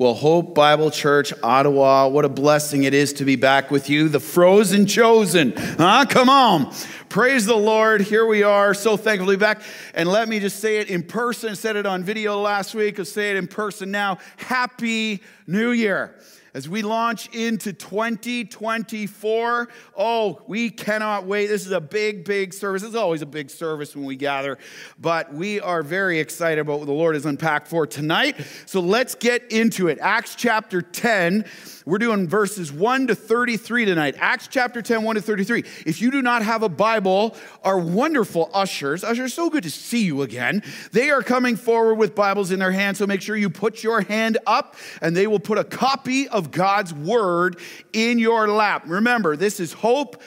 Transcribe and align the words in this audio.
Well, 0.00 0.14
Hope 0.14 0.54
Bible 0.54 0.90
Church, 0.90 1.30
Ottawa, 1.42 2.08
what 2.08 2.24
a 2.24 2.30
blessing 2.30 2.84
it 2.84 2.94
is 2.94 3.12
to 3.12 3.26
be 3.26 3.36
back 3.36 3.70
with 3.70 3.90
you, 3.90 4.08
the 4.08 4.18
frozen 4.18 4.86
chosen. 4.86 5.52
Huh? 5.54 6.06
Come 6.08 6.30
on. 6.30 6.72
Praise 7.10 7.44
the 7.44 7.54
Lord. 7.54 8.00
Here 8.00 8.24
we 8.24 8.42
are. 8.42 8.72
So 8.72 8.96
thankful 8.96 9.26
to 9.26 9.36
be 9.36 9.38
back. 9.38 9.60
And 9.92 10.08
let 10.08 10.26
me 10.26 10.40
just 10.40 10.58
say 10.58 10.78
it 10.78 10.88
in 10.88 11.02
person. 11.02 11.54
Said 11.54 11.76
it 11.76 11.84
on 11.84 12.02
video 12.02 12.40
last 12.40 12.74
week. 12.74 12.98
I'll 12.98 13.04
say 13.04 13.32
it 13.32 13.36
in 13.36 13.46
person 13.46 13.90
now. 13.90 14.16
Happy 14.38 15.20
New 15.46 15.72
Year. 15.72 16.14
As 16.52 16.68
we 16.68 16.82
launch 16.82 17.28
into 17.34 17.72
2024, 17.72 19.68
oh, 19.96 20.42
we 20.48 20.68
cannot 20.70 21.24
wait. 21.24 21.46
This 21.46 21.64
is 21.64 21.70
a 21.70 21.80
big, 21.80 22.24
big 22.24 22.52
service. 22.52 22.82
It's 22.82 22.96
always 22.96 23.22
a 23.22 23.26
big 23.26 23.50
service 23.50 23.94
when 23.94 24.04
we 24.04 24.16
gather, 24.16 24.58
but 24.98 25.32
we 25.32 25.60
are 25.60 25.84
very 25.84 26.18
excited 26.18 26.60
about 26.60 26.80
what 26.80 26.86
the 26.86 26.92
Lord 26.92 27.14
has 27.14 27.24
unpacked 27.24 27.68
for 27.68 27.86
tonight. 27.86 28.36
So 28.66 28.80
let's 28.80 29.14
get 29.14 29.52
into 29.52 29.86
it. 29.86 29.98
Acts 30.00 30.34
chapter 30.34 30.82
10 30.82 31.44
we're 31.90 31.98
doing 31.98 32.28
verses 32.28 32.72
1 32.72 33.08
to 33.08 33.16
33 33.16 33.84
tonight. 33.84 34.14
Acts 34.18 34.46
chapter 34.46 34.80
10, 34.80 35.02
1 35.02 35.16
to 35.16 35.20
33. 35.20 35.64
If 35.84 36.00
you 36.00 36.12
do 36.12 36.22
not 36.22 36.42
have 36.42 36.62
a 36.62 36.68
Bible, 36.68 37.36
our 37.64 37.80
wonderful 37.80 38.48
ushers, 38.54 39.02
ushers, 39.02 39.34
so 39.34 39.50
good 39.50 39.64
to 39.64 39.70
see 39.70 40.04
you 40.04 40.22
again. 40.22 40.62
They 40.92 41.10
are 41.10 41.20
coming 41.20 41.56
forward 41.56 41.96
with 41.96 42.14
Bibles 42.14 42.52
in 42.52 42.60
their 42.60 42.70
hands, 42.70 42.98
so 42.98 43.08
make 43.08 43.20
sure 43.20 43.34
you 43.34 43.50
put 43.50 43.82
your 43.82 44.02
hand 44.02 44.38
up 44.46 44.76
and 45.02 45.16
they 45.16 45.26
will 45.26 45.40
put 45.40 45.58
a 45.58 45.64
copy 45.64 46.28
of 46.28 46.52
God's 46.52 46.94
Word 46.94 47.58
in 47.92 48.20
your 48.20 48.46
lap. 48.46 48.84
Remember, 48.86 49.36
this 49.36 49.58
is 49.58 49.72
Hope 49.72 50.22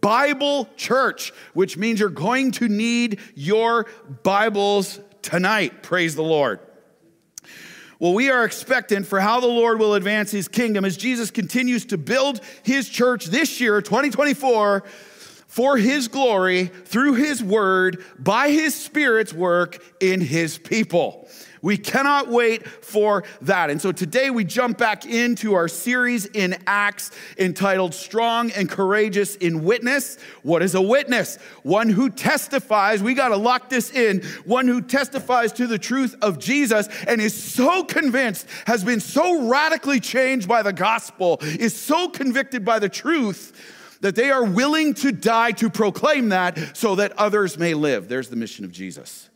Bible 0.00 0.68
Church, 0.76 1.32
which 1.52 1.76
means 1.76 1.98
you're 1.98 2.10
going 2.10 2.52
to 2.52 2.68
need 2.68 3.18
your 3.34 3.86
Bibles 4.22 5.00
tonight. 5.20 5.82
Praise 5.82 6.14
the 6.14 6.22
Lord. 6.22 6.60
Well, 8.00 8.14
we 8.14 8.30
are 8.30 8.44
expectant 8.44 9.08
for 9.08 9.18
how 9.18 9.40
the 9.40 9.48
Lord 9.48 9.80
will 9.80 9.94
advance 9.94 10.30
his 10.30 10.46
kingdom 10.46 10.84
as 10.84 10.96
Jesus 10.96 11.32
continues 11.32 11.84
to 11.86 11.98
build 11.98 12.40
his 12.62 12.88
church 12.88 13.26
this 13.26 13.60
year, 13.60 13.82
2024, 13.82 14.84
for 15.48 15.76
his 15.76 16.06
glory 16.06 16.66
through 16.66 17.14
his 17.14 17.42
word 17.42 18.04
by 18.16 18.50
his 18.50 18.76
spirit's 18.76 19.34
work 19.34 19.82
in 19.98 20.20
his 20.20 20.58
people. 20.58 21.28
We 21.62 21.76
cannot 21.76 22.28
wait 22.28 22.66
for 22.66 23.24
that. 23.42 23.70
And 23.70 23.80
so 23.80 23.92
today 23.92 24.30
we 24.30 24.44
jump 24.44 24.78
back 24.78 25.06
into 25.06 25.54
our 25.54 25.68
series 25.68 26.26
in 26.26 26.56
Acts 26.66 27.10
entitled 27.36 27.94
Strong 27.94 28.52
and 28.52 28.68
Courageous 28.68 29.36
in 29.36 29.64
Witness. 29.64 30.18
What 30.42 30.62
is 30.62 30.74
a 30.74 30.82
witness? 30.82 31.36
One 31.62 31.88
who 31.88 32.10
testifies, 32.10 33.02
we 33.02 33.14
got 33.14 33.28
to 33.28 33.36
lock 33.36 33.68
this 33.68 33.90
in, 33.92 34.22
one 34.44 34.68
who 34.68 34.80
testifies 34.80 35.52
to 35.54 35.66
the 35.66 35.78
truth 35.78 36.16
of 36.22 36.38
Jesus 36.38 36.88
and 37.06 37.20
is 37.20 37.34
so 37.34 37.84
convinced, 37.84 38.46
has 38.66 38.84
been 38.84 39.00
so 39.00 39.48
radically 39.48 40.00
changed 40.00 40.48
by 40.48 40.62
the 40.62 40.72
gospel, 40.72 41.38
is 41.42 41.76
so 41.76 42.08
convicted 42.08 42.64
by 42.64 42.78
the 42.78 42.88
truth 42.88 43.74
that 44.00 44.14
they 44.14 44.30
are 44.30 44.44
willing 44.44 44.94
to 44.94 45.10
die 45.10 45.50
to 45.52 45.68
proclaim 45.68 46.28
that 46.28 46.76
so 46.76 46.94
that 46.94 47.12
others 47.18 47.58
may 47.58 47.74
live. 47.74 48.08
There's 48.08 48.28
the 48.28 48.36
mission 48.36 48.64
of 48.64 48.72
Jesus 48.72 49.27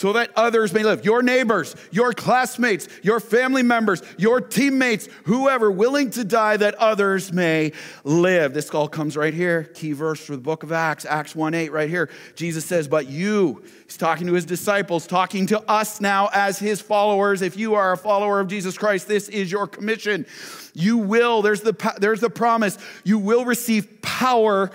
so 0.00 0.14
that 0.14 0.30
others 0.34 0.72
may 0.72 0.82
live. 0.82 1.04
Your 1.04 1.20
neighbors, 1.20 1.76
your 1.90 2.14
classmates, 2.14 2.88
your 3.02 3.20
family 3.20 3.62
members, 3.62 4.02
your 4.16 4.40
teammates, 4.40 5.10
whoever 5.24 5.70
willing 5.70 6.08
to 6.12 6.24
die 6.24 6.56
that 6.56 6.74
others 6.76 7.34
may 7.34 7.72
live. 8.02 8.54
This 8.54 8.70
all 8.70 8.88
comes 8.88 9.14
right 9.14 9.34
here. 9.34 9.64
Key 9.64 9.92
verse 9.92 10.24
for 10.24 10.32
the 10.32 10.40
book 10.40 10.62
of 10.62 10.72
Acts, 10.72 11.04
Acts 11.04 11.36
1 11.36 11.52
8, 11.52 11.70
right 11.70 11.90
here. 11.90 12.08
Jesus 12.34 12.64
says, 12.64 12.88
But 12.88 13.08
you, 13.08 13.62
he's 13.84 13.98
talking 13.98 14.26
to 14.26 14.32
his 14.32 14.46
disciples, 14.46 15.06
talking 15.06 15.44
to 15.48 15.60
us 15.70 16.00
now 16.00 16.30
as 16.32 16.58
his 16.58 16.80
followers. 16.80 17.42
If 17.42 17.58
you 17.58 17.74
are 17.74 17.92
a 17.92 17.98
follower 17.98 18.40
of 18.40 18.48
Jesus 18.48 18.78
Christ, 18.78 19.06
this 19.06 19.28
is 19.28 19.52
your 19.52 19.66
commission. 19.66 20.24
You 20.72 20.96
will, 20.96 21.42
there's 21.42 21.60
the, 21.60 21.74
there's 21.98 22.20
the 22.20 22.30
promise, 22.30 22.78
you 23.04 23.18
will 23.18 23.44
receive 23.44 24.00
power 24.00 24.70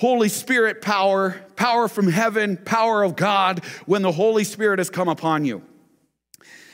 Holy 0.00 0.30
Spirit 0.30 0.80
power, 0.80 1.44
power 1.56 1.86
from 1.86 2.08
heaven, 2.08 2.56
power 2.56 3.02
of 3.02 3.16
God 3.16 3.62
when 3.84 4.00
the 4.00 4.10
Holy 4.10 4.44
Spirit 4.44 4.78
has 4.78 4.88
come 4.88 5.08
upon 5.08 5.44
you. 5.44 5.62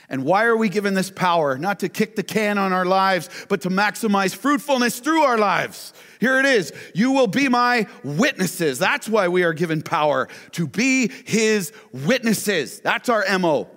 And 0.08 0.22
why 0.22 0.44
are 0.44 0.56
we 0.56 0.68
given 0.68 0.94
this 0.94 1.10
power? 1.10 1.58
Not 1.58 1.80
to 1.80 1.88
kick 1.88 2.14
the 2.14 2.22
can 2.22 2.56
on 2.56 2.72
our 2.72 2.84
lives, 2.84 3.28
but 3.48 3.62
to 3.62 3.68
maximize 3.68 4.32
fruitfulness 4.32 5.00
through 5.00 5.22
our 5.22 5.38
lives. 5.38 5.92
Here 6.20 6.38
it 6.38 6.46
is. 6.46 6.72
You 6.94 7.10
will 7.10 7.26
be 7.26 7.48
my 7.48 7.88
witnesses. 8.04 8.78
That's 8.78 9.08
why 9.08 9.26
we 9.26 9.42
are 9.42 9.52
given 9.52 9.82
power 9.82 10.28
to 10.52 10.68
be 10.68 11.10
his 11.24 11.72
witnesses. 11.92 12.78
That's 12.78 13.08
our 13.08 13.24
MO. 13.40 13.68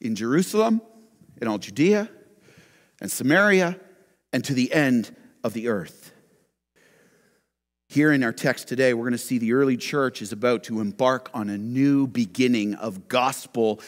In 0.00 0.14
Jerusalem, 0.14 0.80
in 1.42 1.46
all 1.46 1.58
Judea 1.58 2.08
and 3.02 3.12
Samaria, 3.12 3.78
and 4.32 4.42
to 4.46 4.54
the 4.54 4.72
end 4.72 5.14
of 5.44 5.52
the 5.52 5.68
earth. 5.68 6.05
Here 7.96 8.12
in 8.12 8.22
our 8.24 8.32
text 8.34 8.68
today, 8.68 8.92
we're 8.92 9.04
going 9.04 9.12
to 9.12 9.18
see 9.18 9.38
the 9.38 9.54
early 9.54 9.78
church 9.78 10.20
is 10.20 10.30
about 10.30 10.64
to 10.64 10.80
embark 10.80 11.30
on 11.32 11.48
a 11.48 11.56
new 11.56 12.06
beginning 12.06 12.74
of 12.74 13.08
gospel 13.08 13.80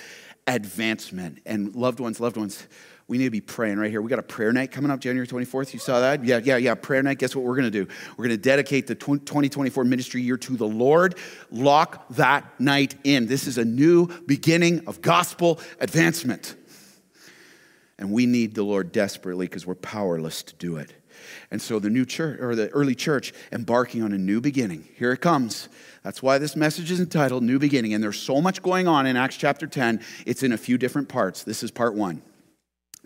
advancement. 0.46 1.40
And 1.44 1.74
loved 1.76 2.00
ones, 2.00 2.18
loved 2.18 2.38
ones, 2.38 2.66
we 3.06 3.18
need 3.18 3.24
to 3.24 3.30
be 3.30 3.42
praying 3.42 3.76
right 3.76 3.90
here. 3.90 4.00
We 4.00 4.08
got 4.08 4.18
a 4.18 4.22
prayer 4.22 4.50
night 4.50 4.72
coming 4.72 4.90
up 4.90 5.00
January 5.00 5.26
24th. 5.26 5.74
You 5.74 5.78
saw 5.78 6.00
that? 6.00 6.24
Yeah, 6.24 6.40
yeah, 6.42 6.56
yeah. 6.56 6.74
Prayer 6.74 7.02
night. 7.02 7.18
Guess 7.18 7.36
what 7.36 7.44
we're 7.44 7.56
going 7.56 7.70
to 7.70 7.84
do? 7.84 7.86
We're 8.16 8.28
going 8.28 8.38
to 8.38 8.42
dedicate 8.42 8.86
the 8.86 8.94
2024 8.94 9.84
ministry 9.84 10.22
year 10.22 10.38
to 10.38 10.56
the 10.56 10.66
Lord. 10.66 11.16
Lock 11.50 12.08
that 12.12 12.58
night 12.58 12.94
in. 13.04 13.26
This 13.26 13.46
is 13.46 13.58
a 13.58 13.64
new 13.66 14.06
beginning 14.22 14.84
of 14.86 15.02
gospel 15.02 15.60
advancement. 15.80 16.56
And 17.98 18.10
we 18.10 18.24
need 18.24 18.54
the 18.54 18.62
Lord 18.62 18.90
desperately 18.90 19.44
because 19.44 19.66
we're 19.66 19.74
powerless 19.74 20.42
to 20.44 20.54
do 20.54 20.76
it. 20.76 20.94
And 21.50 21.60
so 21.60 21.78
the 21.78 21.90
new 21.90 22.04
church, 22.04 22.40
or 22.40 22.54
the 22.54 22.68
early 22.70 22.94
church, 22.94 23.32
embarking 23.52 24.02
on 24.02 24.12
a 24.12 24.18
new 24.18 24.40
beginning. 24.40 24.88
Here 24.96 25.12
it 25.12 25.20
comes. 25.20 25.68
That's 26.02 26.22
why 26.22 26.38
this 26.38 26.56
message 26.56 26.90
is 26.90 27.00
entitled 27.00 27.42
New 27.42 27.58
Beginning. 27.58 27.92
And 27.94 28.02
there's 28.02 28.18
so 28.18 28.40
much 28.40 28.62
going 28.62 28.88
on 28.88 29.06
in 29.06 29.16
Acts 29.16 29.36
chapter 29.36 29.66
10. 29.66 30.00
It's 30.26 30.42
in 30.42 30.52
a 30.52 30.58
few 30.58 30.78
different 30.78 31.08
parts. 31.08 31.42
This 31.42 31.62
is 31.62 31.70
part 31.70 31.94
one. 31.94 32.22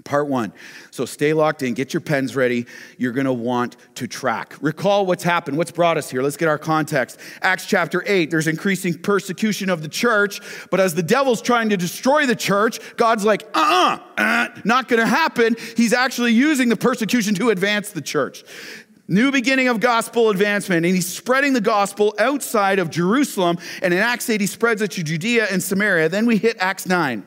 Part 0.05 0.29
one. 0.29 0.53
So 0.91 1.05
stay 1.05 1.33
locked 1.33 1.63
in, 1.63 1.75
get 1.75 1.93
your 1.93 2.01
pens 2.01 2.37
ready. 2.37 2.67
You're 2.99 3.13
going 3.13 3.27
to 3.27 3.33
want 3.33 3.77
to 3.97 4.07
track. 4.07 4.55
Recall 4.61 5.07
what's 5.07 5.23
happened, 5.23 5.57
what's 5.57 5.71
brought 5.71 5.97
us 5.97 6.11
here. 6.11 6.23
Let's 6.23 6.37
get 6.37 6.49
our 6.49 6.59
context. 6.59 7.19
Acts 7.41 7.67
chapter 7.67 8.03
8, 8.07 8.31
there's 8.31 8.47
increasing 8.47 8.95
persecution 8.95 9.71
of 9.71 9.83
the 9.83 9.89
church, 9.89 10.41
but 10.71 10.81
as 10.81 10.95
the 10.95 11.03
devil's 11.03 11.41
trying 11.41 11.71
to 11.71 11.77
destroy 11.77 12.27
the 12.27 12.37
church, 12.37 12.79
God's 12.97 13.25
like, 13.25 13.45
uh 13.55 13.73
uh-uh, 13.73 13.99
uh, 14.19 14.49
not 14.65 14.89
going 14.89 15.01
to 15.01 15.07
happen. 15.07 15.57
He's 15.77 15.93
actually 15.93 16.33
using 16.33 16.69
the 16.69 16.77
persecution 16.77 17.35
to 17.37 17.51
advance 17.51 17.91
the 17.91 18.03
church. 18.03 18.45
New 19.09 19.33
beginning 19.33 19.69
of 19.69 19.81
gospel 19.81 20.31
advancement, 20.31 20.87
and 20.87 20.95
he's 20.95 21.09
spreading 21.09 21.53
the 21.53 21.61
gospel 21.61 22.15
outside 22.19 22.79
of 22.79 22.89
Jerusalem. 22.91 23.59
And 23.83 23.93
in 23.93 24.01
Acts 24.01 24.31
8, 24.31 24.41
he 24.41 24.47
spreads 24.47 24.81
it 24.81 24.93
to 24.93 25.03
Judea 25.03 25.49
and 25.51 25.63
Samaria. 25.63 26.09
Then 26.09 26.27
we 26.27 26.39
hit 26.39 26.57
Acts 26.59 26.87
9. 26.87 27.27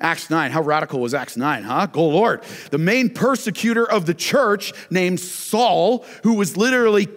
Acts 0.00 0.30
9. 0.30 0.50
How 0.50 0.62
radical 0.62 1.00
was 1.00 1.14
Acts 1.14 1.36
9, 1.36 1.62
huh? 1.62 1.86
Go 1.86 2.08
Lord. 2.08 2.42
The 2.70 2.78
main 2.78 3.10
persecutor 3.10 3.88
of 3.88 4.06
the 4.06 4.14
church, 4.14 4.72
named 4.90 5.20
Saul, 5.20 6.04
who 6.22 6.34
was 6.34 6.56
literally 6.56 7.08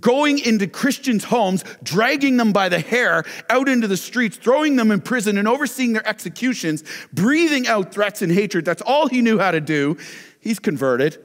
going 0.00 0.38
into 0.38 0.66
Christians' 0.66 1.24
homes, 1.24 1.64
dragging 1.82 2.36
them 2.36 2.52
by 2.52 2.68
the 2.68 2.80
hair 2.80 3.24
out 3.48 3.68
into 3.68 3.88
the 3.88 3.96
streets, 3.96 4.36
throwing 4.36 4.76
them 4.76 4.90
in 4.90 5.00
prison, 5.00 5.38
and 5.38 5.48
overseeing 5.48 5.94
their 5.94 6.06
executions, 6.06 6.84
breathing 7.12 7.66
out 7.66 7.92
threats 7.92 8.20
and 8.22 8.30
hatred. 8.30 8.64
That's 8.64 8.82
all 8.82 9.08
he 9.08 9.22
knew 9.22 9.38
how 9.38 9.50
to 9.52 9.60
do. 9.60 9.96
He's 10.40 10.58
converted. 10.58 11.18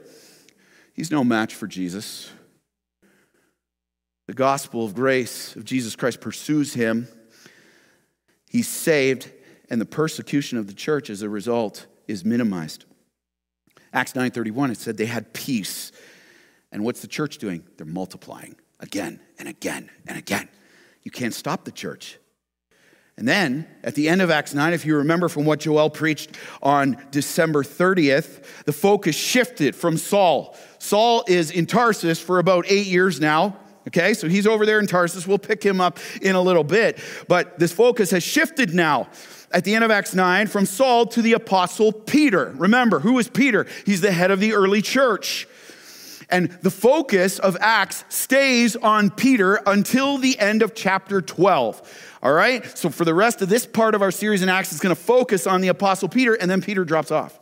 He's 0.94 1.10
no 1.10 1.22
match 1.24 1.54
for 1.54 1.66
Jesus. 1.66 2.30
The 4.26 4.34
gospel 4.34 4.84
of 4.84 4.94
grace 4.94 5.56
of 5.56 5.64
Jesus 5.64 5.96
Christ 5.96 6.20
pursues 6.20 6.74
him. 6.74 7.08
He's 8.48 8.68
saved 8.68 9.30
and 9.70 9.80
the 9.80 9.86
persecution 9.86 10.58
of 10.58 10.66
the 10.66 10.74
church 10.74 11.08
as 11.08 11.22
a 11.22 11.28
result 11.28 11.86
is 12.08 12.24
minimized. 12.24 12.84
Acts 13.92 14.12
9:31 14.12 14.72
it 14.72 14.78
said 14.78 14.96
they 14.96 15.06
had 15.06 15.32
peace. 15.32 15.92
And 16.72 16.84
what's 16.84 17.00
the 17.00 17.08
church 17.08 17.38
doing? 17.38 17.64
They're 17.76 17.86
multiplying 17.86 18.56
again 18.78 19.20
and 19.38 19.48
again 19.48 19.90
and 20.06 20.18
again. 20.18 20.48
You 21.02 21.10
can't 21.10 21.34
stop 21.34 21.64
the 21.64 21.72
church. 21.72 22.18
And 23.16 23.26
then 23.26 23.66
at 23.82 23.96
the 23.96 24.08
end 24.08 24.22
of 24.22 24.30
Acts 24.30 24.54
9, 24.54 24.72
if 24.72 24.86
you 24.86 24.96
remember 24.96 25.28
from 25.28 25.44
what 25.44 25.60
Joel 25.60 25.90
preached 25.90 26.36
on 26.62 26.96
December 27.10 27.62
30th, 27.62 28.64
the 28.64 28.72
focus 28.72 29.14
shifted 29.16 29.76
from 29.76 29.98
Saul. 29.98 30.56
Saul 30.78 31.24
is 31.26 31.50
in 31.50 31.66
Tarsus 31.66 32.18
for 32.18 32.38
about 32.38 32.64
eight 32.68 32.86
years 32.86 33.20
now. 33.20 33.56
Okay, 33.88 34.14
so 34.14 34.28
he's 34.28 34.46
over 34.46 34.64
there 34.64 34.78
in 34.78 34.86
Tarsus. 34.86 35.26
We'll 35.26 35.38
pick 35.38 35.62
him 35.62 35.80
up 35.80 35.98
in 36.22 36.34
a 36.34 36.40
little 36.40 36.64
bit. 36.64 36.98
But 37.28 37.58
this 37.58 37.72
focus 37.72 38.10
has 38.12 38.22
shifted 38.22 38.74
now 38.74 39.08
at 39.50 39.64
the 39.64 39.74
end 39.74 39.84
of 39.84 39.90
Acts 39.90 40.14
9 40.14 40.46
from 40.46 40.66
Saul 40.66 41.06
to 41.06 41.22
the 41.22 41.32
apostle 41.32 41.92
Peter. 41.92 42.52
Remember, 42.56 43.00
who 43.00 43.18
is 43.18 43.28
Peter? 43.28 43.66
He's 43.84 44.00
the 44.00 44.12
head 44.12 44.30
of 44.30 44.40
the 44.40 44.52
early 44.52 44.82
church. 44.82 45.48
And 46.28 46.50
the 46.62 46.70
focus 46.70 47.40
of 47.40 47.56
Acts 47.60 48.04
stays 48.08 48.76
on 48.76 49.10
Peter 49.10 49.60
until 49.66 50.16
the 50.16 50.38
end 50.38 50.62
of 50.62 50.74
chapter 50.74 51.20
12. 51.20 52.18
All 52.22 52.32
right? 52.32 52.64
So 52.78 52.88
for 52.88 53.04
the 53.04 53.14
rest 53.14 53.42
of 53.42 53.48
this 53.48 53.66
part 53.66 53.96
of 53.96 54.02
our 54.02 54.12
series 54.12 54.42
in 54.42 54.48
Acts, 54.48 54.70
it's 54.70 54.80
going 54.80 54.94
to 54.94 55.00
focus 55.00 55.46
on 55.46 55.60
the 55.60 55.68
Apostle 55.68 56.08
Peter, 56.08 56.34
and 56.34 56.48
then 56.48 56.62
Peter 56.62 56.84
drops 56.84 57.10
off. 57.10 57.38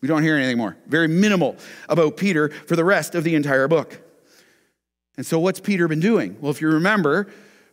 We 0.00 0.08
don't 0.08 0.22
hear 0.22 0.36
anything 0.36 0.58
more. 0.58 0.76
Very 0.86 1.08
minimal 1.08 1.56
about 1.88 2.16
Peter 2.16 2.50
for 2.50 2.76
the 2.76 2.84
rest 2.84 3.14
of 3.14 3.24
the 3.24 3.34
entire 3.34 3.68
book. 3.68 4.00
And 5.16 5.26
so, 5.26 5.38
what's 5.38 5.60
Peter 5.60 5.88
been 5.88 6.00
doing? 6.00 6.36
Well, 6.40 6.50
if 6.50 6.62
you 6.62 6.68
remember 6.68 7.30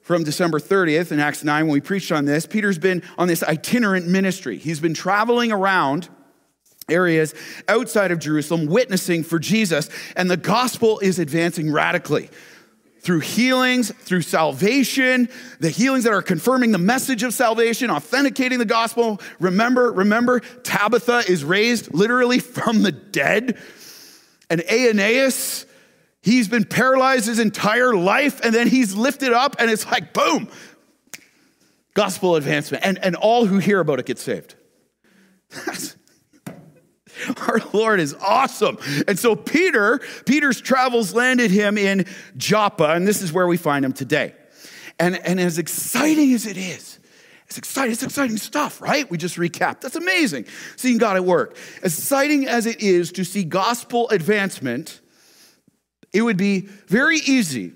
from 0.08 0.24
December 0.24 0.58
30th 0.58 1.12
in 1.12 1.20
Acts 1.20 1.44
9, 1.44 1.66
when 1.66 1.74
we 1.74 1.82
preached 1.82 2.14
on 2.14 2.24
this, 2.24 2.46
Peter's 2.46 2.78
been 2.78 3.04
on 3.18 3.28
this 3.28 3.44
itinerant 3.44 4.08
ministry. 4.08 4.58
He's 4.58 4.80
been 4.80 4.94
traveling 4.94 5.52
around 5.52 6.08
areas 6.88 7.36
outside 7.68 8.12
of 8.12 8.18
Jerusalem, 8.18 8.68
witnessing 8.68 9.26
for 9.26 9.38
Jesus, 9.38 9.90
and 10.16 10.32
the 10.32 10.38
gospel 10.38 11.00
is 11.00 11.20
advancing 11.20 11.74
radically 11.74 12.30
through 13.02 13.20
healings, 13.20 13.92
through 13.92 14.22
salvation, 14.22 15.28
the 15.60 15.70
healings 15.70 16.06
that 16.06 16.14
are 16.14 16.22
confirming 16.22 16.72
the 16.72 16.78
message 16.78 17.22
of 17.24 17.34
salvation, 17.34 17.92
authenticating 17.92 18.60
the 18.60 18.66
gospel. 18.66 19.20
Remember, 19.42 19.92
remember, 19.92 20.40
Tabitha 20.40 21.24
is 21.28 21.44
raised 21.44 21.94
literally 21.94 22.40
from 22.40 22.82
the 22.82 22.94
dead. 22.94 23.58
And 24.50 24.64
Aeneas, 24.70 25.66
he's 26.28 26.48
been 26.50 26.66
paralyzed 26.66 27.26
his 27.26 27.40
entire 27.40 27.96
life, 27.96 28.42
and 28.44 28.54
then 28.54 28.68
he's 28.68 28.94
lifted 28.94 29.32
up, 29.32 29.56
and 29.60 29.72
it's 29.72 29.86
like, 29.86 30.14
boom, 30.14 30.50
gospel 31.94 32.36
advancement. 32.36 32.86
And, 32.86 33.00
and 33.04 33.16
all 33.16 33.46
who 33.46 33.60
hear 33.60 33.80
about 33.80 34.00
it 34.00 34.06
get 34.06 34.20
saved. 34.20 34.56
Our 37.48 37.60
Lord 37.74 38.00
is 38.00 38.14
awesome. 38.16 38.78
And 39.08 39.18
so 39.18 39.36
Peter, 39.36 40.00
Peter's 40.26 40.62
travels 40.62 41.14
landed 41.14 41.50
him 41.50 41.78
in 41.78 42.06
Joppa, 42.36 42.92
and 42.92 43.08
this 43.08 43.22
is 43.22 43.32
where 43.32 43.48
we 43.48 43.58
find 43.58 43.86
him 43.86 43.94
today. 43.94 44.34
And, 45.00 45.16
and 45.26 45.40
as 45.40 45.58
exciting 45.58 46.34
as 46.34 46.46
it 46.46 46.58
is, 46.58 47.00
it's 47.48 47.58
exciting, 47.58 47.94
it's 47.94 48.04
exciting 48.04 48.36
stuff, 48.36 48.82
right? 48.82 49.10
We 49.10 49.18
just 49.18 49.38
recapped. 49.38 49.80
That's 49.80 49.96
amazing. 49.96 50.46
Seeing 50.76 50.98
God 50.98 51.16
at 51.16 51.24
work. 51.24 51.56
As 51.82 51.98
exciting 51.98 52.48
as 52.48 52.66
it 52.66 52.82
is 52.82 53.14
to 53.14 53.24
see 53.24 53.46
gospel 53.46 54.10
advancement, 54.10 55.00
it 56.18 56.24
would 56.24 56.36
be 56.36 56.62
very 56.88 57.20
easy 57.20 57.74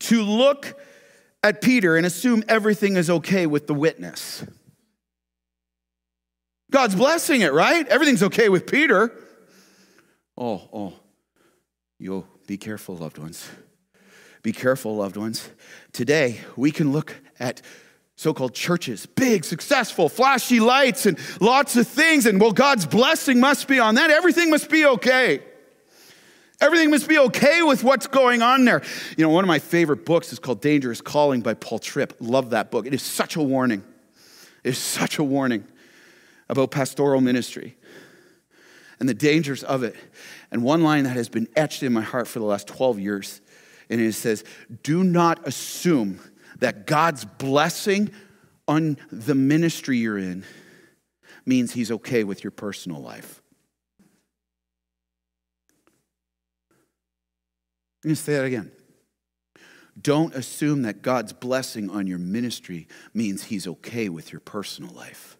to 0.00 0.22
look 0.22 0.76
at 1.44 1.62
Peter 1.62 1.96
and 1.96 2.04
assume 2.04 2.42
everything 2.48 2.96
is 2.96 3.08
okay 3.08 3.46
with 3.46 3.68
the 3.68 3.74
witness. 3.74 4.44
God's 6.72 6.96
blessing 6.96 7.42
it, 7.42 7.52
right? 7.52 7.86
Everything's 7.86 8.24
okay 8.24 8.48
with 8.48 8.66
Peter. 8.66 9.12
Oh, 10.36 10.68
oh. 10.72 10.92
Yo, 12.00 12.26
be 12.48 12.56
careful, 12.56 12.96
loved 12.96 13.18
ones. 13.18 13.48
Be 14.42 14.50
careful, 14.50 14.96
loved 14.96 15.16
ones. 15.16 15.48
Today, 15.92 16.40
we 16.56 16.72
can 16.72 16.90
look 16.90 17.14
at 17.38 17.62
so 18.16 18.34
called 18.34 18.52
churches, 18.52 19.06
big, 19.06 19.44
successful, 19.44 20.08
flashy 20.08 20.58
lights, 20.58 21.06
and 21.06 21.20
lots 21.40 21.76
of 21.76 21.86
things, 21.86 22.26
and 22.26 22.40
well, 22.40 22.50
God's 22.50 22.84
blessing 22.84 23.38
must 23.38 23.68
be 23.68 23.78
on 23.78 23.94
that. 23.94 24.10
Everything 24.10 24.50
must 24.50 24.68
be 24.68 24.84
okay. 24.84 25.40
Everything 26.60 26.90
must 26.90 27.08
be 27.08 27.18
okay 27.18 27.62
with 27.62 27.82
what's 27.82 28.06
going 28.06 28.42
on 28.42 28.64
there. 28.64 28.82
You 29.16 29.24
know, 29.24 29.30
one 29.30 29.44
of 29.44 29.48
my 29.48 29.58
favorite 29.58 30.04
books 30.04 30.32
is 30.32 30.38
called 30.38 30.60
Dangerous 30.60 31.00
Calling 31.00 31.40
by 31.40 31.54
Paul 31.54 31.78
Tripp. 31.78 32.14
Love 32.20 32.50
that 32.50 32.70
book. 32.70 32.86
It 32.86 32.94
is 32.94 33.02
such 33.02 33.36
a 33.36 33.42
warning. 33.42 33.82
It 34.62 34.70
is 34.70 34.78
such 34.78 35.18
a 35.18 35.24
warning 35.24 35.64
about 36.48 36.70
pastoral 36.70 37.20
ministry 37.20 37.76
and 39.00 39.08
the 39.08 39.14
dangers 39.14 39.62
of 39.64 39.82
it. 39.82 39.96
And 40.50 40.62
one 40.62 40.82
line 40.82 41.04
that 41.04 41.16
has 41.16 41.28
been 41.28 41.48
etched 41.56 41.82
in 41.82 41.92
my 41.92 42.02
heart 42.02 42.28
for 42.28 42.38
the 42.38 42.44
last 42.44 42.68
12 42.68 42.98
years, 42.98 43.40
and 43.90 44.00
it 44.00 44.12
says, 44.14 44.44
Do 44.82 45.04
not 45.04 45.46
assume 45.46 46.20
that 46.58 46.86
God's 46.86 47.24
blessing 47.24 48.10
on 48.66 48.96
the 49.10 49.34
ministry 49.34 49.98
you're 49.98 50.18
in 50.18 50.44
means 51.44 51.72
He's 51.72 51.90
okay 51.90 52.24
with 52.24 52.42
your 52.42 52.50
personal 52.50 53.00
life. 53.02 53.42
I'm 58.04 58.08
going 58.08 58.16
to 58.16 58.22
say 58.22 58.34
that 58.34 58.44
again. 58.44 58.70
Don't 59.98 60.34
assume 60.34 60.82
that 60.82 61.00
God's 61.00 61.32
blessing 61.32 61.88
on 61.88 62.06
your 62.06 62.18
ministry 62.18 62.86
means 63.14 63.44
He's 63.44 63.66
okay 63.66 64.10
with 64.10 64.30
your 64.30 64.40
personal 64.40 64.94
life. 64.94 65.38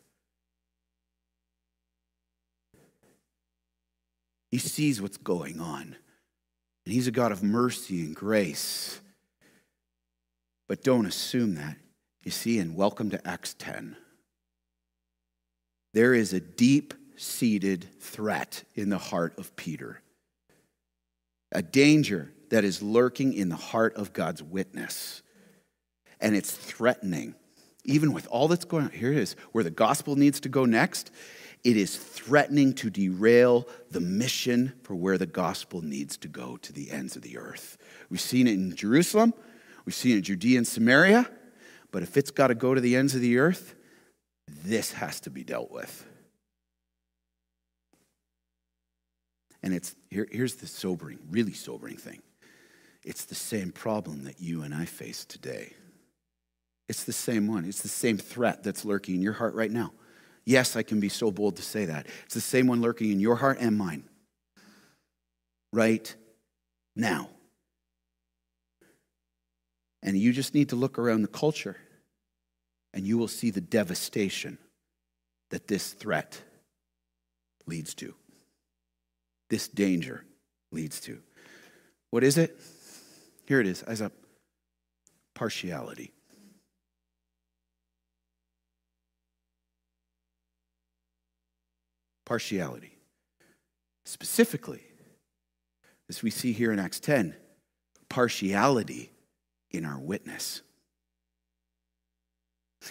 He 4.50 4.56
sees 4.56 5.02
what's 5.02 5.18
going 5.18 5.60
on. 5.60 5.96
And 6.86 6.94
He's 6.94 7.06
a 7.06 7.10
God 7.10 7.32
of 7.32 7.42
mercy 7.42 8.00
and 8.00 8.16
grace. 8.16 8.98
But 10.66 10.82
don't 10.82 11.04
assume 11.04 11.56
that. 11.56 11.76
You 12.22 12.30
see, 12.30 12.58
and 12.58 12.74
welcome 12.74 13.10
to 13.10 13.28
Acts 13.28 13.52
10. 13.58 13.94
There 15.92 16.14
is 16.14 16.32
a 16.32 16.40
deep 16.40 16.94
seated 17.16 17.86
threat 18.00 18.64
in 18.74 18.88
the 18.88 18.98
heart 18.98 19.38
of 19.38 19.54
Peter, 19.54 20.00
a 21.52 21.60
danger 21.60 22.33
that 22.50 22.64
is 22.64 22.82
lurking 22.82 23.32
in 23.32 23.48
the 23.48 23.56
heart 23.56 23.94
of 23.94 24.12
God's 24.12 24.42
witness. 24.42 25.22
And 26.20 26.34
it's 26.34 26.50
threatening. 26.50 27.34
Even 27.84 28.12
with 28.12 28.26
all 28.28 28.48
that's 28.48 28.64
going 28.64 28.84
on, 28.84 28.90
here 28.90 29.12
it 29.12 29.18
is, 29.18 29.36
where 29.52 29.64
the 29.64 29.70
gospel 29.70 30.16
needs 30.16 30.40
to 30.40 30.48
go 30.48 30.64
next. 30.64 31.10
It 31.64 31.76
is 31.76 31.96
threatening 31.96 32.74
to 32.74 32.90
derail 32.90 33.66
the 33.90 34.00
mission 34.00 34.74
for 34.82 34.94
where 34.94 35.18
the 35.18 35.26
gospel 35.26 35.82
needs 35.82 36.16
to 36.18 36.28
go 36.28 36.56
to 36.58 36.72
the 36.72 36.90
ends 36.90 37.16
of 37.16 37.22
the 37.22 37.38
earth. 37.38 37.78
We've 38.10 38.20
seen 38.20 38.46
it 38.46 38.52
in 38.52 38.76
Jerusalem, 38.76 39.34
we've 39.86 39.94
seen 39.94 40.12
it 40.12 40.18
in 40.18 40.22
Judea 40.22 40.58
and 40.58 40.66
Samaria, 40.66 41.28
but 41.90 42.02
if 42.02 42.16
it's 42.16 42.30
got 42.30 42.48
to 42.48 42.54
go 42.54 42.74
to 42.74 42.80
the 42.80 42.96
ends 42.96 43.14
of 43.14 43.22
the 43.22 43.38
earth, 43.38 43.74
this 44.46 44.92
has 44.92 45.20
to 45.20 45.30
be 45.30 45.42
dealt 45.42 45.70
with. 45.70 46.06
And 49.62 49.72
it's 49.72 49.96
here, 50.10 50.28
here's 50.30 50.56
the 50.56 50.66
sobering, 50.66 51.18
really 51.30 51.54
sobering 51.54 51.96
thing. 51.96 52.20
It's 53.04 53.24
the 53.24 53.34
same 53.34 53.70
problem 53.70 54.24
that 54.24 54.40
you 54.40 54.62
and 54.62 54.74
I 54.74 54.86
face 54.86 55.24
today. 55.24 55.74
It's 56.88 57.04
the 57.04 57.12
same 57.12 57.46
one. 57.46 57.64
It's 57.64 57.82
the 57.82 57.88
same 57.88 58.18
threat 58.18 58.62
that's 58.62 58.84
lurking 58.84 59.16
in 59.16 59.22
your 59.22 59.32
heart 59.34 59.54
right 59.54 59.70
now. 59.70 59.92
Yes, 60.44 60.76
I 60.76 60.82
can 60.82 61.00
be 61.00 61.08
so 61.08 61.30
bold 61.30 61.56
to 61.56 61.62
say 61.62 61.86
that. 61.86 62.06
It's 62.24 62.34
the 62.34 62.40
same 62.40 62.66
one 62.66 62.82
lurking 62.82 63.10
in 63.10 63.20
your 63.20 63.36
heart 63.36 63.58
and 63.60 63.76
mine 63.76 64.04
right 65.72 66.14
now. 66.94 67.28
And 70.02 70.18
you 70.18 70.32
just 70.32 70.54
need 70.54 70.68
to 70.68 70.76
look 70.76 70.98
around 70.98 71.22
the 71.22 71.28
culture 71.28 71.76
and 72.92 73.06
you 73.06 73.18
will 73.18 73.28
see 73.28 73.50
the 73.50 73.60
devastation 73.60 74.58
that 75.50 75.66
this 75.66 75.92
threat 75.92 76.40
leads 77.66 77.94
to, 77.94 78.14
this 79.48 79.68
danger 79.68 80.24
leads 80.70 81.00
to. 81.00 81.20
What 82.10 82.22
is 82.22 82.36
it? 82.38 82.56
Here 83.44 83.60
it 83.60 83.66
is, 83.66 83.82
as 83.82 84.00
a 84.00 84.10
partiality. 85.34 86.14
partiality. 92.24 92.96
Specifically, 94.04 94.82
as 96.08 96.22
we 96.22 96.30
see 96.30 96.52
here 96.52 96.72
in 96.72 96.78
Acts 96.78 97.00
10, 97.00 97.34
partiality 98.08 99.12
in 99.70 99.84
our 99.84 99.98
witness. 99.98 100.62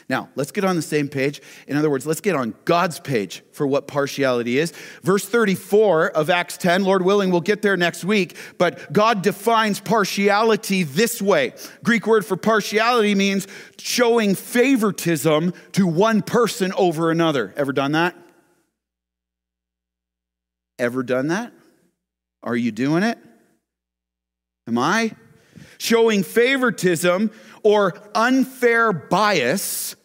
Now, 0.09 0.29
let's 0.35 0.51
get 0.51 0.63
on 0.63 0.75
the 0.75 0.81
same 0.81 1.07
page. 1.07 1.41
In 1.67 1.77
other 1.77 1.89
words, 1.89 2.05
let's 2.05 2.21
get 2.21 2.35
on 2.35 2.53
God's 2.65 2.99
page 2.99 3.43
for 3.51 3.65
what 3.67 3.87
partiality 3.87 4.57
is. 4.57 4.71
Verse 5.03 5.25
34 5.25 6.11
of 6.11 6.29
Acts 6.29 6.57
10, 6.57 6.83
Lord 6.83 7.03
willing, 7.03 7.31
we'll 7.31 7.41
get 7.41 7.61
there 7.61 7.77
next 7.77 8.03
week, 8.03 8.35
but 8.57 8.91
God 8.91 9.21
defines 9.21 9.79
partiality 9.79 10.83
this 10.83 11.21
way. 11.21 11.53
Greek 11.83 12.07
word 12.07 12.25
for 12.25 12.37
partiality 12.37 13.15
means 13.15 13.47
showing 13.77 14.35
favoritism 14.35 15.53
to 15.73 15.87
one 15.87 16.21
person 16.21 16.73
over 16.73 17.11
another. 17.11 17.53
Ever 17.57 17.73
done 17.73 17.93
that? 17.93 18.15
Ever 20.79 21.03
done 21.03 21.27
that? 21.27 21.53
Are 22.41 22.55
you 22.55 22.71
doing 22.71 23.03
it? 23.03 23.17
Am 24.67 24.77
I? 24.77 25.15
Showing 25.83 26.23
favoritism 26.23 27.29
or 27.61 27.93
unfair 28.15 28.93
bias 28.93 29.97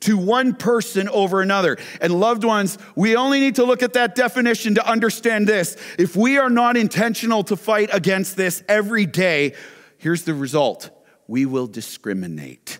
to 0.00 0.18
one 0.18 0.54
person 0.54 1.08
over 1.08 1.40
another. 1.40 1.78
And 2.02 2.20
loved 2.20 2.44
ones, 2.44 2.76
we 2.94 3.16
only 3.16 3.40
need 3.40 3.54
to 3.54 3.64
look 3.64 3.82
at 3.82 3.94
that 3.94 4.14
definition 4.14 4.74
to 4.74 4.86
understand 4.86 5.46
this. 5.46 5.78
If 5.98 6.16
we 6.16 6.36
are 6.36 6.50
not 6.50 6.76
intentional 6.76 7.44
to 7.44 7.56
fight 7.56 7.88
against 7.94 8.36
this 8.36 8.62
every 8.68 9.06
day, 9.06 9.54
here's 9.96 10.24
the 10.24 10.34
result 10.34 10.90
we 11.26 11.46
will 11.46 11.66
discriminate. 11.66 12.78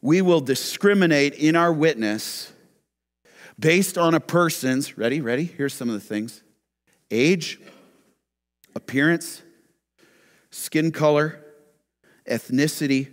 We 0.00 0.22
will 0.22 0.40
discriminate 0.40 1.34
in 1.34 1.56
our 1.56 1.74
witness 1.74 2.50
based 3.60 3.98
on 3.98 4.14
a 4.14 4.20
person's, 4.20 4.96
ready, 4.96 5.20
ready? 5.20 5.44
Here's 5.44 5.74
some 5.74 5.90
of 5.90 5.94
the 5.94 6.00
things 6.00 6.42
age, 7.10 7.60
appearance, 8.74 9.42
skin 10.58 10.90
color, 10.90 11.38
ethnicity, 12.28 13.08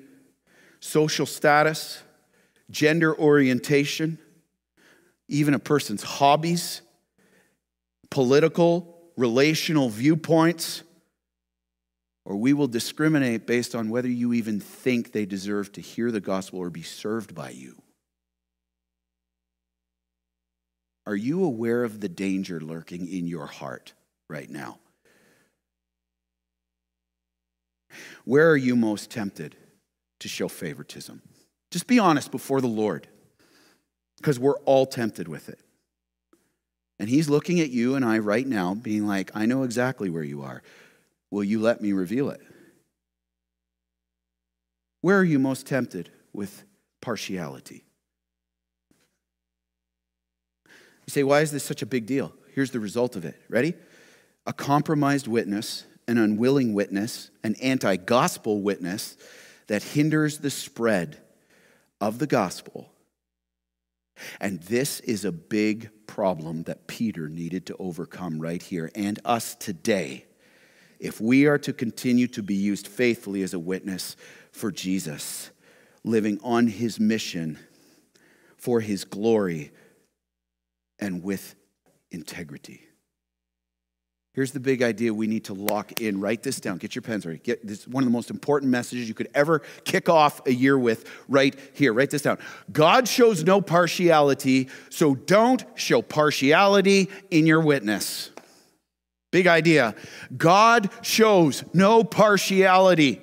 social 0.80 1.26
status, 1.26 2.02
gender 2.72 3.18
orientation, 3.18 4.18
even 5.28 5.54
a 5.54 5.60
person's 5.60 6.04
hobbies, 6.04 6.82
political, 8.10 8.98
relational 9.16 9.90
viewpoints, 9.90 10.82
or 12.26 12.36
we 12.36 12.54
will 12.54 12.68
discriminate 12.68 13.46
based 13.46 13.76
on 13.76 13.90
whether 13.90 14.10
you 14.10 14.34
even 14.34 14.60
think 14.60 15.12
they 15.12 15.26
deserve 15.26 15.72
to 15.72 15.82
hear 15.82 16.12
the 16.12 16.20
gospel 16.20 16.60
or 16.60 16.72
be 16.72 16.82
served 16.82 17.36
by 17.36 17.52
you. 17.52 17.76
Are 21.06 21.16
you 21.16 21.44
aware 21.44 21.84
of 21.84 22.02
the 22.02 22.10
danger 22.10 22.60
lurking 22.60 23.08
in 23.08 23.28
your 23.28 23.46
heart 23.46 23.94
right 24.28 24.50
now? 24.50 24.80
Where 28.24 28.50
are 28.50 28.58
you 28.58 28.76
most 28.76 29.10
tempted 29.10 29.56
to 30.20 30.28
show 30.28 30.48
favoritism? 30.48 31.22
Just 31.72 31.88
be 31.88 32.00
honest 32.00 32.32
before 32.32 32.62
the 32.62 32.68
Lord, 32.68 33.08
because 34.18 34.40
we're 34.40 34.60
all 34.60 34.86
tempted 34.86 35.28
with 35.28 35.50
it. 35.50 35.60
And 37.00 37.10
He's 37.10 37.30
looking 37.30 37.60
at 37.60 37.70
you 37.70 37.96
and 37.96 38.06
I 38.06 38.20
right 38.20 38.48
now, 38.48 38.74
being 38.74 39.06
like, 39.06 39.32
I 39.36 39.46
know 39.46 39.64
exactly 39.64 40.10
where 40.10 40.24
you 40.24 40.44
are. 40.44 40.64
Will 41.32 41.44
you 41.44 41.60
let 41.60 41.82
me 41.82 41.92
reveal 41.92 42.30
it? 42.30 42.42
Where 45.02 45.20
are 45.20 45.24
you 45.24 45.38
most 45.38 45.68
tempted 45.68 46.10
with 46.34 46.64
partiality? 47.02 47.84
You 51.06 51.12
say, 51.12 51.24
why 51.24 51.42
is 51.42 51.52
this 51.52 51.64
such 51.64 51.82
a 51.82 51.86
big 51.86 52.06
deal? 52.06 52.34
Here's 52.54 52.72
the 52.72 52.80
result 52.80 53.16
of 53.16 53.26
it. 53.26 53.40
Ready? 53.50 53.76
A 54.48 54.54
compromised 54.54 55.28
witness, 55.28 55.84
an 56.08 56.18
unwilling 56.18 56.74
witness, 56.74 57.32
an 57.44 57.56
anti 57.62 57.96
gospel 57.96 58.62
witness 58.62 59.18
that 59.68 59.84
hinders 59.84 60.40
the 60.40 60.50
spread 60.50 61.18
of 62.00 62.20
the 62.20 62.28
gospel. 62.28 62.92
And 64.40 64.62
this 64.62 65.00
is 65.02 65.26
a 65.26 65.32
big 65.32 65.90
problem 66.08 66.64
that 66.64 66.88
Peter 66.88 67.28
needed 67.28 67.66
to 67.68 67.76
overcome 67.78 68.40
right 68.40 68.62
here 68.62 68.90
and 68.96 69.20
us 69.26 69.56
today 69.56 70.26
if 71.00 71.20
we 71.20 71.46
are 71.46 71.58
to 71.58 71.74
continue 71.74 72.28
to 72.28 72.42
be 72.42 72.56
used 72.56 72.88
faithfully 72.88 73.44
as 73.44 73.54
a 73.54 73.60
witness 73.60 74.16
for 74.52 74.72
Jesus, 74.72 75.52
living 76.04 76.40
on 76.44 76.68
his 76.68 77.00
mission 77.00 77.60
for 78.58 78.80
his 78.80 79.04
glory 79.04 79.72
and 81.00 81.22
with 81.22 81.56
integrity. 82.12 82.88
Here's 84.36 84.52
the 84.52 84.60
big 84.60 84.84
idea 84.84 85.14
we 85.14 85.28
need 85.28 85.46
to 85.46 85.54
lock 85.54 86.02
in. 86.02 86.20
Write 86.20 86.44
this 86.44 86.60
down. 86.60 86.78
Get 86.78 86.94
your 86.94 87.02
pens 87.02 87.26
ready. 87.26 87.40
Get 87.40 87.66
this 87.66 87.88
one 87.88 88.04
of 88.04 88.06
the 88.06 88.12
most 88.12 88.30
important 88.30 88.70
messages 88.70 89.08
you 89.08 89.14
could 89.14 89.30
ever 89.34 89.60
kick 89.86 90.10
off 90.10 90.46
a 90.46 90.54
year 90.54 90.78
with 90.78 91.10
right 91.30 91.58
here. 91.74 91.94
Write 91.94 92.10
this 92.10 92.24
down. 92.24 92.38
God 92.70 93.08
shows 93.08 93.46
no 93.46 93.62
partiality, 93.62 94.68
so 94.90 95.16
don't 95.16 95.64
show 95.76 96.02
partiality 96.02 97.10
in 97.32 97.48
your 97.48 97.62
witness. 97.62 98.32
Big 99.32 99.48
idea. 99.48 99.96
God 100.36 100.90
shows 101.02 101.64
no 101.74 102.04
partiality. 102.04 103.22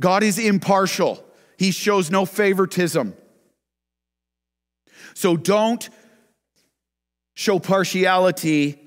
God 0.00 0.24
is 0.24 0.40
impartial. 0.40 1.24
He 1.58 1.70
shows 1.70 2.10
no 2.10 2.26
favoritism. 2.26 3.14
So 5.14 5.36
don't 5.36 5.88
show 7.36 7.60
partiality 7.60 8.83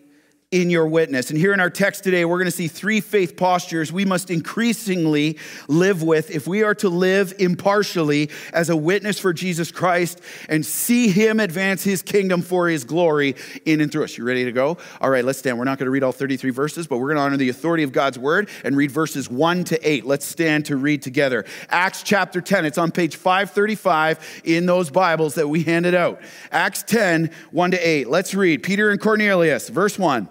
in 0.50 0.70
your 0.70 0.88
witness. 0.88 1.30
And 1.30 1.38
here 1.38 1.52
in 1.52 1.60
our 1.60 1.70
text 1.70 2.06
today, 2.06 2.24
we're 2.24 2.38
going 2.38 2.46
to 2.46 2.52
see 2.52 2.70
three 2.70 3.02
faith 3.02 3.36
postures 3.36 3.92
we 3.92 4.06
must 4.06 4.32
increasingly 4.32 5.38
live 5.68 6.04
with 6.04 6.32
if 6.32 6.48
we 6.48 6.64
are 6.64 6.76
to 6.76 6.88
live 6.88 7.34
impartially 7.38 8.30
as 8.54 8.70
a 8.70 8.76
witness 8.76 9.20
for 9.20 9.34
Jesus 9.34 9.74
Christ 9.74 10.22
and 10.48 10.66
see 10.66 11.10
Him 11.10 11.42
advance 11.42 11.84
His 11.84 12.02
kingdom 12.02 12.42
for 12.42 12.70
His 12.70 12.86
glory 12.86 13.36
in 13.66 13.82
and 13.82 13.92
through 13.92 14.06
us. 14.06 14.18
You 14.18 14.24
ready 14.24 14.46
to 14.46 14.54
go? 14.54 14.78
All 15.02 15.10
right, 15.10 15.26
let's 15.26 15.38
stand. 15.38 15.58
We're 15.58 15.66
not 15.66 15.80
going 15.80 15.88
to 15.88 15.92
read 15.92 16.04
all 16.04 16.14
33 16.14 16.52
verses, 16.52 16.88
but 16.88 17.00
we're 17.00 17.08
going 17.08 17.18
to 17.18 17.24
honor 17.24 17.36
the 17.36 17.50
authority 17.50 17.84
of 17.84 17.92
God's 17.92 18.18
word 18.18 18.48
and 18.64 18.78
read 18.78 18.90
verses 18.90 19.30
1 19.30 19.66
to 19.66 19.90
8. 19.90 20.06
Let's 20.06 20.26
stand 20.26 20.68
to 20.68 20.78
read 20.78 21.02
together. 21.02 21.44
Acts 21.68 22.04
chapter 22.04 22.40
10, 22.40 22.64
it's 22.64 22.78
on 22.78 22.92
page 22.92 23.18
535 23.18 24.44
in 24.46 24.66
those 24.66 24.92
Bibles 24.92 25.36
that 25.36 25.50
we 25.50 25.64
handed 25.64 25.94
out. 25.94 26.22
Acts 26.54 26.84
10, 26.84 27.32
1 27.52 27.72
to 27.72 27.78
8. 27.78 28.08
Let's 28.08 28.34
read. 28.34 28.64
Peter 28.64 28.92
and 28.92 29.02
Cornelius, 29.02 29.68
verse 29.68 30.00
1. 30.00 30.30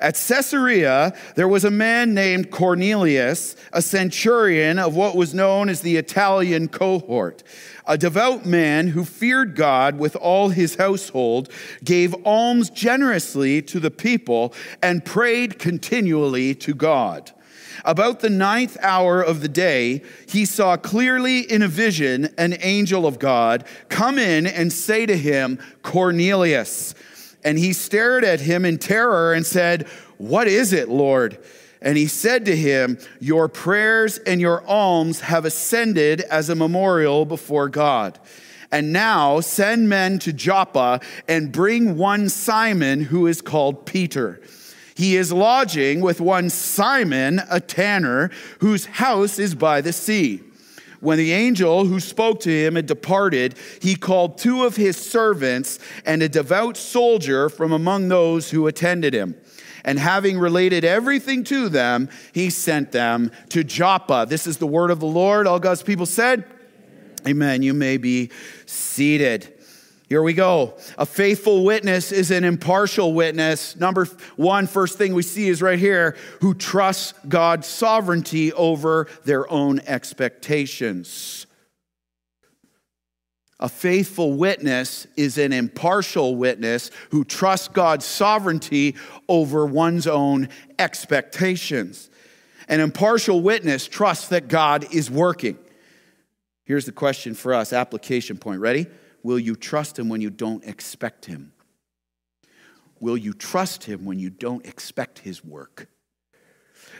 At 0.00 0.14
Caesarea, 0.14 1.14
there 1.34 1.48
was 1.48 1.64
a 1.64 1.70
man 1.70 2.14
named 2.14 2.50
Cornelius, 2.50 3.56
a 3.72 3.82
centurion 3.82 4.78
of 4.78 4.96
what 4.96 5.16
was 5.16 5.34
known 5.34 5.68
as 5.68 5.80
the 5.80 5.96
Italian 5.96 6.68
cohort. 6.68 7.42
A 7.86 7.98
devout 7.98 8.46
man 8.46 8.88
who 8.88 9.04
feared 9.04 9.56
God 9.56 9.98
with 9.98 10.14
all 10.16 10.50
his 10.50 10.76
household, 10.76 11.48
gave 11.82 12.14
alms 12.24 12.70
generously 12.70 13.60
to 13.62 13.80
the 13.80 13.90
people, 13.90 14.54
and 14.82 15.04
prayed 15.04 15.58
continually 15.58 16.54
to 16.56 16.74
God. 16.74 17.32
About 17.84 18.20
the 18.20 18.30
ninth 18.30 18.76
hour 18.80 19.20
of 19.20 19.40
the 19.40 19.48
day, 19.48 20.02
he 20.28 20.44
saw 20.44 20.76
clearly 20.76 21.40
in 21.40 21.62
a 21.62 21.68
vision 21.68 22.32
an 22.38 22.56
angel 22.60 23.06
of 23.06 23.18
God 23.18 23.64
come 23.88 24.18
in 24.18 24.46
and 24.46 24.72
say 24.72 25.06
to 25.06 25.16
him, 25.16 25.58
Cornelius. 25.82 26.94
And 27.44 27.58
he 27.58 27.72
stared 27.72 28.24
at 28.24 28.40
him 28.40 28.64
in 28.64 28.78
terror 28.78 29.32
and 29.32 29.44
said, 29.44 29.88
What 30.18 30.46
is 30.46 30.72
it, 30.72 30.88
Lord? 30.88 31.38
And 31.80 31.98
he 31.98 32.06
said 32.06 32.44
to 32.44 32.56
him, 32.56 32.98
Your 33.20 33.48
prayers 33.48 34.18
and 34.18 34.40
your 34.40 34.64
alms 34.66 35.20
have 35.20 35.44
ascended 35.44 36.20
as 36.22 36.48
a 36.48 36.54
memorial 36.54 37.24
before 37.24 37.68
God. 37.68 38.18
And 38.70 38.92
now 38.92 39.40
send 39.40 39.88
men 39.88 40.18
to 40.20 40.32
Joppa 40.32 41.00
and 41.28 41.52
bring 41.52 41.98
one 41.98 42.28
Simon 42.28 43.02
who 43.02 43.26
is 43.26 43.42
called 43.42 43.84
Peter. 43.84 44.40
He 44.94 45.16
is 45.16 45.32
lodging 45.32 46.00
with 46.00 46.20
one 46.20 46.48
Simon, 46.48 47.40
a 47.50 47.60
tanner, 47.60 48.30
whose 48.60 48.86
house 48.86 49.38
is 49.38 49.54
by 49.54 49.80
the 49.80 49.92
sea. 49.92 50.42
When 51.02 51.18
the 51.18 51.32
angel 51.32 51.84
who 51.84 51.98
spoke 51.98 52.38
to 52.42 52.48
him 52.48 52.76
had 52.76 52.86
departed, 52.86 53.56
he 53.80 53.96
called 53.96 54.38
two 54.38 54.62
of 54.62 54.76
his 54.76 54.96
servants 54.96 55.80
and 56.06 56.22
a 56.22 56.28
devout 56.28 56.76
soldier 56.76 57.48
from 57.48 57.72
among 57.72 58.06
those 58.06 58.52
who 58.52 58.68
attended 58.68 59.12
him. 59.12 59.34
And 59.84 59.98
having 59.98 60.38
related 60.38 60.84
everything 60.84 61.42
to 61.44 61.68
them, 61.68 62.08
he 62.32 62.50
sent 62.50 62.92
them 62.92 63.32
to 63.48 63.64
Joppa. 63.64 64.26
This 64.28 64.46
is 64.46 64.58
the 64.58 64.66
word 64.68 64.92
of 64.92 65.00
the 65.00 65.06
Lord. 65.06 65.48
All 65.48 65.58
God's 65.58 65.82
people 65.82 66.06
said, 66.06 66.44
Amen. 67.26 67.62
You 67.62 67.74
may 67.74 67.96
be 67.96 68.30
seated. 68.66 69.51
Here 70.12 70.20
we 70.22 70.34
go. 70.34 70.74
A 70.98 71.06
faithful 71.06 71.64
witness 71.64 72.12
is 72.12 72.30
an 72.30 72.44
impartial 72.44 73.14
witness. 73.14 73.76
Number 73.76 74.04
one, 74.36 74.66
first 74.66 74.98
thing 74.98 75.14
we 75.14 75.22
see 75.22 75.48
is 75.48 75.62
right 75.62 75.78
here 75.78 76.18
who 76.42 76.52
trusts 76.52 77.14
God's 77.26 77.66
sovereignty 77.66 78.52
over 78.52 79.08
their 79.24 79.50
own 79.50 79.80
expectations. 79.86 81.46
A 83.58 83.70
faithful 83.70 84.34
witness 84.34 85.06
is 85.16 85.38
an 85.38 85.54
impartial 85.54 86.36
witness 86.36 86.90
who 87.10 87.24
trusts 87.24 87.68
God's 87.68 88.04
sovereignty 88.04 88.96
over 89.30 89.64
one's 89.64 90.06
own 90.06 90.50
expectations. 90.78 92.10
An 92.68 92.80
impartial 92.80 93.40
witness 93.40 93.88
trusts 93.88 94.28
that 94.28 94.48
God 94.48 94.92
is 94.92 95.10
working. 95.10 95.56
Here's 96.64 96.84
the 96.84 96.92
question 96.92 97.32
for 97.32 97.54
us 97.54 97.72
application 97.72 98.36
point. 98.36 98.60
Ready? 98.60 98.88
Will 99.22 99.38
you 99.38 99.56
trust 99.56 99.98
him 99.98 100.08
when 100.08 100.20
you 100.20 100.30
don't 100.30 100.64
expect 100.64 101.26
him? 101.26 101.52
Will 103.00 103.16
you 103.16 103.32
trust 103.32 103.84
him 103.84 104.04
when 104.04 104.18
you 104.18 104.30
don't 104.30 104.64
expect 104.66 105.20
his 105.20 105.44
work? 105.44 105.88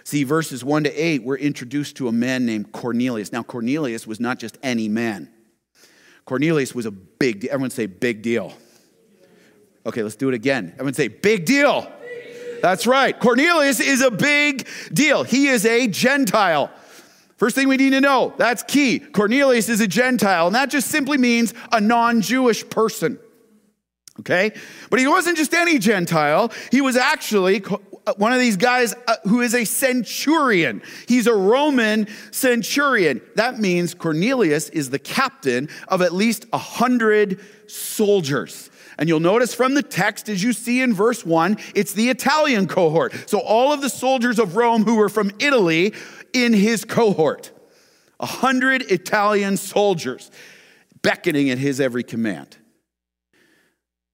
See, 0.05 0.25
verses 0.25 0.64
1 0.64 0.85
to 0.85 0.91
8, 0.93 1.23
we're 1.23 1.37
introduced 1.37 1.97
to 1.97 2.09
a 2.09 2.12
man 2.12 2.45
named 2.45 2.73
Cornelius. 2.73 3.31
Now, 3.33 3.43
Cornelius 3.43 4.07
was 4.07 4.19
not 4.19 4.38
just 4.38 4.59
any 4.62 4.88
man. 4.88 5.31
Cornelius 6.25 6.75
was 6.75 6.87
a 6.87 6.91
big 6.91 7.41
deal. 7.41 7.50
Everyone 7.52 7.71
say 7.71 7.87
big 7.87 8.23
deal. 8.23 8.52
Okay, 9.87 10.02
let's 10.02 10.17
do 10.17 10.29
it 10.29 10.35
again. 10.35 10.73
Everyone 10.75 10.95
say 10.95 11.09
big 11.09 11.45
deal. 11.45 11.91
That's 12.62 12.87
right. 12.87 13.19
Cornelius 13.19 13.81
is 13.81 14.00
a 14.02 14.11
big 14.11 14.69
deal. 14.93 15.25
He 15.25 15.49
is 15.49 15.67
a 15.67 15.88
Gentile. 15.88 16.71
First 17.43 17.57
thing 17.57 17.67
we 17.67 17.77
need 17.77 17.91
to 17.91 18.01
know 18.01 18.35
that's 18.37 18.63
key. 18.63 19.01
Cornelius 19.01 19.69
is 19.69 19.81
a 19.81 19.89
Gentile, 19.89 20.47
and 20.47 20.55
that 20.55 20.71
just 20.71 20.87
simply 20.87 21.19
means 21.19 21.53
a 21.73 21.81
non 21.81 22.21
Jewish 22.21 22.71
person. 22.71 23.19
Okay? 24.21 24.53
But 24.91 25.01
he 25.01 25.09
wasn't 25.09 25.37
just 25.37 25.53
any 25.53 25.81
Gentile, 25.81 26.53
he 26.71 26.81
was 26.81 26.97
actually 26.97 27.65
one 28.17 28.33
of 28.33 28.39
these 28.39 28.57
guys 28.57 28.95
uh, 29.09 29.17
who 29.25 29.41
is 29.41 29.57
a 29.57 29.65
centurion. 29.65 30.83
He's 31.09 31.27
a 31.27 31.35
Roman 31.35 32.07
centurion. 32.31 33.21
That 33.35 33.59
means 33.59 33.93
Cornelius 33.93 34.69
is 34.69 34.91
the 34.91 35.01
captain 35.01 35.69
of 35.89 36.01
at 36.01 36.13
least 36.13 36.47
a 36.53 36.59
hundred 36.59 37.41
soldiers. 37.67 38.71
And 39.03 39.09
you'll 39.09 39.19
notice 39.19 39.53
from 39.53 39.75
the 39.75 39.83
text, 39.83 40.29
as 40.29 40.45
you 40.45 40.53
see 40.53 40.81
in 40.81 40.95
verse 40.95 41.27
1, 41.27 41.57
it's 41.75 41.93
the 41.93 42.09
Italian 42.09 42.69
cohort. 42.69 43.13
So 43.29 43.41
all 43.41 43.73
of 43.73 43.81
the 43.81 43.89
soldiers 43.89 44.39
of 44.39 44.55
Rome 44.55 44.85
who 44.85 44.95
were 44.95 45.09
from 45.09 45.33
Italy 45.41 45.93
in 46.33 46.53
his 46.53 46.85
cohort. 46.85 47.51
a 48.21 48.27
hundred 48.27 48.83
Italian 48.93 49.57
soldiers 49.57 50.31
beckoning 51.03 51.51
at 51.51 51.59
his 51.59 51.81
every 51.81 52.05
command. 52.05 52.57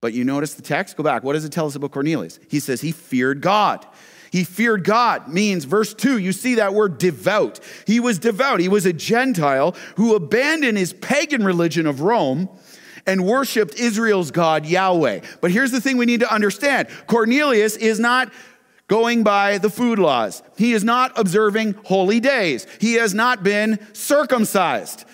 But 0.00 0.14
you 0.14 0.24
notice 0.24 0.54
the 0.54 0.62
text? 0.62 0.96
Go 0.96 1.02
back. 1.02 1.22
What 1.22 1.34
does 1.34 1.44
it 1.44 1.52
tell 1.52 1.66
us 1.66 1.74
about 1.74 1.90
Cornelius? 1.90 2.40
He 2.48 2.58
says 2.58 2.80
he 2.80 2.92
feared 2.92 3.42
God. 3.42 3.86
He 4.30 4.42
feared 4.42 4.84
God 4.84 5.28
means, 5.28 5.64
verse 5.64 5.92
2, 5.92 6.16
you 6.16 6.32
see 6.32 6.54
that 6.54 6.72
word 6.72 6.96
devout. 6.96 7.60
He 7.86 8.00
was 8.00 8.18
devout. 8.18 8.60
He 8.60 8.68
was 8.68 8.86
a 8.86 8.94
Gentile 8.94 9.76
who 9.96 10.14
abandoned 10.14 10.78
his 10.78 10.94
pagan 10.94 11.44
religion 11.44 11.86
of 11.86 12.00
Rome 12.00 12.48
and 13.08 13.24
worshiped 13.24 13.74
Israel's 13.74 14.30
God, 14.30 14.66
Yahweh. 14.66 15.22
But 15.40 15.50
here's 15.50 15.72
the 15.72 15.80
thing 15.80 15.96
we 15.96 16.06
need 16.06 16.20
to 16.20 16.32
understand 16.32 16.88
Cornelius 17.06 17.74
is 17.76 17.98
not 17.98 18.30
going 18.86 19.22
by 19.22 19.58
the 19.58 19.70
food 19.70 19.98
laws, 19.98 20.42
he 20.56 20.72
is 20.72 20.84
not 20.84 21.18
observing 21.18 21.74
holy 21.84 22.20
days, 22.20 22.66
he 22.80 22.94
has 22.94 23.14
not 23.14 23.42
been 23.42 23.78
circumcised. 23.94 25.04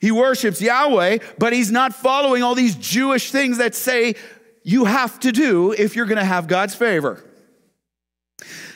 He 0.00 0.10
worships 0.10 0.60
Yahweh, 0.60 1.18
but 1.38 1.52
he's 1.52 1.70
not 1.70 1.94
following 1.94 2.42
all 2.42 2.56
these 2.56 2.74
Jewish 2.74 3.30
things 3.30 3.58
that 3.58 3.76
say 3.76 4.16
you 4.64 4.84
have 4.84 5.20
to 5.20 5.30
do 5.30 5.70
if 5.70 5.94
you're 5.94 6.06
going 6.06 6.18
to 6.18 6.24
have 6.24 6.48
God's 6.48 6.74
favor. 6.74 7.22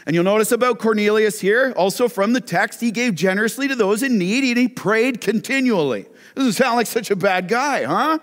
And 0.07 0.15
you'll 0.15 0.23
notice 0.23 0.53
about 0.53 0.79
Cornelius 0.79 1.41
here, 1.41 1.75
also 1.77 2.09
from 2.09 2.33
the 2.33 2.41
text, 2.41 2.81
he 2.81 2.93
gave 2.93 3.17
generously 3.17 3.67
to 3.67 3.75
those 3.75 4.05
in 4.05 4.19
need 4.19 4.45
and 4.45 4.57
he 4.57 4.69
prayed 4.69 5.21
continually. 5.21 6.07
Doesn't 6.37 6.53
sound 6.53 6.77
like 6.77 6.87
such 6.87 7.11
a 7.11 7.17
bad 7.17 7.49
guy, 7.49 7.85
huh? 7.85 8.19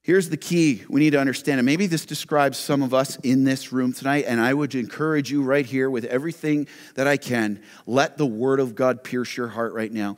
Here's 0.00 0.30
the 0.30 0.38
key 0.38 0.84
we 0.88 1.00
need 1.00 1.10
to 1.10 1.20
understand, 1.20 1.60
and 1.60 1.66
maybe 1.66 1.86
this 1.86 2.06
describes 2.06 2.56
some 2.56 2.82
of 2.82 2.94
us 2.94 3.16
in 3.16 3.44
this 3.44 3.72
room 3.72 3.92
tonight, 3.92 4.24
and 4.26 4.40
I 4.40 4.54
would 4.54 4.74
encourage 4.74 5.30
you 5.30 5.42
right 5.42 5.66
here 5.66 5.90
with 5.90 6.06
everything 6.06 6.66
that 6.94 7.06
I 7.06 7.18
can 7.18 7.62
let 7.86 8.16
the 8.16 8.24
word 8.24 8.58
of 8.58 8.74
God 8.74 9.04
pierce 9.04 9.36
your 9.36 9.48
heart 9.48 9.74
right 9.74 9.92
now. 9.92 10.16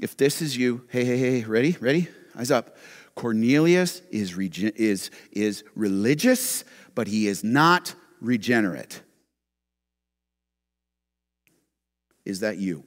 If 0.00 0.16
this 0.16 0.42
is 0.42 0.56
you, 0.56 0.84
hey, 0.90 1.04
hey, 1.04 1.16
hey, 1.16 1.44
ready? 1.44 1.76
Ready? 1.80 2.08
Eyes 2.36 2.50
up. 2.50 2.76
Cornelius 3.14 4.02
is, 4.10 4.36
is, 4.36 5.12
is 5.30 5.62
religious, 5.76 6.64
but 6.96 7.06
he 7.06 7.28
is 7.28 7.44
not 7.44 7.94
regenerate. 8.20 9.00
Is 12.24 12.40
that 12.40 12.56
you? 12.56 12.82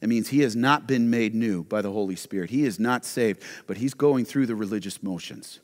That 0.00 0.08
means 0.08 0.28
he 0.28 0.40
has 0.40 0.54
not 0.54 0.86
been 0.86 1.10
made 1.10 1.34
new 1.34 1.64
by 1.64 1.82
the 1.82 1.90
Holy 1.90 2.16
Spirit. 2.16 2.50
He 2.50 2.64
is 2.64 2.78
not 2.78 3.04
saved, 3.04 3.42
but 3.66 3.78
he's 3.78 3.94
going 3.94 4.24
through 4.24 4.46
the 4.46 4.54
religious 4.54 5.02
motions 5.02 5.60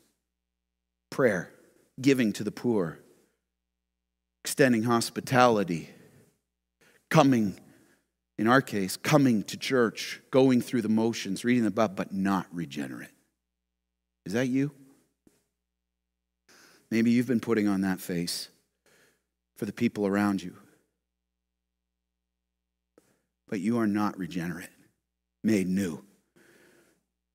prayer, 1.09 1.49
giving 2.01 2.33
to 2.33 2.43
the 2.43 2.51
poor, 2.51 2.99
extending 4.43 4.83
hospitality, 4.83 5.89
coming 7.09 7.57
in 8.37 8.47
our 8.47 8.61
case, 8.61 8.97
coming 8.97 9.43
to 9.43 9.55
church, 9.55 10.21
going 10.29 10.59
through 10.61 10.81
the 10.81 10.89
motions, 10.89 11.45
reading 11.45 11.63
the 11.63 11.71
Bible, 11.71 11.93
but 11.95 12.13
not 12.13 12.47
regenerate. 12.51 13.09
Is 14.25 14.33
that 14.33 14.47
you? 14.47 14.71
Maybe 16.91 17.11
you've 17.11 17.27
been 17.27 17.39
putting 17.39 17.67
on 17.67 17.81
that 17.81 18.01
face 18.01 18.49
for 19.55 19.65
the 19.65 19.73
people 19.73 20.05
around 20.05 20.43
you. 20.43 20.55
But 23.47 23.59
you 23.59 23.77
are 23.77 23.87
not 23.87 24.17
regenerate, 24.17 24.69
made 25.43 25.67
new. 25.67 26.03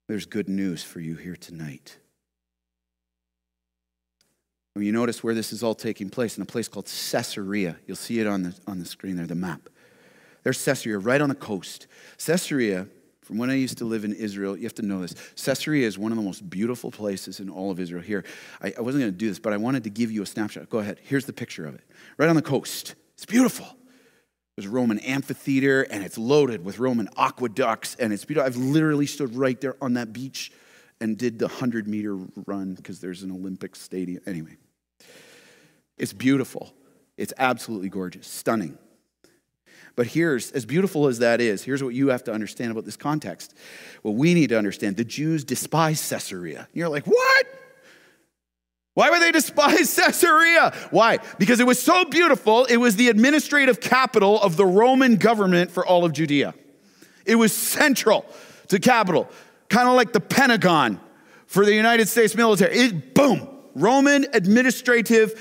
There's 0.09 0.27
good 0.27 0.49
news 0.49 0.83
for 0.83 0.99
you 1.01 1.15
here 1.15 1.37
tonight. 1.37 1.99
When 4.75 4.85
you 4.85 4.93
notice 4.93 5.23
where 5.23 5.35
this 5.35 5.53
is 5.53 5.63
all 5.63 5.75
taking 5.75 6.11
place, 6.11 6.37
in 6.37 6.43
a 6.43 6.47
place 6.47 6.69
called 6.69 6.87
Caesarea. 6.87 7.77
You'll 7.87 7.97
see 7.97 8.21
it 8.21 8.27
on 8.27 8.43
the, 8.43 8.55
on 8.67 8.79
the 8.79 8.85
screen 8.85 9.17
there, 9.17 9.27
the 9.27 9.35
map. 9.35 9.69
There's 10.43 10.65
Caesarea, 10.65 10.99
right 10.99 11.21
on 11.21 11.29
the 11.29 11.35
coast. 11.35 11.87
Caesarea, 12.25 12.87
from 13.21 13.39
when 13.39 13.51
I 13.51 13.55
used 13.55 13.79
to 13.79 13.85
live 13.85 14.05
in 14.05 14.13
Israel, 14.13 14.57
you 14.57 14.65
have 14.65 14.75
to 14.77 14.83
know 14.83 15.03
this. 15.03 15.15
Caesarea 15.37 15.87
is 15.87 15.99
one 15.99 16.13
of 16.13 16.19
the 16.19 16.25
most 16.25 16.49
beautiful 16.49 16.91
places 16.91 17.41
in 17.41 17.51
all 17.51 17.71
of 17.71 17.79
Israel. 17.79 18.03
Here, 18.03 18.25
I, 18.63 18.73
I 18.79 18.81
wasn't 18.81 19.03
going 19.03 19.13
to 19.13 19.19
do 19.19 19.29
this, 19.29 19.39
but 19.39 19.53
I 19.53 19.57
wanted 19.57 19.85
to 19.85 19.91
give 19.91 20.11
you 20.11 20.23
a 20.23 20.27
snapshot. 20.27 20.71
Go 20.71 20.79
ahead. 20.79 20.99
Here's 21.03 21.27
the 21.27 21.33
picture 21.33 21.67
of 21.67 21.75
it. 21.75 21.83
Right 22.17 22.29
on 22.29 22.37
the 22.37 22.43
coast. 22.43 22.95
It's 23.15 23.27
beautiful. 23.27 23.67
There's 24.57 24.67
a 24.67 24.71
Roman 24.71 24.99
amphitheater, 24.99 25.83
and 25.83 26.05
it's 26.05 26.19
loaded 26.19 26.65
with 26.65 26.79
Roman 26.79 27.09
aqueducts, 27.17 27.95
and 27.97 28.13
it's 28.13 28.25
beautiful. 28.25 28.47
I've 28.47 28.57
literally 28.57 29.07
stood 29.07 29.35
right 29.35 29.61
there 29.61 29.77
on 29.81 29.95
that 29.95 30.13
beach 30.13 30.53
and 31.01 31.17
did 31.17 31.39
the 31.39 31.47
100 31.47 31.89
meter 31.89 32.17
run 32.47 32.75
because 32.75 33.01
there's 33.01 33.23
an 33.23 33.31
Olympic 33.31 33.75
stadium. 33.75 34.23
Anyway, 34.27 34.57
it's 35.97 36.13
beautiful. 36.13 36.75
It's 37.17 37.33
absolutely 37.39 37.89
gorgeous, 37.89 38.27
stunning. 38.27 38.79
But 39.97 40.07
here's, 40.07 40.53
as 40.53 40.65
beautiful 40.65 41.07
as 41.09 41.19
that 41.19 41.41
is, 41.41 41.63
here's 41.63 41.83
what 41.83 41.95
you 41.95 42.09
have 42.09 42.25
to 42.25 42.33
understand 42.33 42.71
about 42.71 42.85
this 42.85 42.97
context. 42.97 43.55
What 44.03 44.15
we 44.15 44.35
need 44.35 44.49
to 44.49 44.59
understand 44.59 44.97
the 44.97 45.05
Jews 45.05 45.45
despise 45.45 46.07
Caesarea. 46.09 46.69
You're 46.73 46.89
like, 46.89 47.07
what? 47.07 47.47
Why 49.01 49.09
would 49.09 49.23
they 49.23 49.33
despise 49.33 49.97
Caesarea? 49.99 50.75
Why? 50.91 51.21
Because 51.39 51.59
it 51.59 51.67
was 51.67 51.81
so 51.81 52.05
beautiful, 52.05 52.67
it 52.67 52.77
was 52.77 52.97
the 52.97 53.09
administrative 53.09 53.81
capital 53.81 54.39
of 54.43 54.59
the 54.59 54.67
Roman 54.67 55.17
government 55.17 55.71
for 55.71 55.87
all 55.87 56.05
of 56.05 56.13
Judea. 56.13 56.53
It 57.25 57.37
was 57.37 57.57
central 57.57 58.27
to 58.69 58.79
capital, 58.79 59.31
kind 59.71 59.89
of 59.89 59.95
like 59.95 60.13
the 60.13 60.21
Pentagon 60.21 61.01
for 61.47 61.65
the 61.65 61.73
United 61.73 62.11
States 62.11 62.35
military. 62.35 62.77
It, 62.77 63.15
boom, 63.15 63.49
Roman 63.75 64.27
administrative 64.35 65.33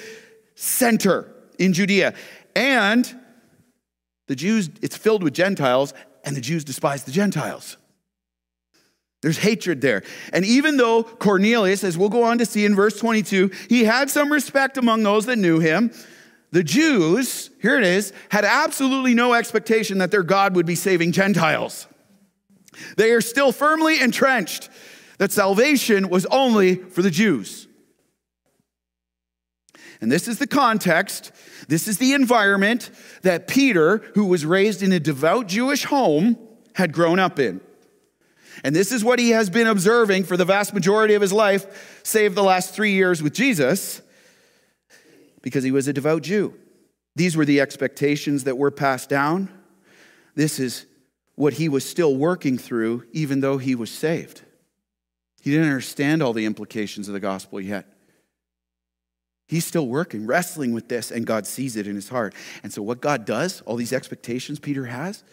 center 0.55 1.29
in 1.57 1.73
Judea. 1.73 2.13
And 2.55 3.13
the 4.27 4.37
Jews, 4.37 4.69
it's 4.81 4.95
filled 4.95 5.21
with 5.21 5.33
Gentiles, 5.33 5.93
and 6.23 6.33
the 6.33 6.41
Jews 6.41 6.63
despise 6.63 7.03
the 7.03 7.11
Gentiles. 7.11 7.75
There's 9.21 9.37
hatred 9.37 9.81
there. 9.81 10.03
And 10.31 10.45
even 10.45 10.77
though 10.77 11.03
Cornelius, 11.03 11.83
as 11.83 11.97
we'll 11.97 12.09
go 12.09 12.23
on 12.23 12.37
to 12.37 12.45
see 12.45 12.65
in 12.65 12.75
verse 12.75 12.97
22, 12.97 13.51
he 13.67 13.83
had 13.83 14.09
some 14.09 14.31
respect 14.31 14.77
among 14.77 15.03
those 15.03 15.25
that 15.25 15.35
knew 15.35 15.59
him, 15.59 15.91
the 16.51 16.63
Jews, 16.63 17.51
here 17.61 17.77
it 17.77 17.83
is, 17.83 18.13
had 18.29 18.45
absolutely 18.45 19.13
no 19.13 19.33
expectation 19.33 19.99
that 19.99 20.09
their 20.09 20.23
God 20.23 20.55
would 20.55 20.65
be 20.65 20.75
saving 20.75 21.11
Gentiles. 21.11 21.85
They 22.97 23.11
are 23.11 23.21
still 23.21 23.51
firmly 23.51 23.99
entrenched 23.99 24.69
that 25.17 25.31
salvation 25.31 26.09
was 26.09 26.25
only 26.27 26.75
for 26.75 27.01
the 27.01 27.11
Jews. 27.11 27.67
And 30.01 30.09
this 30.09 30.29
is 30.29 30.39
the 30.39 30.47
context, 30.47 31.33
this 31.67 31.87
is 31.87 31.97
the 31.97 32.13
environment 32.13 32.89
that 33.23 33.47
Peter, 33.47 33.97
who 34.15 34.25
was 34.25 34.45
raised 34.45 34.81
in 34.81 34.93
a 34.93 34.99
devout 34.99 35.47
Jewish 35.47 35.83
home, 35.83 36.37
had 36.75 36.93
grown 36.93 37.19
up 37.19 37.37
in. 37.37 37.59
And 38.63 38.75
this 38.75 38.91
is 38.91 39.03
what 39.03 39.19
he 39.19 39.31
has 39.31 39.49
been 39.49 39.67
observing 39.67 40.23
for 40.25 40.37
the 40.37 40.45
vast 40.45 40.73
majority 40.73 41.13
of 41.13 41.21
his 41.21 41.33
life, 41.33 42.01
save 42.03 42.35
the 42.35 42.43
last 42.43 42.73
three 42.73 42.91
years 42.91 43.23
with 43.23 43.33
Jesus, 43.33 44.01
because 45.41 45.63
he 45.63 45.71
was 45.71 45.87
a 45.87 45.93
devout 45.93 46.23
Jew. 46.23 46.53
These 47.15 47.35
were 47.35 47.45
the 47.45 47.61
expectations 47.61 48.43
that 48.45 48.57
were 48.57 48.71
passed 48.71 49.09
down. 49.09 49.49
This 50.35 50.59
is 50.59 50.85
what 51.35 51.53
he 51.53 51.69
was 51.69 51.85
still 51.85 52.15
working 52.15 52.57
through, 52.57 53.05
even 53.13 53.39
though 53.39 53.57
he 53.57 53.75
was 53.75 53.89
saved. 53.89 54.41
He 55.41 55.51
didn't 55.51 55.67
understand 55.67 56.21
all 56.21 56.33
the 56.33 56.45
implications 56.45 57.07
of 57.07 57.13
the 57.13 57.19
gospel 57.19 57.61
yet. 57.61 57.85
He's 59.47 59.65
still 59.65 59.87
working, 59.87 60.27
wrestling 60.27 60.73
with 60.73 60.89
this, 60.89 61.09
and 61.09 61.25
God 61.25 61.47
sees 61.47 61.75
it 61.75 61.87
in 61.87 61.95
his 61.95 62.09
heart. 62.09 62.35
And 62.61 62.71
so, 62.71 62.83
what 62.83 63.01
God 63.01 63.25
does, 63.25 63.61
all 63.61 63.77
these 63.77 63.93
expectations 63.93 64.59
Peter 64.59 64.85
has, 64.85 65.23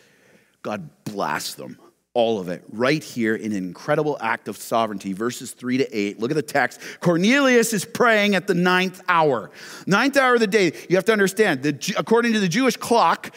God 0.62 0.88
blasts 1.04 1.54
them, 1.54 1.78
all 2.16 2.40
of 2.40 2.48
it, 2.48 2.64
right 2.72 3.04
here 3.04 3.36
in 3.36 3.52
an 3.52 3.58
incredible 3.58 4.16
act 4.22 4.48
of 4.48 4.56
sovereignty. 4.56 5.12
Verses 5.12 5.50
three 5.50 5.76
to 5.76 5.86
eight. 5.94 6.18
Look 6.18 6.30
at 6.30 6.34
the 6.34 6.40
text. 6.40 6.80
Cornelius 7.00 7.74
is 7.74 7.84
praying 7.84 8.34
at 8.34 8.46
the 8.46 8.54
ninth 8.54 9.02
hour. 9.06 9.50
Ninth 9.86 10.16
hour 10.16 10.32
of 10.32 10.40
the 10.40 10.46
day. 10.46 10.72
You 10.88 10.96
have 10.96 11.04
to 11.04 11.12
understand, 11.12 11.62
the, 11.62 11.94
according 11.98 12.32
to 12.32 12.40
the 12.40 12.48
Jewish 12.48 12.78
clock, 12.78 13.34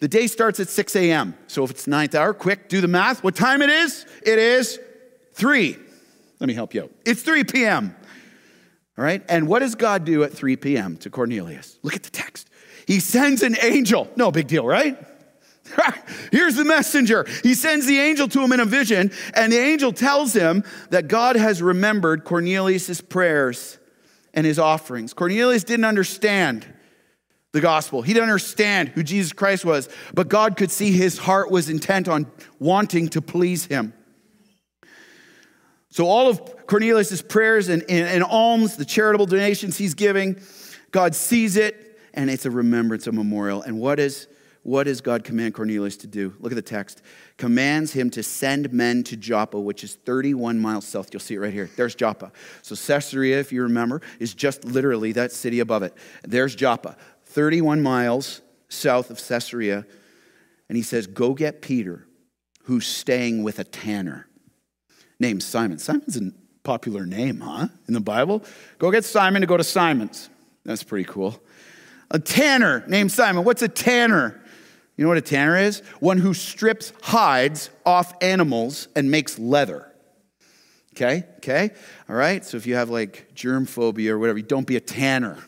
the 0.00 0.08
day 0.08 0.26
starts 0.26 0.58
at 0.58 0.68
6 0.68 0.96
a.m. 0.96 1.36
So, 1.46 1.62
if 1.62 1.70
it's 1.70 1.86
ninth 1.86 2.16
hour, 2.16 2.34
quick, 2.34 2.68
do 2.68 2.80
the 2.80 2.88
math. 2.88 3.22
What 3.22 3.36
time 3.36 3.62
it 3.62 3.70
is? 3.70 4.04
It 4.26 4.40
is 4.40 4.80
3. 5.34 5.78
Let 6.40 6.46
me 6.48 6.54
help 6.54 6.74
you 6.74 6.82
out. 6.82 6.90
It's 7.06 7.22
3 7.22 7.44
p.m. 7.44 7.94
All 8.98 9.04
right? 9.04 9.22
And 9.28 9.46
what 9.46 9.60
does 9.60 9.76
God 9.76 10.04
do 10.04 10.24
at 10.24 10.32
3 10.32 10.56
p.m. 10.56 10.96
to 10.96 11.10
Cornelius? 11.10 11.78
Look 11.84 11.94
at 11.94 12.02
the 12.02 12.10
text. 12.10 12.50
He 12.88 12.98
sends 12.98 13.44
an 13.44 13.54
angel. 13.62 14.08
No 14.16 14.32
big 14.32 14.48
deal, 14.48 14.66
right? 14.66 14.98
Here's 16.32 16.56
the 16.56 16.64
messenger. 16.64 17.26
He 17.42 17.54
sends 17.54 17.86
the 17.86 17.98
angel 17.98 18.28
to 18.28 18.40
him 18.40 18.52
in 18.52 18.60
a 18.60 18.64
vision, 18.64 19.10
and 19.34 19.52
the 19.52 19.58
angel 19.58 19.92
tells 19.92 20.32
him 20.32 20.64
that 20.90 21.08
God 21.08 21.36
has 21.36 21.62
remembered 21.62 22.24
Cornelius' 22.24 23.00
prayers 23.00 23.78
and 24.34 24.46
his 24.46 24.58
offerings. 24.58 25.12
Cornelius 25.12 25.64
didn't 25.64 25.84
understand 25.84 26.66
the 27.52 27.60
gospel. 27.60 28.02
He 28.02 28.12
didn't 28.12 28.28
understand 28.28 28.90
who 28.90 29.02
Jesus 29.02 29.32
Christ 29.32 29.64
was, 29.64 29.88
but 30.14 30.28
God 30.28 30.56
could 30.56 30.70
see 30.70 30.92
his 30.92 31.18
heart 31.18 31.50
was 31.50 31.68
intent 31.68 32.08
on 32.08 32.26
wanting 32.58 33.08
to 33.08 33.20
please 33.20 33.66
him. 33.66 33.92
So, 35.92 36.06
all 36.06 36.28
of 36.28 36.66
Cornelius' 36.68 37.20
prayers 37.20 37.68
and, 37.68 37.82
and, 37.88 38.06
and, 38.06 38.22
alms, 38.22 38.76
the 38.76 38.84
charitable 38.84 39.26
donations 39.26 39.76
he's 39.76 39.94
giving, 39.94 40.40
God 40.92 41.16
sees 41.16 41.56
it, 41.56 41.98
and 42.14 42.30
it's 42.30 42.46
a 42.46 42.50
remembrance, 42.50 43.08
a 43.08 43.12
memorial. 43.12 43.62
And 43.62 43.80
what 43.80 43.98
is, 43.98 44.28
what 44.62 44.84
does 44.84 45.00
God 45.00 45.24
command 45.24 45.54
Cornelius 45.54 45.96
to 45.98 46.06
do? 46.06 46.34
Look 46.38 46.52
at 46.52 46.56
the 46.56 46.62
text. 46.62 47.02
Commands 47.38 47.92
him 47.92 48.10
to 48.10 48.22
send 48.22 48.72
men 48.72 49.02
to 49.04 49.16
Joppa, 49.16 49.58
which 49.58 49.82
is 49.82 49.94
31 49.94 50.58
miles 50.58 50.86
south. 50.86 51.08
You'll 51.12 51.20
see 51.20 51.34
it 51.34 51.38
right 51.38 51.52
here. 51.52 51.70
There's 51.76 51.94
Joppa. 51.94 52.30
So 52.60 52.74
Caesarea, 52.74 53.40
if 53.40 53.52
you 53.52 53.62
remember, 53.62 54.02
is 54.18 54.34
just 54.34 54.64
literally 54.64 55.12
that 55.12 55.32
city 55.32 55.60
above 55.60 55.82
it. 55.82 55.94
There's 56.22 56.54
Joppa, 56.54 56.96
31 57.24 57.80
miles 57.80 58.42
south 58.68 59.10
of 59.10 59.18
Caesarea. 59.26 59.86
And 60.68 60.76
he 60.76 60.82
says, 60.82 61.06
Go 61.06 61.32
get 61.32 61.62
Peter, 61.62 62.06
who's 62.64 62.86
staying 62.86 63.42
with 63.42 63.58
a 63.58 63.64
tanner 63.64 64.28
named 65.18 65.42
Simon. 65.42 65.78
Simon's 65.78 66.18
a 66.18 66.32
popular 66.64 67.06
name, 67.06 67.40
huh? 67.40 67.68
In 67.88 67.94
the 67.94 68.00
Bible. 68.00 68.44
Go 68.78 68.90
get 68.90 69.04
Simon 69.06 69.40
to 69.40 69.46
go 69.46 69.56
to 69.56 69.64
Simon's. 69.64 70.28
That's 70.64 70.82
pretty 70.82 71.04
cool. 71.04 71.40
A 72.10 72.18
tanner 72.18 72.84
named 72.86 73.10
Simon. 73.10 73.44
What's 73.44 73.62
a 73.62 73.68
tanner? 73.68 74.39
You 75.00 75.04
know 75.04 75.08
what 75.08 75.16
a 75.16 75.22
tanner 75.22 75.56
is? 75.56 75.80
One 76.00 76.18
who 76.18 76.34
strips 76.34 76.92
hides 77.00 77.70
off 77.86 78.12
animals 78.20 78.86
and 78.94 79.10
makes 79.10 79.38
leather. 79.38 79.90
Okay? 80.92 81.24
Okay? 81.38 81.70
All 82.06 82.16
right? 82.16 82.44
So 82.44 82.58
if 82.58 82.66
you 82.66 82.74
have 82.74 82.90
like 82.90 83.34
germ 83.34 83.64
phobia 83.64 84.14
or 84.14 84.18
whatever, 84.18 84.42
don't 84.42 84.66
be 84.66 84.76
a 84.76 84.80
tanner. 84.80 85.38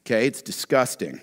Okay? 0.00 0.26
It's 0.26 0.42
disgusting. 0.42 1.20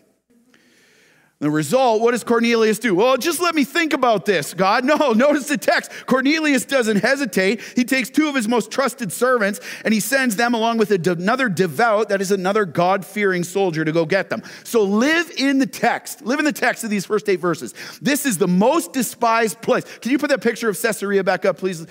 The 1.42 1.50
result, 1.50 2.04
what 2.04 2.12
does 2.12 2.24
Cornelius 2.24 2.78
do? 2.78 2.94
Well, 2.94 3.18
just 3.18 3.42
let 3.42 3.56
me 3.56 3.64
think 3.64 3.94
about 3.94 4.28
this, 4.28 4.54
God. 4.54 4.86
No, 4.86 4.96
notice 5.14 5.48
the 5.48 5.58
text. 5.58 5.92
Cornelius 6.06 6.66
doesn't 6.66 6.98
hesitate. 6.98 7.62
He 7.76 7.84
takes 7.84 8.12
two 8.12 8.30
of 8.30 8.36
his 8.36 8.48
most 8.48 8.70
trusted 8.70 9.12
servants 9.12 9.60
and 9.84 9.92
he 9.92 10.00
sends 10.00 10.36
them 10.36 10.54
along 10.54 10.78
with 10.78 10.92
another 10.92 11.50
devout, 11.50 12.10
that 12.10 12.22
is 12.22 12.30
another 12.30 12.66
God 12.66 13.04
fearing 13.04 13.44
soldier, 13.44 13.84
to 13.84 13.92
go 13.92 14.06
get 14.06 14.30
them. 14.30 14.44
So 14.64 14.84
live 14.84 15.32
in 15.36 15.58
the 15.58 15.66
text. 15.66 16.22
Live 16.22 16.38
in 16.38 16.46
the 16.46 16.54
text 16.54 16.84
of 16.84 16.92
these 16.92 17.08
first 17.08 17.28
eight 17.28 17.40
verses. 17.40 17.74
This 18.00 18.28
is 18.28 18.38
the 18.38 18.48
most 18.48 18.94
despised 18.94 19.64
place. 19.64 19.86
Can 19.98 20.12
you 20.12 20.20
put 20.20 20.30
that 20.30 20.42
picture 20.42 20.70
of 20.70 20.80
Caesarea 20.80 21.24
back 21.24 21.44
up, 21.44 21.58
please? 21.58 21.86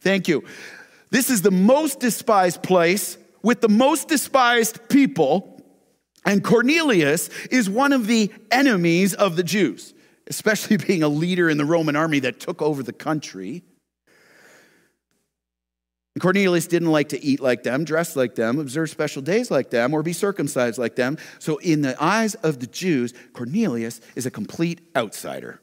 Thank 0.00 0.28
you. 0.28 0.44
This 1.10 1.28
is 1.28 1.42
the 1.42 1.50
most 1.50 1.98
despised 1.98 2.62
place 2.62 3.18
with 3.42 3.62
the 3.62 3.68
most 3.68 4.06
despised 4.06 4.88
people 4.88 5.51
and 6.24 6.42
Cornelius 6.44 7.28
is 7.50 7.68
one 7.68 7.92
of 7.92 8.06
the 8.06 8.30
enemies 8.50 9.14
of 9.14 9.36
the 9.36 9.42
Jews, 9.42 9.94
especially 10.26 10.76
being 10.86 11.02
a 11.02 11.08
leader 11.08 11.48
in 11.50 11.58
the 11.58 11.64
Roman 11.64 11.96
army 11.96 12.20
that 12.20 12.40
took 12.40 12.62
over 12.62 12.82
the 12.82 12.92
country. 12.92 13.62
Cornelius 16.20 16.66
didn't 16.66 16.90
like 16.90 17.08
to 17.08 17.24
eat 17.24 17.40
like 17.40 17.62
them, 17.62 17.84
dress 17.84 18.16
like 18.16 18.34
them, 18.34 18.58
observe 18.58 18.90
special 18.90 19.22
days 19.22 19.50
like 19.50 19.70
them, 19.70 19.94
or 19.94 20.02
be 20.02 20.12
circumcised 20.12 20.78
like 20.78 20.94
them. 20.94 21.16
So, 21.38 21.56
in 21.56 21.80
the 21.80 22.00
eyes 22.02 22.34
of 22.36 22.60
the 22.60 22.66
Jews, 22.66 23.14
Cornelius 23.32 24.00
is 24.14 24.26
a 24.26 24.30
complete 24.30 24.82
outsider. 24.94 25.58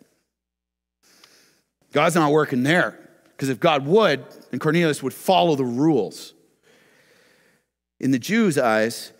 God's 1.94 2.16
not 2.16 2.32
working 2.32 2.64
there, 2.64 3.00
because 3.32 3.50
if 3.50 3.60
God 3.60 3.86
would, 3.86 4.26
then 4.50 4.60
Cornelius 4.60 5.04
would 5.04 5.14
follow 5.14 5.56
the 5.56 5.66
rules. 5.66 6.34
In 8.00 8.12
the 8.12 8.20
Jews' 8.20 8.58
eyes, 8.58 9.12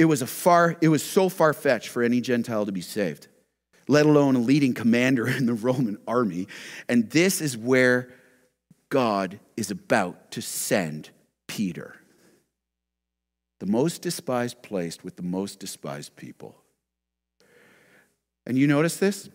it 0.00 0.06
was, 0.06 0.22
a 0.22 0.26
far, 0.26 0.78
it 0.80 0.88
was 0.88 1.02
so 1.02 1.28
far 1.28 1.52
fetched 1.52 1.88
for 1.88 2.02
any 2.02 2.22
Gentile 2.22 2.64
to 2.64 2.72
be 2.72 2.80
saved, 2.80 3.28
let 3.86 4.06
alone 4.06 4.34
a 4.34 4.38
leading 4.38 4.72
commander 4.72 5.28
in 5.36 5.44
the 5.44 5.52
Roman 5.52 5.98
army. 6.08 6.48
And 6.88 7.10
this 7.10 7.42
is 7.42 7.54
where 7.54 8.08
God 8.88 9.40
is 9.58 9.70
about 9.70 10.30
to 10.30 10.40
send 10.40 11.10
Peter. 11.46 11.96
The 13.58 13.66
most 13.66 14.00
despised 14.00 14.62
place 14.62 15.04
with 15.04 15.16
the 15.16 15.22
most 15.22 15.60
despised 15.60 16.16
people. 16.16 16.56
And 18.46 18.56
you 18.56 18.66
notice 18.66 18.96
this? 18.96 19.28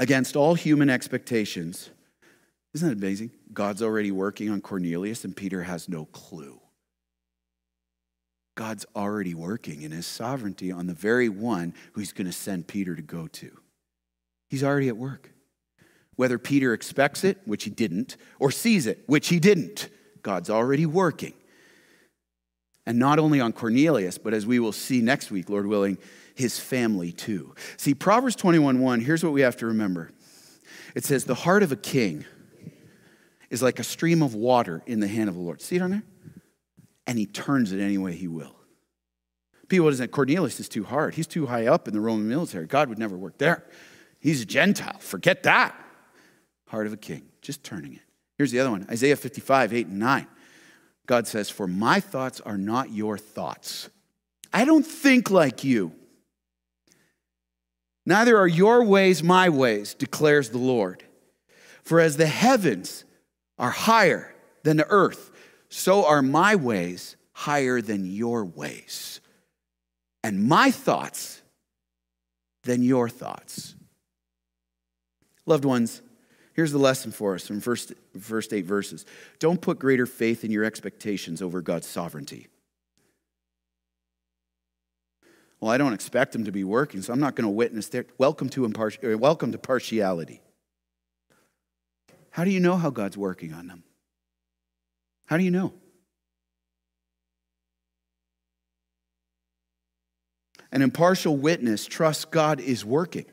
Against 0.00 0.34
all 0.34 0.54
human 0.54 0.90
expectations, 0.90 1.90
isn't 2.74 2.88
that 2.88 2.98
amazing? 2.98 3.30
God's 3.52 3.80
already 3.80 4.10
working 4.10 4.50
on 4.50 4.60
Cornelius, 4.60 5.24
and 5.24 5.36
Peter 5.36 5.62
has 5.62 5.88
no 5.88 6.06
clue. 6.06 6.60
God's 8.54 8.86
already 8.94 9.34
working 9.34 9.82
in 9.82 9.90
his 9.90 10.06
sovereignty 10.06 10.70
on 10.70 10.86
the 10.86 10.94
very 10.94 11.28
one 11.28 11.74
who 11.92 12.00
he's 12.00 12.12
going 12.12 12.26
to 12.26 12.32
send 12.32 12.66
Peter 12.66 12.94
to 12.94 13.02
go 13.02 13.26
to. 13.28 13.50
He's 14.48 14.62
already 14.62 14.88
at 14.88 14.96
work. 14.96 15.30
Whether 16.16 16.38
Peter 16.38 16.72
expects 16.72 17.24
it, 17.24 17.38
which 17.44 17.64
he 17.64 17.70
didn't, 17.70 18.16
or 18.38 18.52
sees 18.52 18.86
it, 18.86 19.02
which 19.06 19.28
he 19.28 19.40
didn't, 19.40 19.88
God's 20.22 20.48
already 20.48 20.86
working. 20.86 21.34
And 22.86 22.98
not 22.98 23.18
only 23.18 23.40
on 23.40 23.52
Cornelius, 23.52 24.18
but 24.18 24.34
as 24.34 24.46
we 24.46 24.60
will 24.60 24.72
see 24.72 25.00
next 25.00 25.30
week, 25.30 25.48
Lord 25.48 25.66
willing, 25.66 25.98
his 26.34 26.60
family 26.60 27.10
too. 27.10 27.54
See, 27.76 27.94
Proverbs 27.94 28.36
21 28.36 28.80
1, 28.80 29.00
here's 29.00 29.24
what 29.24 29.32
we 29.32 29.40
have 29.40 29.56
to 29.58 29.66
remember 29.66 30.10
it 30.94 31.04
says, 31.04 31.24
The 31.24 31.34
heart 31.34 31.62
of 31.62 31.72
a 31.72 31.76
king 31.76 32.24
is 33.50 33.62
like 33.62 33.78
a 33.78 33.84
stream 33.84 34.22
of 34.22 34.34
water 34.34 34.82
in 34.86 35.00
the 35.00 35.08
hand 35.08 35.28
of 35.28 35.34
the 35.34 35.40
Lord. 35.40 35.60
See 35.60 35.76
it 35.76 35.82
on 35.82 35.90
there? 35.90 36.02
And 37.06 37.18
he 37.18 37.26
turns 37.26 37.72
it 37.72 37.80
any 37.80 37.98
way 37.98 38.14
he 38.14 38.28
will. 38.28 38.54
People 39.68 39.92
say 39.92 40.06
Cornelius 40.06 40.60
is 40.60 40.68
too 40.68 40.84
hard. 40.84 41.14
He's 41.14 41.26
too 41.26 41.46
high 41.46 41.66
up 41.66 41.88
in 41.88 41.94
the 41.94 42.00
Roman 42.00 42.28
military. 42.28 42.66
God 42.66 42.88
would 42.88 42.98
never 42.98 43.16
work 43.16 43.38
there. 43.38 43.64
He's 44.20 44.42
a 44.42 44.46
Gentile. 44.46 44.98
Forget 44.98 45.42
that. 45.44 45.74
Heart 46.68 46.86
of 46.86 46.92
a 46.92 46.96
king, 46.96 47.22
just 47.42 47.62
turning 47.62 47.94
it. 47.94 48.00
Here's 48.38 48.50
the 48.50 48.60
other 48.60 48.70
one 48.70 48.86
Isaiah 48.90 49.16
55, 49.16 49.72
8 49.72 49.86
and 49.86 49.98
9. 49.98 50.26
God 51.06 51.26
says, 51.26 51.50
For 51.50 51.66
my 51.66 52.00
thoughts 52.00 52.40
are 52.40 52.58
not 52.58 52.90
your 52.90 53.18
thoughts. 53.18 53.90
I 54.52 54.64
don't 54.64 54.86
think 54.86 55.30
like 55.30 55.64
you. 55.64 55.92
Neither 58.06 58.36
are 58.36 58.46
your 58.46 58.84
ways 58.84 59.22
my 59.22 59.48
ways, 59.48 59.94
declares 59.94 60.50
the 60.50 60.58
Lord. 60.58 61.04
For 61.82 62.00
as 62.00 62.16
the 62.16 62.26
heavens 62.26 63.04
are 63.58 63.70
higher 63.70 64.34
than 64.62 64.76
the 64.76 64.86
earth, 64.88 65.30
so 65.76 66.06
are 66.06 66.22
my 66.22 66.54
ways 66.54 67.16
higher 67.32 67.80
than 67.80 68.06
your 68.06 68.44
ways, 68.44 69.20
and 70.22 70.44
my 70.44 70.70
thoughts 70.70 71.42
than 72.62 72.80
your 72.80 73.08
thoughts. 73.08 73.74
Loved 75.46 75.64
ones, 75.64 76.00
here's 76.52 76.70
the 76.70 76.78
lesson 76.78 77.10
for 77.10 77.34
us 77.34 77.48
from 77.48 77.60
first, 77.60 77.92
first 78.20 78.52
eight 78.52 78.66
verses. 78.66 79.04
Don't 79.40 79.60
put 79.60 79.80
greater 79.80 80.06
faith 80.06 80.44
in 80.44 80.52
your 80.52 80.62
expectations 80.62 81.42
over 81.42 81.60
God's 81.60 81.88
sovereignty. 81.88 82.46
Well, 85.58 85.72
I 85.72 85.76
don't 85.76 85.92
expect 85.92 86.36
him 86.36 86.44
to 86.44 86.52
be 86.52 86.62
working, 86.62 87.02
so 87.02 87.12
I'm 87.12 87.20
not 87.20 87.34
going 87.34 87.46
to 87.46 87.50
witness 87.50 87.88
there. 87.88 88.06
Welcome 88.16 88.48
to, 88.50 88.72
welcome 89.18 89.50
to 89.50 89.58
partiality. 89.58 90.40
How 92.30 92.44
do 92.44 92.50
you 92.50 92.60
know 92.60 92.76
how 92.76 92.90
God's 92.90 93.18
working 93.18 93.52
on 93.52 93.66
them? 93.66 93.82
How 95.26 95.36
do 95.36 95.44
you 95.44 95.50
know? 95.50 95.72
An 100.70 100.82
impartial 100.82 101.36
witness 101.36 101.86
trusts 101.86 102.24
God 102.24 102.60
is 102.60 102.84
working. 102.84 103.26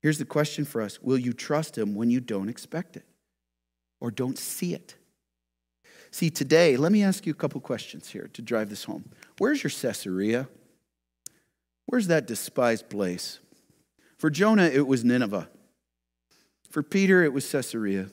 Here's 0.00 0.18
the 0.18 0.24
question 0.24 0.64
for 0.64 0.80
us 0.80 1.02
Will 1.02 1.18
you 1.18 1.32
trust 1.32 1.76
Him 1.76 1.94
when 1.94 2.10
you 2.10 2.20
don't 2.20 2.48
expect 2.48 2.96
it 2.96 3.04
or 4.00 4.10
don't 4.10 4.38
see 4.38 4.72
it? 4.72 4.94
See, 6.12 6.30
today, 6.30 6.76
let 6.76 6.92
me 6.92 7.02
ask 7.02 7.26
you 7.26 7.32
a 7.32 7.36
couple 7.36 7.60
questions 7.60 8.08
here 8.08 8.30
to 8.32 8.42
drive 8.42 8.70
this 8.70 8.84
home. 8.84 9.10
Where's 9.38 9.62
your 9.62 9.70
Caesarea? 9.70 10.48
Where's 11.86 12.06
that 12.06 12.26
despised 12.26 12.88
place? 12.88 13.40
For 14.16 14.30
Jonah, 14.30 14.66
it 14.66 14.86
was 14.86 15.04
Nineveh. 15.04 15.48
For 16.70 16.82
Peter, 16.82 17.22
it 17.22 17.32
was 17.32 17.50
Caesarea. 17.50 18.08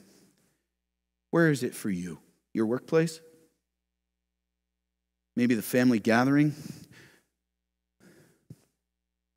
Where 1.30 1.50
is 1.50 1.62
it 1.62 1.74
for 1.74 1.90
you? 1.90 2.18
Your 2.54 2.66
workplace? 2.66 3.20
Maybe 5.36 5.54
the 5.54 5.62
family 5.62 5.98
gathering? 5.98 6.54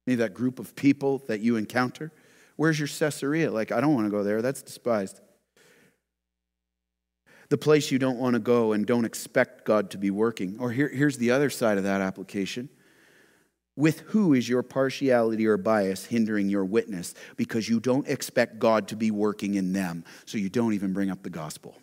Maybe 0.05 0.17
that 0.17 0.33
group 0.33 0.59
of 0.59 0.75
people 0.75 1.23
that 1.27 1.41
you 1.41 1.57
encounter? 1.57 2.11
Where's 2.55 2.79
your 2.79 2.87
Caesarea? 2.87 3.51
Like, 3.51 3.71
I 3.71 3.81
don't 3.81 3.93
want 3.93 4.05
to 4.05 4.11
go 4.11 4.23
there. 4.23 4.41
That's 4.41 4.61
despised. 4.61 5.19
The 7.49 7.57
place 7.57 7.91
you 7.91 7.99
don't 7.99 8.17
want 8.17 8.33
to 8.33 8.39
go 8.39 8.73
and 8.73 8.85
don't 8.85 9.05
expect 9.05 9.65
God 9.65 9.91
to 9.91 9.97
be 9.97 10.11
working. 10.11 10.57
Or 10.59 10.71
here, 10.71 10.89
here's 10.89 11.17
the 11.17 11.31
other 11.31 11.49
side 11.49 11.77
of 11.77 11.83
that 11.83 12.01
application. 12.01 12.69
With 13.75 13.99
who 14.01 14.33
is 14.33 14.49
your 14.49 14.63
partiality 14.63 15.45
or 15.45 15.55
bias 15.57 16.05
hindering 16.05 16.49
your 16.49 16.65
witness 16.65 17.13
because 17.35 17.69
you 17.69 17.79
don't 17.79 18.07
expect 18.07 18.59
God 18.59 18.87
to 18.89 18.95
be 18.95 19.11
working 19.11 19.53
in 19.53 19.71
them, 19.71 20.03
so 20.25 20.37
you 20.37 20.49
don't 20.49 20.73
even 20.73 20.93
bring 20.93 21.11
up 21.11 21.21
the 21.23 21.29
gospel? 21.29 21.77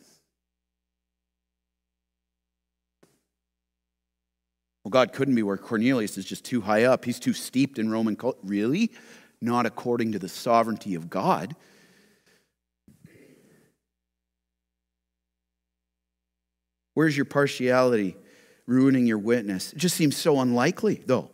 Well, 4.85 4.90
God 4.90 5.14
couldn't 5.14 5.35
be 5.35 5.42
where 5.42 5.57
Cornelius 5.57 6.18
is 6.18 6.27
just 6.27 6.44
too 6.44 6.61
high 6.61 6.85
up. 6.85 7.07
He's 7.07 7.18
too 7.18 7.33
steeped 7.33 7.79
in 7.79 7.90
Roman 7.90 8.16
culture. 8.16 8.38
Really? 8.44 8.92
Not 9.40 9.64
according 9.66 10.12
to 10.12 10.18
the 10.18 10.29
sovereignty 10.29 10.94
of 10.94 11.09
God. 11.09 11.57
Where's 16.92 17.16
your 17.16 17.25
partiality 17.25 18.16
ruining 18.66 19.07
your 19.07 19.18
witness? 19.18 19.73
It 19.73 19.79
just 19.79 19.97
seems 19.97 20.16
so 20.16 20.38
unlikely, 20.40 21.03
though. 21.07 21.31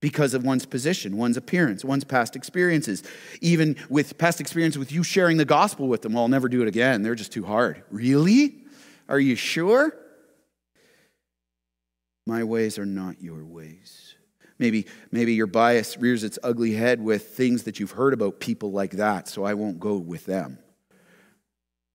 because 0.00 0.34
of 0.34 0.44
one's 0.44 0.64
position, 0.64 1.16
one's 1.16 1.36
appearance, 1.36 1.84
one's 1.84 2.04
past 2.04 2.36
experiences. 2.36 3.02
Even 3.40 3.76
with 3.88 4.16
past 4.16 4.40
experience 4.40 4.76
with 4.76 4.92
you 4.92 5.02
sharing 5.02 5.36
the 5.36 5.44
gospel 5.44 5.88
with 5.88 6.02
them, 6.02 6.12
well, 6.12 6.22
I'll 6.22 6.28
never 6.28 6.48
do 6.48 6.62
it 6.62 6.68
again. 6.68 7.02
They're 7.02 7.14
just 7.16 7.32
too 7.32 7.44
hard. 7.44 7.82
Really? 7.90 8.56
Are 9.08 9.18
you 9.18 9.34
sure? 9.34 9.94
My 12.28 12.44
ways 12.44 12.78
are 12.78 12.84
not 12.84 13.22
your 13.22 13.42
ways. 13.42 14.14
Maybe, 14.58 14.84
maybe 15.10 15.32
your 15.32 15.46
bias 15.46 15.96
rears 15.96 16.24
its 16.24 16.38
ugly 16.42 16.74
head 16.74 17.00
with 17.00 17.28
things 17.28 17.62
that 17.62 17.80
you've 17.80 17.92
heard 17.92 18.12
about 18.12 18.38
people 18.38 18.70
like 18.70 18.90
that, 18.92 19.28
so 19.28 19.44
I 19.44 19.54
won't 19.54 19.80
go 19.80 19.96
with 19.96 20.26
them. 20.26 20.58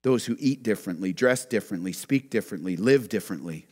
Those 0.02 0.26
who 0.26 0.34
eat 0.40 0.64
differently, 0.64 1.12
dress 1.12 1.46
differently, 1.46 1.92
speak 1.92 2.30
differently, 2.30 2.76
live 2.76 3.08
differently. 3.08 3.68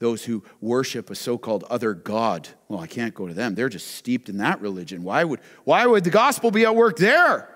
Those 0.00 0.22
who 0.26 0.44
worship 0.60 1.08
a 1.08 1.14
so-called 1.14 1.64
other 1.70 1.94
god 1.94 2.48
well 2.68 2.80
i 2.80 2.86
can't 2.86 3.14
go 3.14 3.26
to 3.26 3.32
them. 3.32 3.54
They're 3.54 3.70
just 3.70 3.94
steeped 3.94 4.28
in 4.28 4.36
that 4.36 4.60
religion. 4.60 5.02
Why 5.02 5.24
would 5.24 5.40
why 5.64 5.86
would 5.86 6.04
the 6.04 6.10
gospel 6.10 6.50
be 6.50 6.64
at 6.66 6.76
work 6.76 6.98
there? 6.98 7.48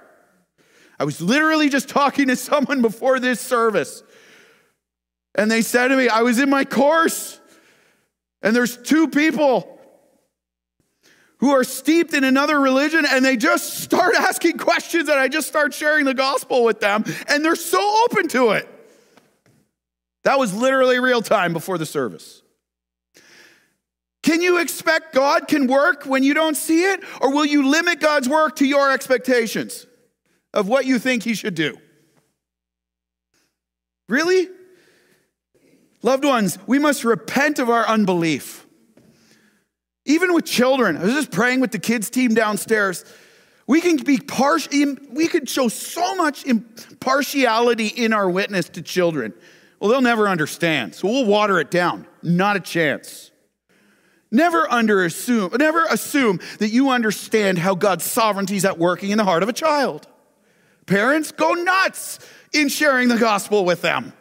I 0.99 1.05
was 1.05 1.21
literally 1.21 1.69
just 1.69 1.91
talking 1.91 2.29
to 2.29 2.37
someone 2.37 2.81
before 2.81 3.21
this 3.21 3.39
service 3.39 4.03
and 5.37 5.51
they 5.51 5.63
said 5.63 5.89
to 5.89 5.97
me 5.97 6.09
i 6.09 6.23
was 6.23 6.39
in 6.39 6.51
my 6.51 6.65
course 6.65 7.41
and 8.43 8.55
there's 8.55 8.77
two 8.77 9.09
people 9.09 9.73
who 11.39 11.51
are 11.51 11.65
steeped 11.65 12.15
in 12.15 12.25
another 12.25 12.59
religion 12.59 13.05
and 13.09 13.25
they 13.25 13.37
just 13.37 13.81
start 13.81 14.15
asking 14.19 14.59
questions 14.59 15.09
and 15.09 15.19
i 15.19 15.29
just 15.29 15.47
start 15.49 15.73
sharing 15.73 16.05
the 16.05 16.15
gospel 16.15 16.65
with 16.65 16.81
them 16.81 17.05
and 17.29 17.45
they're 17.45 17.57
so 17.57 18.05
open 18.05 18.29
to 18.29 18.51
it 18.51 18.69
that 20.27 20.41
was 20.41 20.53
literally 20.53 20.99
real 20.99 21.23
time 21.23 21.53
before 21.53 21.79
the 21.79 21.87
service. 21.87 22.43
Can 24.25 24.43
you 24.43 24.59
expect 24.59 25.15
God 25.15 25.47
can 25.47 25.69
work 25.69 26.03
when 26.03 26.25
you 26.25 26.35
don't 26.35 26.57
see 26.57 26.83
it? 26.83 27.05
Or 27.21 27.33
will 27.33 27.47
you 27.47 27.69
limit 27.69 28.01
God's 28.01 28.29
work 28.29 28.57
to 28.57 28.67
your 28.67 28.91
expectations 28.91 29.87
of 30.53 30.67
what 30.67 30.85
you 30.85 30.99
think 30.99 31.23
He 31.23 31.35
should 31.35 31.55
do? 31.55 31.79
Really? 34.09 34.49
Loved 36.03 36.25
ones, 36.25 36.59
we 36.67 36.79
must 36.79 37.05
repent 37.05 37.59
of 37.59 37.71
our 37.71 37.87
unbelief. 37.87 38.67
Even 40.05 40.35
with 40.35 40.45
children, 40.45 40.97
I 40.97 41.05
was 41.05 41.15
just 41.15 41.33
praying 41.33 41.61
with 41.61 41.73
the 41.73 41.79
kids' 41.79 42.11
team 42.11 42.35
downstairs. 42.35 43.05
We 43.67 43.81
can 43.81 43.97
be 43.97 44.19
partial, 44.19 44.97
we 45.11 45.27
could 45.27 45.49
show 45.49 45.69
so 45.69 46.15
much 46.15 46.45
impartiality 46.45 47.89
in 47.89 48.13
our 48.13 48.31
witness 48.31 48.69
to 48.71 48.83
children. 48.83 49.33
Well, 49.81 49.91
they'll 49.91 50.01
never 50.01 50.29
understand. 50.29 50.95
So 50.95 51.09
we'll 51.09 51.27
water 51.27 51.59
it 51.59 51.71
down. 51.71 52.07
Not 52.23 52.57
a 52.57 52.61
chance. 52.61 53.33
Never 54.31 54.71
under 54.71 55.05
assume, 55.05 55.51
never 55.59 55.85
assume 55.87 56.41
that 56.59 56.69
you 56.69 56.91
understand 56.91 57.59
how 57.59 57.75
God's 57.75 58.05
sovereignty 58.05 58.57
is 58.57 58.65
at 58.65 58.79
working 58.79 59.11
in 59.11 59.19
the 59.19 59.25
heart 59.25 59.43
of 59.43 59.49
a 59.49 59.53
child. 59.53 60.07
Parents, 60.87 61.33
go 61.33 61.53
nuts 61.53 62.19
in 62.53 62.69
sharing 62.69 63.09
the 63.09 63.19
gospel 63.19 63.65
with 63.65 63.83
them. 63.83 64.13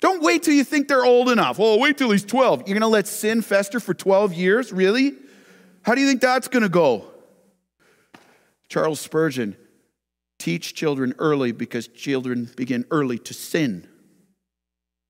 Don't 0.00 0.22
wait 0.22 0.42
till 0.42 0.54
you 0.54 0.64
think 0.64 0.88
they're 0.88 1.04
old 1.04 1.30
enough. 1.30 1.58
Well, 1.58 1.78
wait 1.78 1.96
till 1.96 2.10
he's 2.10 2.24
12. 2.24 2.60
You're 2.60 2.74
going 2.74 2.80
to 2.82 2.88
let 2.88 3.06
sin 3.06 3.42
fester 3.42 3.80
for 3.80 3.94
12 3.94 4.34
years? 4.34 4.72
Really? 4.72 5.14
How 5.82 5.94
do 5.94 6.00
you 6.00 6.06
think 6.06 6.20
that's 6.20 6.48
going 6.48 6.62
to 6.62 6.68
go? 6.68 7.06
Charles 8.68 9.00
Spurgeon 9.00 9.56
teach 10.38 10.74
children 10.74 11.14
early 11.18 11.52
because 11.52 11.88
children 11.88 12.50
begin 12.56 12.84
early 12.90 13.18
to 13.18 13.32
sin. 13.32 13.86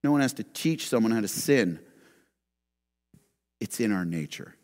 No 0.03 0.13
one 0.13 0.21
has 0.21 0.35
to 0.35 0.45
teach 0.45 0.89
someone 0.89 1.13
how 1.13 1.23
to 1.23 1.29
sin, 1.29 1.81
it's 3.59 3.81
in 3.81 3.91
our 3.91 4.05
nature. 4.05 4.55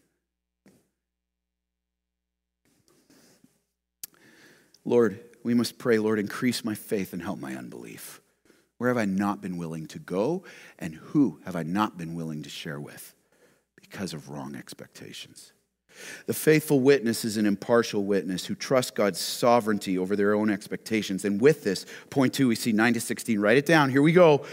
Lord, 4.85 5.21
we 5.43 5.55
must 5.55 5.79
pray, 5.79 5.99
Lord, 5.99 6.19
increase 6.19 6.65
my 6.65 6.75
faith 6.75 7.13
and 7.13 7.23
help 7.23 7.39
my 7.39 7.55
unbelief. 7.57 8.20
Where 8.81 8.89
have 8.89 8.97
I 8.97 9.05
not 9.05 9.43
been 9.43 9.59
willing 9.59 9.85
to 9.89 9.99
go, 9.99 10.43
and 10.79 10.95
who 10.95 11.39
have 11.45 11.55
I 11.55 11.65
not 11.65 11.99
been 11.99 12.15
willing 12.15 12.43
to 12.45 12.49
share 12.49 12.81
with 12.81 13.15
because 13.77 14.15
of 14.15 14.31
wrong 14.31 14.55
expectations? 14.57 15.53
The 16.25 16.33
faithful 16.33 16.81
witness 16.81 17.23
is 17.27 17.37
an 17.37 17.45
impartial 17.45 18.05
witness 18.05 18.47
who 18.47 18.55
trusts 18.55 18.91
God's 18.91 19.21
sovereignty 19.21 19.99
over 19.99 20.17
their 20.17 20.33
own 20.33 20.49
expectations. 20.49 21.27
And 21.27 21.43
with 21.43 21.63
this, 21.63 21.85
point 22.09 22.33
two, 22.33 22.49
we 22.49 22.55
see 22.55 22.73
9 22.73 22.95
to 22.95 23.03
16. 23.03 23.39
Write 23.39 23.59
it 23.59 23.67
down. 23.67 23.91
Here 23.91 24.01
we 24.01 24.13
go 24.13 24.47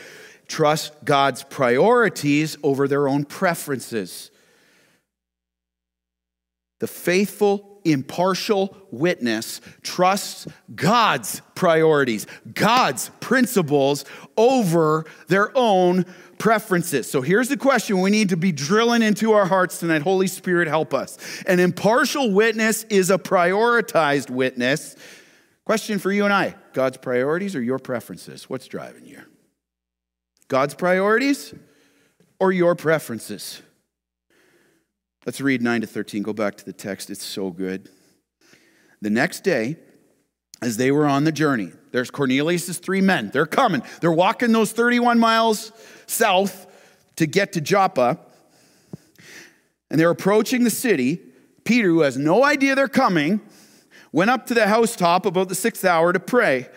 trust 0.49 0.93
God's 1.05 1.43
priorities 1.43 2.57
over 2.63 2.89
their 2.89 3.07
own 3.07 3.23
preferences. 3.23 4.29
The 6.79 6.87
faithful, 6.87 7.76
impartial 7.91 8.77
witness 8.91 9.61
trusts 9.83 10.47
God's 10.75 11.41
priorities, 11.55 12.27
God's 12.53 13.09
principles 13.19 14.05
over 14.35 15.05
their 15.27 15.55
own 15.57 16.05
preferences. 16.37 17.09
So 17.09 17.21
here's 17.21 17.49
the 17.49 17.57
question 17.57 17.99
we 18.01 18.11
need 18.11 18.29
to 18.29 18.37
be 18.37 18.51
drilling 18.51 19.01
into 19.01 19.33
our 19.33 19.45
hearts 19.45 19.79
tonight. 19.79 20.01
Holy 20.01 20.27
Spirit, 20.27 20.67
help 20.67 20.93
us. 20.93 21.17
An 21.47 21.59
impartial 21.59 22.31
witness 22.31 22.83
is 22.85 23.09
a 23.09 23.17
prioritized 23.17 24.29
witness. 24.29 24.95
Question 25.65 25.99
for 25.99 26.11
you 26.11 26.23
and 26.23 26.33
I 26.33 26.55
God's 26.73 26.97
priorities 26.97 27.55
or 27.55 27.61
your 27.61 27.79
preferences? 27.79 28.49
What's 28.49 28.67
driving 28.67 29.05
you? 29.05 29.21
God's 30.47 30.75
priorities 30.75 31.53
or 32.39 32.51
your 32.51 32.75
preferences? 32.75 33.61
Let's 35.27 35.41
read 35.41 35.61
9 35.61 35.81
to 35.81 35.87
13. 35.87 36.23
Go 36.23 36.31
back 36.31 36.55
to 36.55 36.63
the 36.63 36.71
text. 36.71 37.09
It's 37.09 37.21
so 37.21 37.51
good. 37.51 37.89
The 39.01 39.09
next 39.09 39.43
day, 39.43 39.75
as 40.61 40.77
they 40.77 40.89
were 40.89 41.05
on 41.05 41.25
the 41.25 41.33
journey, 41.33 41.73
there's 41.91 42.09
Cornelius' 42.09 42.77
three 42.79 43.01
men. 43.01 43.31
They're 43.33 43.45
coming. 43.45 43.83
They're 43.99 44.09
walking 44.09 44.53
those 44.53 44.71
31 44.71 45.19
miles 45.19 45.73
south 46.05 46.65
to 47.17 47.25
get 47.25 47.51
to 47.53 47.61
Joppa. 47.61 48.19
And 49.91 49.99
they're 49.99 50.11
approaching 50.11 50.63
the 50.63 50.69
city. 50.69 51.19
Peter, 51.65 51.89
who 51.89 52.01
has 52.01 52.17
no 52.17 52.45
idea 52.45 52.73
they're 52.75 52.87
coming, 52.87 53.41
went 54.13 54.29
up 54.29 54.45
to 54.45 54.53
the 54.53 54.65
housetop 54.65 55.25
about 55.25 55.49
the 55.49 55.55
sixth 55.55 55.83
hour 55.83 56.13
to 56.13 56.21
pray. 56.21 56.69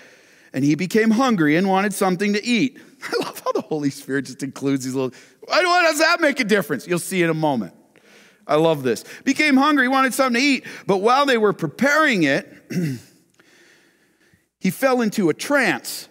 And 0.52 0.64
he 0.64 0.74
became 0.74 1.12
hungry 1.12 1.54
and 1.54 1.68
wanted 1.68 1.94
something 1.94 2.32
to 2.32 2.44
eat. 2.44 2.80
I 3.04 3.24
love 3.24 3.40
how 3.44 3.52
the 3.52 3.60
Holy 3.60 3.90
Spirit 3.90 4.24
just 4.24 4.42
includes 4.42 4.86
these 4.86 4.96
little, 4.96 5.16
why 5.46 5.62
does 5.62 6.00
that 6.00 6.20
make 6.20 6.40
a 6.40 6.44
difference? 6.44 6.88
You'll 6.88 6.98
see 6.98 7.22
in 7.22 7.30
a 7.30 7.34
moment. 7.34 7.74
I 8.50 8.56
love 8.56 8.82
this. 8.82 9.04
Became 9.24 9.56
hungry, 9.56 9.86
wanted 9.86 10.12
something 10.12 10.40
to 10.40 10.46
eat, 10.46 10.66
but 10.84 10.98
while 10.98 11.24
they 11.24 11.38
were 11.38 11.52
preparing 11.52 12.24
it, 12.24 12.52
he 14.58 14.70
fell 14.70 15.00
into 15.00 15.30
a 15.30 15.34
trance 15.34 16.08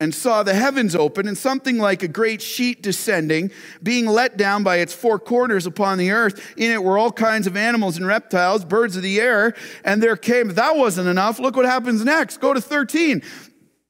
and 0.00 0.12
saw 0.12 0.42
the 0.42 0.54
heavens 0.54 0.94
open 0.96 1.28
and 1.28 1.38
something 1.38 1.78
like 1.78 2.02
a 2.02 2.08
great 2.08 2.42
sheet 2.42 2.82
descending, 2.82 3.50
being 3.80 4.06
let 4.06 4.36
down 4.36 4.64
by 4.64 4.78
its 4.78 4.92
four 4.92 5.20
corners 5.20 5.66
upon 5.66 5.98
the 5.98 6.10
earth. 6.10 6.54
In 6.56 6.72
it 6.72 6.82
were 6.82 6.98
all 6.98 7.12
kinds 7.12 7.46
of 7.46 7.56
animals 7.56 7.96
and 7.96 8.06
reptiles, 8.06 8.64
birds 8.64 8.96
of 8.96 9.02
the 9.02 9.20
air. 9.20 9.54
And 9.84 10.02
there 10.02 10.16
came, 10.16 10.48
that 10.48 10.76
wasn't 10.76 11.08
enough. 11.08 11.38
Look 11.38 11.56
what 11.56 11.64
happens 11.64 12.04
next. 12.04 12.38
Go 12.38 12.52
to 12.52 12.60
13. 12.60 13.22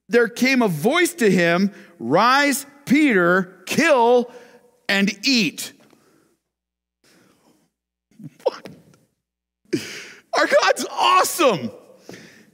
There 0.09 0.29
came 0.29 0.61
a 0.61 0.69
voice 0.69 1.15
to 1.15 1.31
him 1.31 1.73
Rise, 1.99 2.67
Peter, 2.85 3.63
kill 3.67 4.31
and 4.89 5.11
eat. 5.27 5.73
Our 10.37 10.47
God's 10.47 10.87
awesome. 10.91 11.71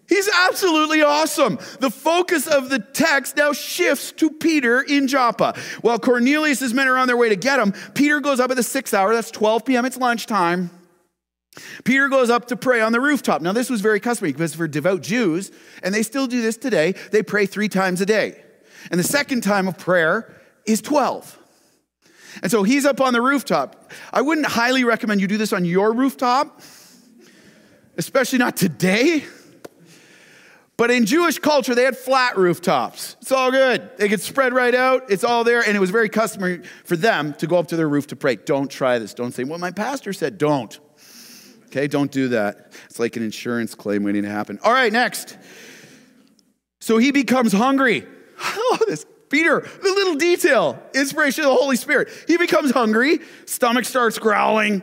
He's 0.08 0.28
absolutely 0.28 1.02
awesome. 1.02 1.58
The 1.80 1.90
focus 1.90 2.46
of 2.46 2.68
the 2.68 2.78
text 2.78 3.36
now 3.36 3.54
shifts 3.54 4.12
to 4.12 4.30
Peter 4.30 4.82
in 4.82 5.08
Joppa. 5.08 5.54
While 5.80 5.98
Cornelius' 5.98 6.72
men 6.74 6.86
are 6.86 6.98
on 6.98 7.06
their 7.06 7.16
way 7.16 7.30
to 7.30 7.36
get 7.36 7.58
him, 7.58 7.72
Peter 7.94 8.20
goes 8.20 8.38
up 8.38 8.50
at 8.50 8.56
the 8.56 8.62
sixth 8.62 8.92
hour. 8.92 9.14
That's 9.14 9.30
12 9.30 9.64
p.m. 9.64 9.86
It's 9.86 9.96
lunchtime. 9.96 10.70
Peter 11.84 12.08
goes 12.08 12.30
up 12.30 12.48
to 12.48 12.56
pray 12.56 12.80
on 12.80 12.92
the 12.92 13.00
rooftop. 13.00 13.42
Now, 13.42 13.52
this 13.52 13.70
was 13.70 13.80
very 13.80 14.00
customary 14.00 14.32
because 14.32 14.54
for 14.54 14.68
devout 14.68 15.02
Jews, 15.02 15.50
and 15.82 15.94
they 15.94 16.02
still 16.02 16.26
do 16.26 16.42
this 16.42 16.56
today, 16.56 16.92
they 17.10 17.22
pray 17.22 17.46
three 17.46 17.68
times 17.68 18.00
a 18.00 18.06
day. 18.06 18.42
And 18.90 18.98
the 18.98 19.04
second 19.04 19.42
time 19.42 19.68
of 19.68 19.78
prayer 19.78 20.34
is 20.66 20.80
12. 20.80 21.38
And 22.42 22.50
so 22.50 22.62
he's 22.62 22.86
up 22.86 23.00
on 23.00 23.12
the 23.12 23.20
rooftop. 23.20 23.92
I 24.12 24.22
wouldn't 24.22 24.46
highly 24.46 24.84
recommend 24.84 25.20
you 25.20 25.26
do 25.26 25.36
this 25.36 25.52
on 25.52 25.64
your 25.64 25.92
rooftop, 25.92 26.60
especially 27.96 28.38
not 28.38 28.57
today. 28.57 29.24
But 30.76 30.90
in 30.90 31.07
Jewish 31.07 31.38
culture, 31.38 31.74
they 31.74 31.85
had 31.85 31.96
flat 31.96 32.37
rooftops. 32.37 33.16
It's 33.20 33.31
all 33.31 33.50
good. 33.50 33.90
They 33.98 34.09
could 34.09 34.20
spread 34.20 34.52
right 34.52 34.74
out. 34.74 35.11
It's 35.11 35.22
all 35.22 35.44
there. 35.44 35.61
And 35.61 35.76
it 35.76 35.81
was 35.81 35.90
very 35.90 36.09
customary 36.09 36.62
for 36.85 36.96
them 36.96 37.35
to 37.35 37.46
go 37.46 37.59
up 37.59 37.68
to 37.68 37.76
their 37.76 37.88
roof 37.88 38.09
to 38.09 38.16
pray. 38.16 38.37
Don't 38.37 38.70
try 38.70 38.98
this. 38.98 39.14
Don't 39.14 39.33
say, 39.33 39.44
well, 39.44 39.59
my 39.59 39.70
pastor 39.70 40.12
said 40.12 40.38
don't. 40.38 40.78
Okay, 41.66 41.87
don't 41.87 42.11
do 42.11 42.28
that. 42.28 42.72
It's 42.87 42.98
like 42.98 43.16
an 43.16 43.22
insurance 43.22 43.74
claim 43.74 44.02
waiting 44.02 44.22
to 44.24 44.28
happen. 44.28 44.59
All 44.62 44.72
right, 44.72 44.92
next. 44.92 45.38
So 46.81 46.98
he 46.98 47.12
becomes 47.12 47.52
hungry. 47.52 48.07
Oh, 48.44 48.78
this. 48.88 49.07
Peter, 49.28 49.61
the 49.61 49.88
little 49.88 50.16
detail, 50.16 50.83
inspiration 50.94 51.44
of 51.44 51.50
the 51.50 51.57
Holy 51.57 51.76
Spirit. 51.76 52.09
He 52.26 52.37
becomes 52.37 52.70
hungry, 52.70 53.20
stomach 53.46 53.85
starts 53.85 54.18
growling, 54.18 54.83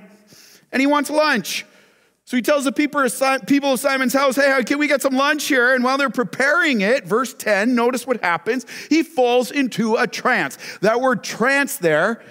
and 0.72 0.80
he 0.80 0.88
wants 0.88 1.10
lunch. 1.10 1.66
So 2.30 2.38
he 2.38 2.44
tells 2.44 2.64
the 2.64 2.72
people 2.72 3.02
of 3.02 3.80
Simon's 3.80 4.14
house, 4.14 4.36
hey, 4.36 4.64
can 4.64 4.78
we 4.78 4.88
get 4.88 5.02
some 5.02 5.16
lunch 5.16 5.46
here? 5.48 5.74
And 5.74 5.84
while 5.84 5.98
they're 5.98 6.12
preparing 6.12 6.82
it, 6.82 7.06
verse 7.06 7.34
10, 7.34 7.74
notice 7.74 8.06
what 8.06 8.22
happens. 8.22 8.68
He 8.88 9.02
falls 9.02 9.50
into 9.50 9.96
a 9.96 10.06
trance. 10.06 10.60
That 10.82 11.02
word 11.02 11.24
trance 11.24 11.78
there 11.78 12.22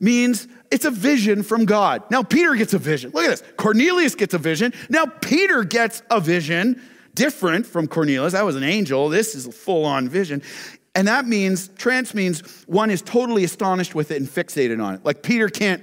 means 0.00 0.48
it's 0.70 0.84
a 0.84 0.90
vision 0.90 1.42
from 1.42 1.64
God. 1.64 2.02
Now, 2.10 2.22
Peter 2.22 2.54
gets 2.56 2.74
a 2.74 2.78
vision. 2.78 3.12
Look 3.14 3.24
at 3.24 3.30
this. 3.30 3.42
Cornelius 3.56 4.14
gets 4.16 4.34
a 4.34 4.38
vision. 4.38 4.74
Now, 4.90 5.06
Peter 5.06 5.64
gets 5.64 6.02
a 6.10 6.20
vision 6.20 6.82
different 7.14 7.64
from 7.64 7.88
Cornelius. 7.88 8.34
That 8.34 8.44
was 8.44 8.56
an 8.56 8.64
angel. 8.64 9.08
This 9.08 9.34
is 9.34 9.46
a 9.46 9.52
full 9.52 9.86
on 9.86 10.10
vision. 10.10 10.42
And 10.94 11.08
that 11.08 11.24
means, 11.24 11.68
trance 11.68 12.12
means 12.12 12.42
one 12.66 12.90
is 12.90 13.00
totally 13.00 13.44
astonished 13.44 13.94
with 13.94 14.10
it 14.10 14.18
and 14.18 14.28
fixated 14.28 14.84
on 14.84 14.96
it. 14.96 15.06
Like 15.06 15.22
Peter 15.22 15.48
can't 15.48 15.82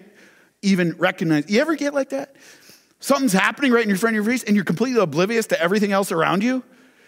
even 0.62 0.96
recognize. 0.98 1.50
You 1.50 1.62
ever 1.62 1.74
get 1.74 1.96
like 1.96 2.10
that? 2.10 2.36
Something's 3.00 3.34
happening 3.34 3.72
right 3.72 3.84
in 3.84 3.90
your 3.90 3.98
front 3.98 4.18
of 4.18 4.24
your 4.24 4.32
face 4.32 4.44
and 4.44 4.56
you're 4.56 4.66
completely 4.66 5.02
oblivious 5.02 5.48
to 5.48 5.62
everything 5.62 5.92
else 5.92 6.12
around 6.12 6.44
you? 6.44 6.64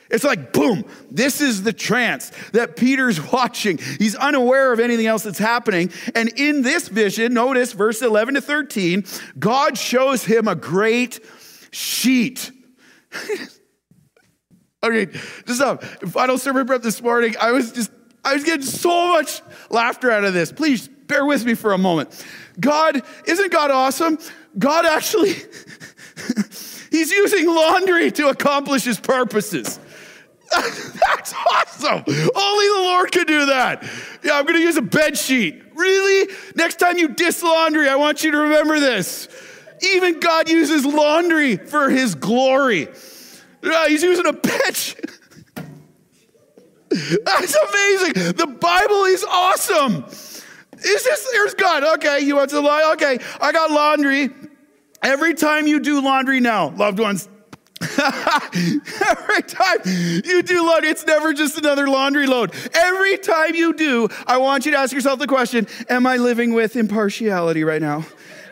It's 0.10 0.26
like, 0.26 0.52
boom, 0.52 0.84
this 1.10 1.40
is 1.40 1.64
the 1.64 1.72
trance 1.72 2.32
that 2.52 2.76
Peter's 2.76 3.22
watching. 3.32 3.78
He's 3.78 4.16
unaware 4.16 4.74
of 4.74 4.80
anything 4.80 5.08
else 5.08 5.24
that's 5.24 5.40
happening. 5.40 5.92
And 6.16 6.30
in 6.38 6.62
this 6.62 6.90
vision, 6.90 7.34
notice 7.34 7.72
verse 7.72 8.02
11 8.02 8.36
to 8.36 8.42
13, 8.42 9.06
God 9.40 9.78
shows 9.78 10.24
him 10.24 10.48
a 10.48 10.56
great 10.56 11.20
sheet. 11.72 12.52
okay, 14.84 15.08
just 15.46 15.62
up. 15.62 15.84
Final 15.84 16.38
sermon 16.38 16.68
prep 16.68 16.82
this 16.82 17.02
morning, 17.02 17.36
I 17.40 17.52
was 17.52 17.72
just, 17.72 17.92
I 18.24 18.34
was 18.34 18.44
getting 18.44 18.66
so 18.66 19.14
much 19.14 19.42
laughter 19.70 20.12
out 20.12 20.26
of 20.26 20.34
this. 20.34 20.52
Please 20.52 20.88
bear 20.88 21.26
with 21.26 21.46
me 21.46 21.54
for 21.54 21.74
a 21.74 21.78
moment. 21.78 22.26
God, 22.60 23.02
isn't 23.26 23.52
God 23.52 23.72
awesome? 23.72 24.18
God 24.58 24.86
actually, 24.86 25.32
he's 26.92 27.12
using 27.12 27.48
laundry 27.48 28.12
to 28.12 28.30
accomplish 28.30 28.84
his 28.84 29.00
purposes. 29.00 29.80
That's 30.52 31.34
awesome. 31.34 32.04
Only 32.08 32.68
the 32.68 32.82
Lord 32.84 33.12
could 33.12 33.28
do 33.28 33.46
that. 33.48 33.84
Yeah, 34.24 34.38
I'm 34.38 34.46
going 34.46 34.58
to 34.58 34.62
use 34.62 34.78
a 34.78 34.82
bed 34.82 35.18
sheet. 35.18 35.64
Really? 35.76 36.34
Next 36.56 36.76
time 36.76 36.98
you 36.98 37.08
diss 37.10 37.42
laundry, 37.42 37.88
I 37.88 37.96
want 37.96 38.24
you 38.24 38.32
to 38.32 38.38
remember 38.38 38.80
this. 38.80 39.30
Even 39.82 40.20
God 40.20 40.50
uses 40.50 40.86
laundry 40.86 41.56
for 41.58 41.90
his 41.90 42.16
glory. 42.16 42.90
Yeah, 43.64 43.88
he's 43.88 44.04
using 44.04 44.26
a 44.26 44.74
sheet. 44.74 45.00
That's 46.90 47.56
amazing. 47.56 48.34
The 48.34 48.58
Bible 48.60 49.06
is 49.06 49.24
awesome. 49.24 50.04
Is 50.84 51.04
this, 51.04 51.30
there's 51.32 51.54
God. 51.54 51.84
Okay, 51.96 52.26
he 52.26 52.34
wants 52.34 52.54
to 52.54 52.60
lie. 52.60 52.92
Okay, 52.94 53.20
I 53.40 53.52
got 53.52 53.72
laundry. 53.72 54.30
Every 55.04 55.34
time 55.34 55.68
you 55.68 55.80
do 55.80 56.02
laundry 56.02 56.40
now, 56.40 56.70
loved 56.70 57.00
ones, 57.00 57.28
Every 57.82 59.42
time 59.42 59.80
you 59.86 60.44
do 60.44 60.66
laundry, 60.66 60.90
it's 60.90 61.06
never 61.06 61.34
just 61.34 61.58
another 61.58 61.90
laundry 61.90 62.28
load. 62.28 62.54
Every 62.76 63.18
time 63.18 63.56
you 63.56 63.74
do, 63.74 64.08
I 64.28 64.38
want 64.38 64.66
you 64.66 64.72
to 64.74 64.78
ask 64.78 64.94
yourself 64.94 65.18
the 65.18 65.28
question 65.28 65.68
Am 65.90 66.06
I 66.06 66.18
living 66.18 66.54
with 66.54 66.76
impartiality 66.76 67.64
right 67.64 67.82
now? 67.82 68.06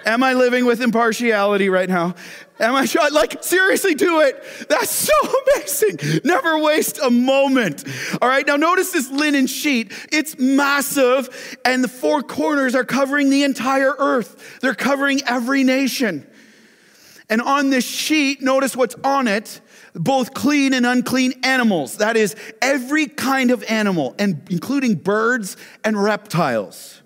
Am 0.05 0.23
I 0.23 0.33
living 0.33 0.65
with 0.65 0.81
impartiality 0.81 1.69
right 1.69 1.89
now? 1.89 2.15
Am 2.59 2.73
I 2.73 2.85
trying? 2.85 3.13
Like, 3.13 3.43
seriously, 3.43 3.95
do 3.95 4.21
it. 4.21 4.43
That's 4.67 4.89
so 4.89 5.13
amazing. 5.55 6.21
Never 6.23 6.59
waste 6.59 6.99
a 7.01 7.09
moment. 7.09 7.83
All 8.21 8.27
right, 8.27 8.45
now 8.47 8.55
notice 8.55 8.91
this 8.91 9.11
linen 9.11 9.47
sheet. 9.47 9.91
It's 10.11 10.37
massive, 10.39 11.57
and 11.63 11.83
the 11.83 11.87
four 11.87 12.23
corners 12.23 12.75
are 12.75 12.83
covering 12.83 13.29
the 13.29 13.43
entire 13.43 13.93
earth, 13.97 14.59
they're 14.61 14.73
covering 14.73 15.21
every 15.27 15.63
nation. 15.63 16.25
And 17.29 17.41
on 17.41 17.69
this 17.69 17.85
sheet, 17.85 18.41
notice 18.41 18.75
what's 18.75 18.95
on 19.03 19.27
it 19.27 19.61
both 19.93 20.33
clean 20.33 20.73
and 20.73 20.85
unclean 20.85 21.33
animals. 21.43 21.97
That 21.97 22.17
is, 22.17 22.35
every 22.61 23.07
kind 23.07 23.51
of 23.51 23.63
animal, 23.63 24.15
and 24.17 24.41
including 24.49 24.95
birds 24.95 25.57
and 25.83 26.01
reptiles. 26.01 27.01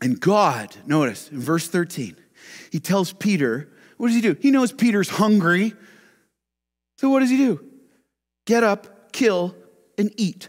And 0.00 0.20
God, 0.20 0.74
notice 0.86 1.30
in 1.30 1.40
verse 1.40 1.68
13, 1.68 2.16
he 2.70 2.80
tells 2.80 3.12
Peter, 3.12 3.70
what 3.96 4.08
does 4.08 4.16
he 4.16 4.22
do? 4.22 4.36
He 4.40 4.50
knows 4.50 4.72
Peter's 4.72 5.08
hungry. 5.08 5.72
So 6.98 7.10
what 7.10 7.20
does 7.20 7.30
he 7.30 7.36
do? 7.36 7.64
Get 8.46 8.64
up, 8.64 9.12
kill, 9.12 9.54
and 9.96 10.12
eat. 10.16 10.48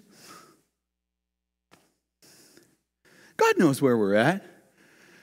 God 3.38 3.58
knows 3.58 3.82
where 3.82 3.98
we're 3.98 4.16
at. 4.16 4.46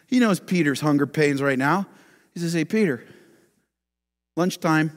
He 0.07 0.18
knows 0.18 0.40
Peter's 0.40 0.81
hunger 0.81 1.07
pains 1.07 1.40
right 1.42 1.59
now. 1.59 1.87
He 2.35 2.40
says, 2.40 2.53
Hey, 2.53 2.64
Peter, 2.64 3.05
lunchtime. 4.37 4.92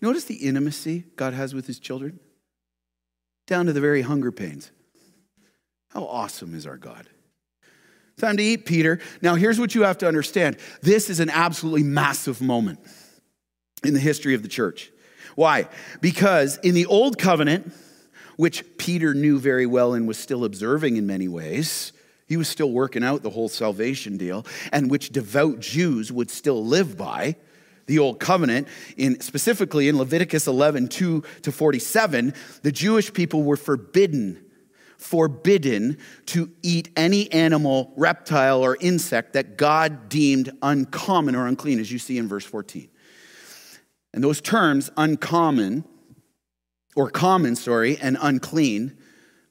Notice 0.00 0.24
the 0.24 0.34
intimacy 0.34 1.04
God 1.16 1.32
has 1.32 1.54
with 1.54 1.66
his 1.66 1.78
children, 1.78 2.20
down 3.46 3.64
to 3.64 3.72
the 3.72 3.80
very 3.80 4.02
hunger 4.02 4.30
pains. 4.30 4.70
How 5.88 6.04
awesome 6.04 6.54
is 6.54 6.66
our 6.66 6.76
God? 6.76 7.08
Time 8.18 8.36
to 8.36 8.42
eat, 8.42 8.66
Peter. 8.66 9.00
Now, 9.22 9.34
here's 9.34 9.58
what 9.58 9.74
you 9.74 9.84
have 9.84 9.96
to 9.98 10.06
understand 10.06 10.58
this 10.82 11.08
is 11.08 11.20
an 11.20 11.30
absolutely 11.30 11.84
massive 11.84 12.42
moment 12.42 12.80
in 13.82 13.94
the 13.94 14.00
history 14.00 14.34
of 14.34 14.42
the 14.42 14.48
church. 14.48 14.90
Why? 15.36 15.68
Because 16.02 16.58
in 16.58 16.74
the 16.74 16.84
old 16.84 17.18
covenant, 17.18 17.72
which 18.36 18.76
Peter 18.76 19.14
knew 19.14 19.38
very 19.38 19.64
well 19.64 19.94
and 19.94 20.06
was 20.06 20.18
still 20.18 20.44
observing 20.44 20.98
in 20.98 21.06
many 21.06 21.28
ways, 21.28 21.93
he 22.26 22.36
was 22.36 22.48
still 22.48 22.70
working 22.70 23.04
out 23.04 23.22
the 23.22 23.30
whole 23.30 23.48
salvation 23.48 24.16
deal, 24.16 24.46
and 24.72 24.90
which 24.90 25.10
devout 25.10 25.60
Jews 25.60 26.10
would 26.10 26.30
still 26.30 26.64
live 26.64 26.96
by. 26.96 27.36
The 27.86 27.98
old 27.98 28.18
covenant, 28.18 28.68
in 28.96 29.20
specifically 29.20 29.88
in 29.88 29.98
Leviticus 29.98 30.46
11, 30.46 30.88
2 30.88 31.22
to 31.42 31.52
47, 31.52 32.32
the 32.62 32.72
Jewish 32.72 33.12
people 33.12 33.42
were 33.42 33.58
forbidden, 33.58 34.42
forbidden 34.96 35.98
to 36.26 36.50
eat 36.62 36.88
any 36.96 37.30
animal, 37.30 37.92
reptile, 37.96 38.64
or 38.64 38.78
insect 38.80 39.34
that 39.34 39.58
God 39.58 40.08
deemed 40.08 40.50
uncommon 40.62 41.34
or 41.34 41.46
unclean, 41.46 41.78
as 41.78 41.92
you 41.92 41.98
see 41.98 42.16
in 42.16 42.26
verse 42.26 42.44
14. 42.46 42.88
And 44.14 44.24
those 44.24 44.40
terms, 44.40 44.90
uncommon, 44.96 45.84
or 46.96 47.10
common, 47.10 47.54
sorry, 47.54 47.98
and 47.98 48.16
unclean, 48.20 48.96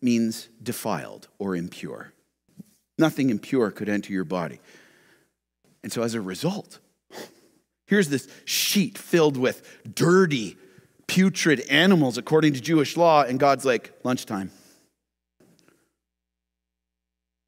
means 0.02 0.50
defiled 0.64 1.28
or 1.38 1.56
impure. 1.56 2.14
Nothing 2.98 3.30
impure 3.30 3.72
could 3.72 3.90
enter 3.90 4.14
your 4.14 4.24
body. 4.24 4.60
And 5.84 5.92
so, 5.92 6.04
as 6.04 6.14
a 6.14 6.22
result, 6.22 6.80
here's 7.88 8.10
this 8.10 8.28
sheet 8.46 8.98
filled 8.98 9.38
with 9.38 9.96
dirty, 9.96 10.58
putrid 11.08 11.62
animals 11.70 12.18
according 12.18 12.54
to 12.54 12.62
Jewish 12.62 12.96
law, 12.96 13.24
and 13.24 13.40
God's 13.40 13.66
like, 13.66 13.94
lunchtime. 14.04 14.52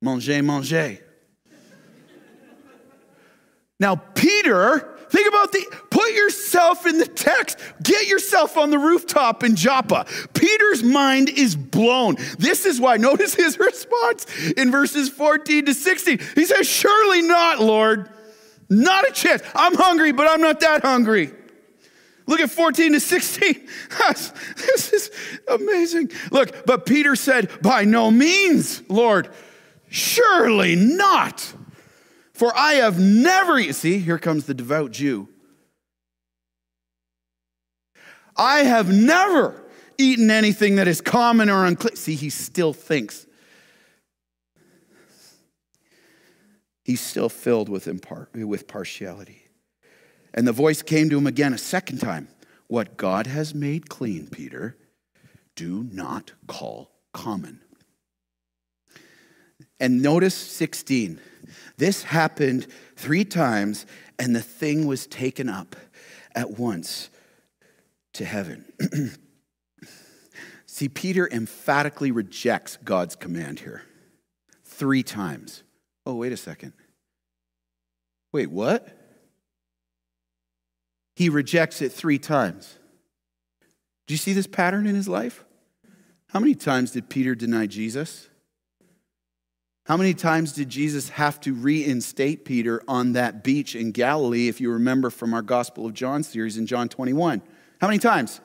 Manger, 0.01 0.43
manger. 0.43 0.99
now, 3.79 3.95
Peter 3.95 4.94
Think 5.15 5.29
about 5.29 5.53
the, 5.53 5.65
put 5.91 6.11
yourself 6.11 6.85
in 6.85 6.97
the 6.97 7.05
text. 7.05 7.57
Get 7.81 8.05
yourself 8.05 8.57
on 8.57 8.69
the 8.69 8.77
rooftop 8.77 9.45
in 9.45 9.55
Joppa. 9.55 10.07
Peter's 10.33 10.83
mind 10.83 11.29
is 11.29 11.55
blown. 11.55 12.17
This 12.37 12.65
is 12.65 12.81
why, 12.81 12.97
notice 12.97 13.33
his 13.33 13.57
response 13.59 14.25
in 14.57 14.71
verses 14.71 15.07
14 15.07 15.67
to 15.67 15.73
16. 15.73 16.19
He 16.35 16.43
says, 16.43 16.67
Surely 16.67 17.21
not, 17.21 17.61
Lord. 17.61 18.09
Not 18.69 19.07
a 19.07 19.13
chance. 19.13 19.41
I'm 19.55 19.75
hungry, 19.75 20.11
but 20.11 20.29
I'm 20.29 20.41
not 20.41 20.59
that 20.59 20.81
hungry. 20.81 21.31
Look 22.27 22.41
at 22.41 22.49
14 22.49 22.91
to 22.91 22.99
16. 22.99 23.53
this 24.09 24.91
is 24.91 25.11
amazing. 25.47 26.11
Look, 26.29 26.65
but 26.65 26.85
Peter 26.85 27.15
said, 27.15 27.61
By 27.61 27.85
no 27.85 28.11
means, 28.11 28.81
Lord. 28.89 29.29
Surely 29.87 30.75
not. 30.75 31.54
For 32.35 32.51
I 32.53 32.73
have 32.73 32.99
never, 32.99 33.63
see, 33.71 33.99
here 33.99 34.19
comes 34.19 34.43
the 34.43 34.53
devout 34.53 34.91
Jew. 34.91 35.29
I 38.35 38.63
have 38.63 38.91
never 38.91 39.63
eaten 39.97 40.29
anything 40.29 40.75
that 40.75 40.85
is 40.85 40.99
common 40.99 41.49
or 41.49 41.65
unclean. 41.65 41.95
See, 41.95 42.15
he 42.15 42.29
still 42.29 42.73
thinks. 42.73 43.25
He's 46.83 46.99
still 46.99 47.29
filled 47.29 47.69
with, 47.69 47.85
impar- 47.85 48.27
with 48.45 48.67
partiality. 48.67 49.47
And 50.33 50.45
the 50.45 50.51
voice 50.51 50.81
came 50.81 51.09
to 51.11 51.17
him 51.17 51.27
again 51.27 51.53
a 51.53 51.57
second 51.57 51.99
time 51.99 52.27
What 52.67 52.97
God 52.97 53.27
has 53.27 53.55
made 53.55 53.87
clean, 53.87 54.27
Peter, 54.27 54.75
do 55.55 55.87
not 55.89 56.33
call 56.47 56.91
common. 57.13 57.61
And 59.79 60.01
notice 60.01 60.35
16. 60.35 61.21
This 61.77 62.03
happened 62.03 62.67
three 62.95 63.25
times, 63.25 63.85
and 64.19 64.35
the 64.35 64.41
thing 64.41 64.87
was 64.87 65.07
taken 65.07 65.49
up 65.49 65.75
at 66.33 66.57
once 66.57 67.09
to 68.13 68.25
heaven. 68.25 68.65
See, 70.65 70.89
Peter 70.89 71.29
emphatically 71.31 72.11
rejects 72.11 72.77
God's 72.83 73.15
command 73.15 73.59
here 73.59 73.83
three 74.63 75.03
times. 75.03 75.63
Oh, 76.05 76.15
wait 76.15 76.33
a 76.33 76.37
second. 76.37 76.73
Wait, 78.33 78.51
what? 78.51 78.87
He 81.15 81.29
rejects 81.29 81.81
it 81.81 81.93
three 81.93 82.19
times. 82.19 82.77
Do 84.07 84.13
you 84.13 84.17
see 84.17 84.33
this 84.33 84.47
pattern 84.47 84.85
in 84.85 84.95
his 84.95 85.07
life? 85.07 85.45
How 86.27 86.39
many 86.39 86.55
times 86.55 86.91
did 86.91 87.09
Peter 87.09 87.33
deny 87.35 87.65
Jesus? 87.65 88.27
How 89.85 89.97
many 89.97 90.15
times 90.15 90.53
did 90.53 90.69
Jesus 90.69 91.09
have 91.09 91.39
to 91.41 91.53
reinstate 91.53 92.43
Peter 92.43 92.81
on 92.87 93.13
that 93.13 93.43
beach 93.43 93.75
in 93.75 93.91
Galilee, 93.91 94.47
if 94.47 94.59
you 94.59 94.71
remember 94.71 95.11
from 95.11 95.31
our 95.31 95.43
Gospel 95.43 95.85
of 95.85 95.93
John 95.93 96.23
series 96.23 96.57
in 96.57 96.65
John 96.65 96.89
21? 96.89 97.43
How 97.79 97.87
many 97.87 97.99
times? 97.99 98.41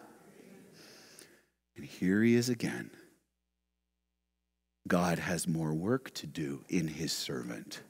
And 1.76 1.86
here 1.86 2.22
he 2.22 2.34
is 2.34 2.51
again. 2.51 2.91
God 4.86 5.18
has 5.18 5.49
more 5.49 5.72
work 5.72 6.12
to 6.14 6.26
do 6.26 6.62
in 6.68 6.88
his 6.88 7.11
servant. 7.11 7.80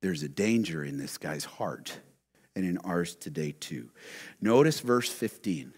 There's 0.00 0.22
a 0.22 0.30
danger 0.30 0.82
in 0.82 0.96
this 0.96 1.18
guy's 1.18 1.44
heart 1.44 1.98
and 2.56 2.64
in 2.64 2.78
ours 2.78 3.14
today, 3.14 3.52
too. 3.52 3.90
Notice 4.40 4.80
verse 4.80 5.10
15. 5.10 5.74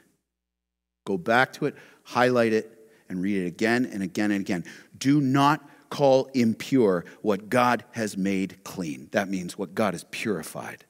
Go 1.07 1.19
back 1.19 1.55
to 1.55 1.67
it, 1.67 1.75
highlight 2.05 2.53
it, 2.53 2.71
and 3.09 3.21
read 3.21 3.43
it 3.43 3.47
again 3.47 3.85
and 3.93 4.01
again 4.01 4.31
and 4.31 4.43
again. 4.43 4.65
Do 4.97 5.21
not 5.21 5.69
call 5.91 6.27
impure 6.35 7.05
what 7.23 7.49
God 7.49 7.85
has 7.93 8.17
made 8.17 8.65
clean. 8.65 9.09
That 9.13 9.29
means 9.29 9.57
what 9.59 9.75
God 9.75 9.95
has 9.95 10.05
purified. 10.11 10.85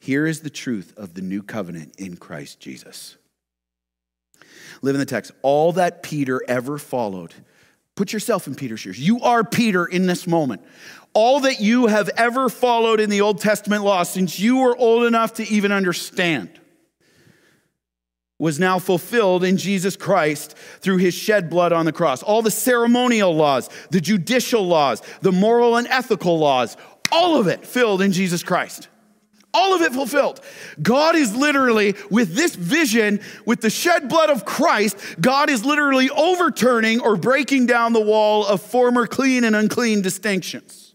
Here 0.00 0.26
is 0.26 0.40
the 0.40 0.50
truth 0.50 0.92
of 0.96 1.14
the 1.14 1.22
new 1.22 1.42
covenant 1.42 1.94
in 1.98 2.16
Christ 2.16 2.60
Jesus. 2.60 3.16
Live 4.82 4.94
in 4.94 4.98
the 4.98 5.06
text. 5.06 5.32
All 5.42 5.72
that 5.72 6.02
Peter 6.02 6.42
ever 6.46 6.76
followed, 6.76 7.32
put 7.94 8.12
yourself 8.12 8.46
in 8.46 8.54
Peter's 8.54 8.80
shoes. 8.80 9.00
You 9.00 9.20
are 9.20 9.42
Peter 9.44 9.86
in 9.86 10.06
this 10.06 10.26
moment. 10.26 10.62
All 11.14 11.40
that 11.40 11.60
you 11.60 11.86
have 11.86 12.10
ever 12.16 12.48
followed 12.48 13.00
in 13.00 13.08
the 13.08 13.22
Old 13.22 13.40
Testament 13.40 13.84
law 13.84 14.02
since 14.02 14.38
you 14.38 14.58
were 14.58 14.76
old 14.76 15.04
enough 15.04 15.34
to 15.34 15.48
even 15.48 15.72
understand 15.72 16.50
was 18.38 18.58
now 18.58 18.78
fulfilled 18.78 19.44
in 19.44 19.56
Jesus 19.56 19.96
Christ 19.96 20.56
through 20.80 20.96
his 20.96 21.14
shed 21.14 21.48
blood 21.48 21.72
on 21.72 21.86
the 21.86 21.92
cross. 21.92 22.22
All 22.22 22.42
the 22.42 22.50
ceremonial 22.50 23.34
laws, 23.34 23.70
the 23.90 24.00
judicial 24.00 24.66
laws, 24.66 25.02
the 25.22 25.32
moral 25.32 25.76
and 25.76 25.86
ethical 25.86 26.38
laws, 26.38 26.76
all 27.12 27.38
of 27.38 27.46
it 27.46 27.64
filled 27.64 28.02
in 28.02 28.12
Jesus 28.12 28.42
Christ. 28.42 28.88
All 29.56 29.72
of 29.72 29.82
it 29.82 29.92
fulfilled. 29.92 30.40
God 30.82 31.14
is 31.14 31.36
literally, 31.36 31.94
with 32.10 32.34
this 32.34 32.56
vision, 32.56 33.20
with 33.46 33.60
the 33.60 33.70
shed 33.70 34.08
blood 34.08 34.28
of 34.28 34.44
Christ, 34.44 34.96
God 35.20 35.48
is 35.48 35.64
literally 35.64 36.10
overturning 36.10 37.00
or 37.00 37.14
breaking 37.14 37.66
down 37.66 37.92
the 37.92 38.00
wall 38.00 38.44
of 38.44 38.60
former 38.60 39.06
clean 39.06 39.44
and 39.44 39.54
unclean 39.54 40.02
distinctions. 40.02 40.92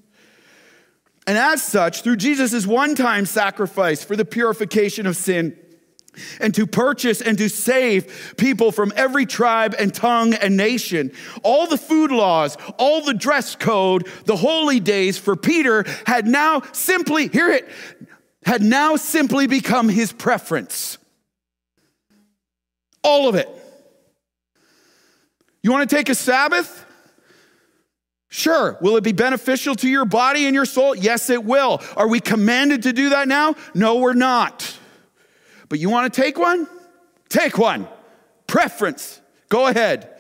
And 1.26 1.38
as 1.38 1.64
such, 1.64 2.02
through 2.02 2.18
Jesus' 2.18 2.68
one 2.68 2.96
time 2.96 3.26
sacrifice 3.26 4.04
for 4.04 4.18
the 4.18 4.26
purification 4.26 5.08
of 5.08 5.16
sin, 5.16 5.58
and 6.40 6.54
to 6.56 6.66
purchase 6.66 7.22
and 7.22 7.38
to 7.38 7.50
save 7.50 8.34
people 8.38 8.72
from 8.72 8.94
every 8.96 9.26
tribe 9.26 9.76
and 9.78 9.94
tongue 9.94 10.34
and 10.34 10.58
nation. 10.58 11.12
All 11.44 11.68
the 11.68 11.78
food 11.78 12.12
laws, 12.12 12.58
all 12.78 13.02
the 13.02 13.14
dress 13.14 13.56
code, 13.56 14.08
the 14.26 14.36
holy 14.36 14.80
days 14.80 15.18
for 15.18 15.36
Peter 15.36 15.86
had 16.06 16.28
now 16.28 16.62
simply, 16.72 17.28
hear 17.28 17.50
it, 17.50 17.68
had 18.46 18.62
now 18.62 18.96
simply 18.96 19.48
become 19.48 19.90
his 19.90 20.12
preference. 20.12 20.98
All 23.04 23.30
of 23.30 23.36
it. 23.36 23.50
You 25.62 25.72
want 25.72 25.90
to 25.90 25.96
take 25.96 26.10
a 26.10 26.16
Sabbath? 26.16 26.86
Sure. 28.30 28.78
Will 28.80 28.96
it 28.96 29.04
be 29.04 29.12
beneficial 29.12 29.76
to 29.76 29.90
your 29.90 30.06
body 30.06 30.46
and 30.46 30.56
your 30.56 30.66
soul? 30.66 30.96
Yes, 30.96 31.30
it 31.30 31.44
will. 31.44 31.82
Are 31.98 32.08
we 32.08 32.20
commanded 32.20 32.84
to 32.84 32.94
do 32.94 33.10
that 33.10 33.28
now? 33.28 33.56
No, 33.74 33.98
we're 33.98 34.14
not. 34.14 34.79
But 35.70 35.80
you 35.80 35.90
want 35.90 36.12
to 36.12 36.22
take 36.22 36.38
one? 36.38 36.68
Take 37.30 37.58
one. 37.58 37.88
Preference. 38.48 39.22
Go 39.48 39.68
ahead. 39.68 40.16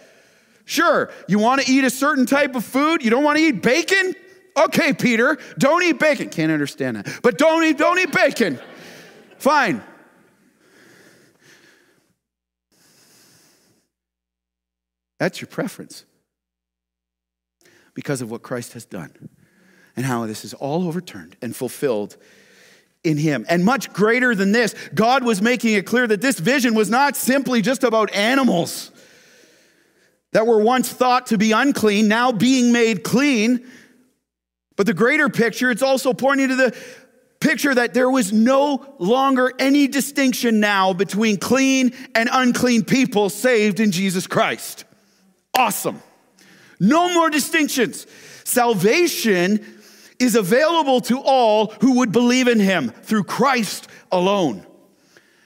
Sure, 0.65 1.09
you 1.27 1.39
want 1.39 1.61
to 1.61 1.71
eat 1.71 1.83
a 1.83 1.89
certain 1.89 2.27
type 2.27 2.53
of 2.53 2.63
food? 2.63 3.03
You 3.03 3.09
don't 3.09 3.23
want 3.23 3.39
to 3.39 3.43
eat 3.43 3.63
bacon? 3.63 4.13
Okay, 4.55 4.93
Peter, 4.93 5.39
don't 5.57 5.83
eat 5.83 5.97
bacon. 5.99 6.29
Can't 6.29 6.51
understand 6.51 6.97
that. 6.97 7.21
But 7.23 7.39
don't 7.39 7.63
eat, 7.63 7.79
don't 7.79 7.97
eat 7.97 8.13
bacon. 8.13 8.59
Fine. 9.39 9.81
That's 15.17 15.41
your 15.41 15.47
preference 15.47 16.05
because 17.95 18.21
of 18.21 18.29
what 18.29 18.43
Christ 18.43 18.73
has 18.73 18.85
done 18.85 19.29
and 19.95 20.05
how 20.05 20.27
this 20.27 20.45
is 20.45 20.53
all 20.53 20.87
overturned 20.87 21.35
and 21.41 21.55
fulfilled 21.55 22.15
in 23.03 23.17
him. 23.17 23.45
And 23.49 23.63
much 23.63 23.93
greater 23.93 24.35
than 24.35 24.51
this, 24.51 24.75
God 24.93 25.23
was 25.23 25.41
making 25.41 25.73
it 25.73 25.85
clear 25.85 26.05
that 26.07 26.21
this 26.21 26.39
vision 26.39 26.75
was 26.75 26.89
not 26.89 27.15
simply 27.15 27.61
just 27.61 27.83
about 27.83 28.13
animals 28.13 28.91
that 30.31 30.45
were 30.45 30.61
once 30.61 30.89
thought 30.91 31.27
to 31.27 31.37
be 31.37 31.51
unclean, 31.51 32.07
now 32.07 32.31
being 32.31 32.71
made 32.71 33.03
clean. 33.03 33.65
But 34.75 34.85
the 34.85 34.93
greater 34.93 35.29
picture, 35.29 35.71
it's 35.71 35.81
also 35.81 36.13
pointing 36.13 36.49
to 36.49 36.55
the 36.55 36.77
picture 37.39 37.73
that 37.73 37.93
there 37.93 38.09
was 38.09 38.33
no 38.33 38.95
longer 38.99 39.53
any 39.59 39.87
distinction 39.87 40.59
now 40.59 40.93
between 40.93 41.37
clean 41.37 41.93
and 42.13 42.29
unclean 42.31 42.83
people 42.83 43.29
saved 43.29 43.79
in 43.79 43.91
Jesus 43.91 44.27
Christ. 44.27 44.83
Awesome. 45.57 46.01
No 46.79 47.13
more 47.13 47.29
distinctions. 47.29 48.05
Salvation 48.43 49.78
is 50.19 50.35
available 50.35 51.01
to 51.01 51.21
all 51.21 51.67
who 51.81 51.99
would 51.99 52.11
believe 52.11 52.47
in 52.47 52.59
him 52.59 52.89
through 52.89 53.23
Christ 53.23 53.87
alone. 54.11 54.65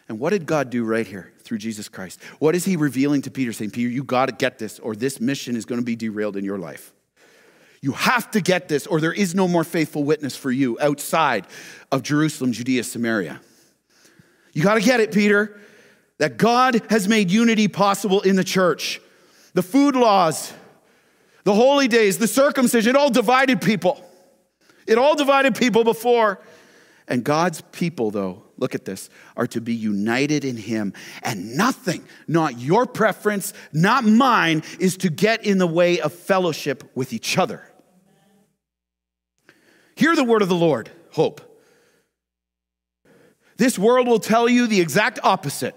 And 0.09 0.19
what 0.19 0.31
did 0.31 0.45
God 0.45 0.69
do 0.69 0.83
right 0.83 1.07
here 1.07 1.31
through 1.43 1.59
Jesus 1.59 1.87
Christ? 1.87 2.19
What 2.39 2.55
is 2.55 2.65
he 2.65 2.75
revealing 2.75 3.21
to 3.23 3.31
Peter, 3.31 3.53
saying, 3.53 3.71
Peter, 3.71 3.89
you 3.89 4.03
got 4.03 4.27
to 4.27 4.31
get 4.31 4.59
this, 4.59 4.79
or 4.79 4.95
this 4.95 5.21
mission 5.21 5.55
is 5.55 5.65
going 5.65 5.79
to 5.79 5.85
be 5.85 5.95
derailed 5.95 6.35
in 6.35 6.43
your 6.43 6.57
life? 6.57 6.91
You 7.81 7.91
have 7.91 8.31
to 8.31 8.41
get 8.41 8.69
this, 8.69 8.87
or 8.87 9.01
there 9.01 9.13
is 9.13 9.35
no 9.35 9.47
more 9.47 9.63
faithful 9.63 10.03
witness 10.03 10.35
for 10.35 10.51
you 10.51 10.77
outside 10.79 11.47
of 11.91 12.01
Jerusalem, 12.01 12.53
Judea, 12.53 12.83
Samaria. 12.83 13.41
You 14.53 14.63
got 14.63 14.75
to 14.75 14.81
get 14.81 14.99
it, 14.99 15.11
Peter, 15.11 15.59
that 16.17 16.37
God 16.37 16.81
has 16.89 17.07
made 17.07 17.29
unity 17.29 17.67
possible 17.67 18.21
in 18.21 18.35
the 18.35 18.43
church. 18.43 19.01
The 19.53 19.63
food 19.63 19.95
laws, 19.95 20.53
the 21.43 21.53
holy 21.53 21.87
days, 21.87 22.17
the 22.17 22.27
circumcision, 22.27 22.95
all 22.95 23.09
divided 23.09 23.61
people. 23.61 24.03
It 24.87 24.97
all 24.97 25.15
divided 25.15 25.55
people 25.55 25.83
before. 25.83 26.39
And 27.07 27.23
God's 27.23 27.61
people, 27.71 28.11
though, 28.11 28.43
look 28.57 28.75
at 28.75 28.85
this, 28.85 29.09
are 29.35 29.47
to 29.47 29.59
be 29.59 29.73
united 29.73 30.45
in 30.45 30.55
Him. 30.55 30.93
And 31.21 31.55
nothing, 31.57 32.05
not 32.27 32.59
your 32.59 32.85
preference, 32.85 33.53
not 33.73 34.05
mine, 34.05 34.63
is 34.79 34.97
to 34.97 35.09
get 35.09 35.45
in 35.45 35.57
the 35.57 35.67
way 35.67 35.99
of 35.99 36.13
fellowship 36.13 36.89
with 36.95 37.11
each 37.11 37.37
other. 37.37 37.61
Hear 39.95 40.15
the 40.15 40.23
word 40.23 40.41
of 40.41 40.49
the 40.49 40.55
Lord, 40.55 40.89
hope. 41.11 41.41
This 43.57 43.77
world 43.77 44.07
will 44.07 44.19
tell 44.19 44.49
you 44.49 44.67
the 44.67 44.81
exact 44.81 45.19
opposite. 45.23 45.75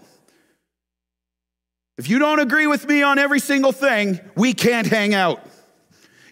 If 1.99 2.09
you 2.09 2.19
don't 2.19 2.41
agree 2.41 2.67
with 2.67 2.87
me 2.87 3.03
on 3.03 3.19
every 3.19 3.41
single 3.41 3.73
thing, 3.73 4.21
we 4.35 4.53
can't 4.53 4.87
hang 4.87 5.15
out. 5.15 5.47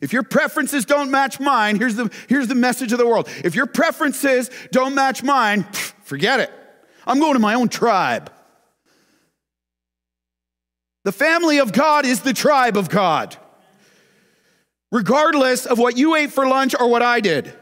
If 0.04 0.12
your 0.12 0.22
preferences 0.22 0.84
don't 0.84 1.10
match 1.10 1.40
mine, 1.40 1.76
here's 1.76 1.96
the, 1.96 2.12
here's 2.28 2.46
the 2.46 2.54
message 2.54 2.92
of 2.92 2.98
the 2.98 3.06
world. 3.06 3.26
If 3.42 3.54
your 3.54 3.64
preferences 3.64 4.50
don't 4.70 4.94
match 4.94 5.22
mine, 5.22 5.62
forget 6.04 6.40
it. 6.40 6.52
I'm 7.06 7.20
going 7.20 7.32
to 7.32 7.38
my 7.38 7.54
own 7.54 7.70
tribe. 7.70 8.30
The 11.04 11.12
family 11.12 11.58
of 11.58 11.72
God 11.72 12.04
is 12.04 12.20
the 12.20 12.34
tribe 12.34 12.76
of 12.76 12.90
God, 12.90 13.34
regardless 14.92 15.64
of 15.64 15.78
what 15.78 15.96
you 15.96 16.16
ate 16.16 16.32
for 16.32 16.46
lunch 16.46 16.74
or 16.78 16.90
what 16.90 17.00
I 17.00 17.20
did. 17.20 17.54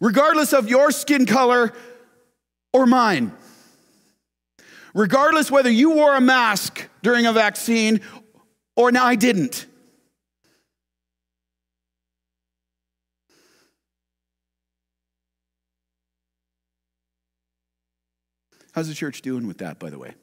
Regardless 0.00 0.52
of 0.52 0.68
your 0.68 0.90
skin 0.90 1.24
color 1.24 1.72
or 2.74 2.84
mine 2.84 3.32
regardless 4.96 5.50
whether 5.50 5.70
you 5.70 5.90
wore 5.90 6.16
a 6.16 6.20
mask 6.22 6.88
during 7.06 7.24
a 7.24 7.32
vaccine 7.32 8.00
or 8.74 8.90
now 8.90 9.04
I 9.04 9.14
didn't. 9.14 9.66
How's 18.72 18.88
the 18.88 18.94
church 18.94 19.22
doing 19.22 19.46
with 19.46 19.58
that, 19.58 19.78
by 19.78 19.88
the 19.88 20.00
way? 20.00 20.16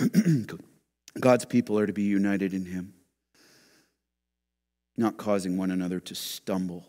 God's 1.20 1.44
people 1.44 1.78
are 1.78 1.86
to 1.86 1.92
be 1.92 2.02
united 2.02 2.54
in 2.54 2.64
Him, 2.64 2.94
not 5.00 5.16
causing 5.16 5.56
one 5.56 5.70
another 5.72 5.98
to 5.98 6.14
stumble. 6.14 6.86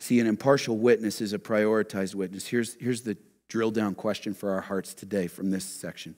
See, 0.00 0.18
an 0.18 0.26
impartial 0.26 0.78
witness 0.78 1.20
is 1.20 1.32
a 1.32 1.38
prioritized 1.38 2.14
witness. 2.14 2.46
Here's, 2.46 2.76
here's 2.80 3.02
the 3.02 3.16
drill 3.48 3.70
down 3.70 3.94
question 3.94 4.34
for 4.34 4.52
our 4.52 4.60
hearts 4.60 4.94
today 4.94 5.28
from 5.28 5.50
this 5.50 5.64
section 5.64 6.16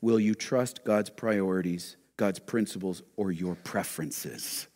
Will 0.00 0.20
you 0.20 0.34
trust 0.34 0.84
God's 0.84 1.10
priorities, 1.10 1.96
God's 2.16 2.38
principles, 2.38 3.02
or 3.16 3.32
your 3.32 3.54
preferences? 3.54 4.66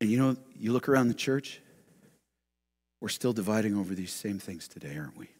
And 0.00 0.10
you 0.10 0.18
know, 0.18 0.36
you 0.54 0.72
look 0.72 0.86
around 0.86 1.08
the 1.08 1.14
church, 1.14 1.62
we're 3.00 3.08
still 3.08 3.32
dividing 3.32 3.74
over 3.74 3.94
these 3.94 4.12
same 4.12 4.38
things 4.38 4.68
today, 4.68 4.98
aren't 4.98 5.16
we? 5.16 5.30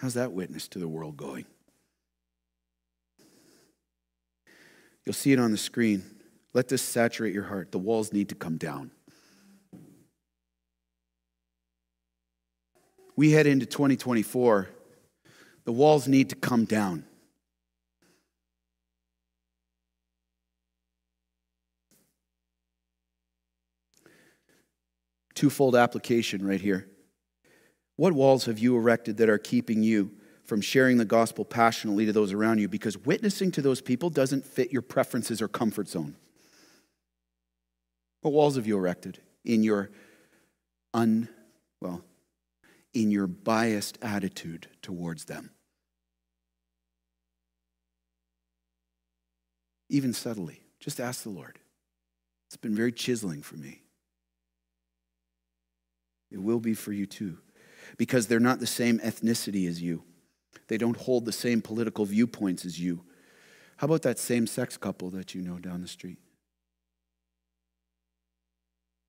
How's 0.00 0.14
that 0.14 0.32
witness 0.32 0.66
to 0.68 0.78
the 0.78 0.88
world 0.88 1.18
going? 1.18 1.44
You'll 5.04 5.12
see 5.12 5.32
it 5.32 5.38
on 5.38 5.50
the 5.50 5.58
screen. 5.58 6.02
Let 6.54 6.68
this 6.68 6.80
saturate 6.80 7.34
your 7.34 7.44
heart. 7.44 7.70
The 7.70 7.78
walls 7.78 8.10
need 8.10 8.30
to 8.30 8.34
come 8.34 8.56
down. 8.56 8.92
We 13.14 13.32
head 13.32 13.46
into 13.46 13.66
2024. 13.66 14.70
The 15.64 15.72
walls 15.72 16.08
need 16.08 16.30
to 16.30 16.36
come 16.36 16.64
down. 16.64 17.04
Twofold 25.34 25.76
application 25.76 26.46
right 26.46 26.60
here. 26.60 26.86
What 28.00 28.14
walls 28.14 28.46
have 28.46 28.58
you 28.58 28.78
erected 28.78 29.18
that 29.18 29.28
are 29.28 29.36
keeping 29.36 29.82
you 29.82 30.12
from 30.44 30.62
sharing 30.62 30.96
the 30.96 31.04
gospel 31.04 31.44
passionately 31.44 32.06
to 32.06 32.14
those 32.14 32.32
around 32.32 32.58
you? 32.58 32.66
Because 32.66 32.96
witnessing 32.96 33.50
to 33.50 33.60
those 33.60 33.82
people 33.82 34.08
doesn't 34.08 34.46
fit 34.46 34.72
your 34.72 34.80
preferences 34.80 35.42
or 35.42 35.48
comfort 35.48 35.86
zone. 35.86 36.16
What 38.22 38.32
walls 38.32 38.56
have 38.56 38.66
you 38.66 38.78
erected 38.78 39.20
in 39.44 39.62
your 39.62 39.90
un, 40.94 41.28
well, 41.82 42.02
in 42.94 43.10
your 43.10 43.26
biased 43.26 43.98
attitude 44.00 44.68
towards 44.80 45.26
them? 45.26 45.50
Even 49.90 50.14
subtly, 50.14 50.62
just 50.78 51.00
ask 51.00 51.22
the 51.22 51.28
Lord. 51.28 51.58
It's 52.48 52.56
been 52.56 52.74
very 52.74 52.92
chiseling 52.92 53.42
for 53.42 53.56
me. 53.56 53.82
It 56.30 56.40
will 56.40 56.60
be 56.60 56.72
for 56.72 56.92
you 56.94 57.04
too, 57.04 57.36
because 57.96 58.26
they're 58.26 58.40
not 58.40 58.60
the 58.60 58.66
same 58.66 58.98
ethnicity 59.00 59.68
as 59.68 59.80
you. 59.80 60.02
They 60.68 60.78
don't 60.78 60.96
hold 60.96 61.24
the 61.24 61.32
same 61.32 61.62
political 61.62 62.04
viewpoints 62.04 62.64
as 62.64 62.78
you. 62.78 63.04
How 63.76 63.86
about 63.86 64.02
that 64.02 64.18
same 64.18 64.46
sex 64.46 64.76
couple 64.76 65.10
that 65.10 65.34
you 65.34 65.42
know 65.42 65.58
down 65.58 65.82
the 65.82 65.88
street? 65.88 66.18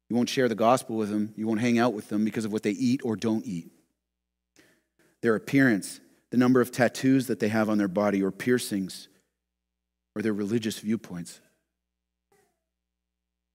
You 0.09 0.15
won't 0.15 0.29
share 0.29 0.49
the 0.49 0.55
gospel 0.55 0.97
with 0.97 1.09
them, 1.09 1.33
you 1.37 1.47
won't 1.47 1.61
hang 1.61 1.79
out 1.79 1.93
with 1.93 2.09
them 2.09 2.25
because 2.25 2.45
of 2.45 2.51
what 2.51 2.63
they 2.63 2.71
eat 2.71 3.01
or 3.03 3.15
don't 3.15 3.45
eat. 3.45 3.71
Their 5.21 5.35
appearance, 5.35 5.99
the 6.31 6.37
number 6.37 6.61
of 6.61 6.71
tattoos 6.71 7.27
that 7.27 7.39
they 7.39 7.47
have 7.47 7.69
on 7.69 7.77
their 7.77 7.87
body, 7.87 8.21
or 8.23 8.31
piercings, 8.31 9.07
or 10.15 10.21
their 10.21 10.33
religious 10.33 10.79
viewpoints. 10.79 11.39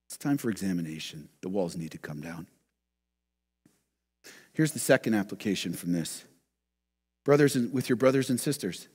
It's 0.07 0.16
time 0.16 0.39
for 0.39 0.51
examination. 0.51 1.29
The 1.43 1.49
walls 1.49 1.77
need 1.77 1.91
to 1.91 1.99
come 1.99 2.20
down. 2.20 2.47
Here's 4.57 4.72
the 4.72 4.78
second 4.78 5.12
application 5.12 5.74
from 5.74 5.92
this. 5.92 6.24
Brothers 7.26 7.57
and, 7.57 7.70
with 7.74 7.90
your 7.90 7.96
brothers 7.96 8.30
and 8.30 8.40
sisters, 8.40 8.88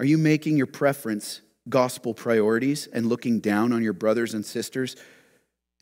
are 0.00 0.04
you 0.04 0.18
making 0.18 0.56
your 0.56 0.66
preference 0.66 1.42
gospel 1.68 2.12
priorities 2.12 2.88
and 2.88 3.06
looking 3.06 3.38
down 3.38 3.72
on 3.72 3.84
your 3.84 3.92
brothers 3.92 4.34
and 4.34 4.44
sisters 4.44 4.96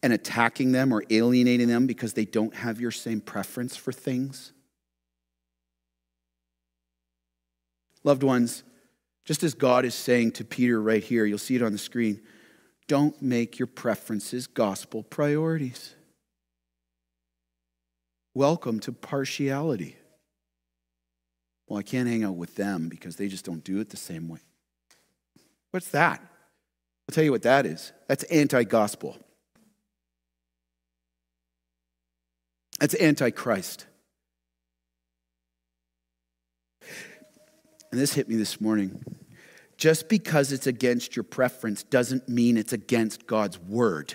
and 0.02 0.12
attacking 0.12 0.72
them 0.72 0.92
or 0.92 1.02
alienating 1.08 1.68
them 1.68 1.86
because 1.86 2.12
they 2.12 2.26
don't 2.26 2.54
have 2.54 2.82
your 2.82 2.90
same 2.90 3.22
preference 3.22 3.76
for 3.76 3.92
things? 3.92 4.52
Loved 8.04 8.22
ones, 8.22 8.62
just 9.24 9.42
as 9.42 9.54
God 9.54 9.86
is 9.86 9.94
saying 9.94 10.32
to 10.32 10.44
Peter 10.44 10.82
right 10.82 11.02
here, 11.02 11.24
you'll 11.24 11.38
see 11.38 11.56
it 11.56 11.62
on 11.62 11.72
the 11.72 11.78
screen, 11.78 12.20
don't 12.88 13.22
make 13.22 13.58
your 13.58 13.68
preferences 13.68 14.46
gospel 14.46 15.02
priorities. 15.02 15.94
Welcome 18.34 18.80
to 18.80 18.92
partiality. 18.92 19.96
Well, 21.66 21.78
I 21.78 21.82
can't 21.82 22.08
hang 22.08 22.24
out 22.24 22.36
with 22.36 22.54
them 22.56 22.88
because 22.88 23.16
they 23.16 23.28
just 23.28 23.44
don't 23.44 23.64
do 23.64 23.80
it 23.80 23.90
the 23.90 23.96
same 23.96 24.28
way. 24.28 24.40
What's 25.70 25.88
that? 25.90 26.20
I'll 26.20 27.14
tell 27.14 27.24
you 27.24 27.32
what 27.32 27.42
that 27.42 27.66
is. 27.66 27.92
That's 28.08 28.24
anti 28.24 28.64
gospel. 28.64 29.16
That's 32.78 32.94
anti 32.94 33.30
Christ. 33.30 33.86
And 37.90 38.00
this 38.00 38.14
hit 38.14 38.28
me 38.28 38.36
this 38.36 38.60
morning. 38.60 39.04
Just 39.76 40.08
because 40.08 40.52
it's 40.52 40.66
against 40.66 41.16
your 41.16 41.22
preference 41.22 41.82
doesn't 41.82 42.28
mean 42.28 42.56
it's 42.56 42.72
against 42.72 43.26
God's 43.26 43.58
word. 43.58 44.14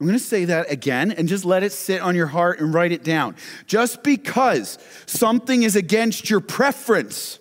I'm 0.00 0.06
going 0.06 0.18
to 0.18 0.24
say 0.24 0.46
that 0.46 0.70
again 0.70 1.12
and 1.12 1.28
just 1.28 1.44
let 1.44 1.62
it 1.62 1.72
sit 1.72 2.00
on 2.00 2.16
your 2.16 2.26
heart 2.26 2.58
and 2.58 2.72
write 2.72 2.90
it 2.90 3.04
down. 3.04 3.36
Just 3.66 4.02
because 4.02 4.78
something 5.04 5.62
is 5.62 5.76
against 5.76 6.30
your 6.30 6.40
preference 6.40 7.38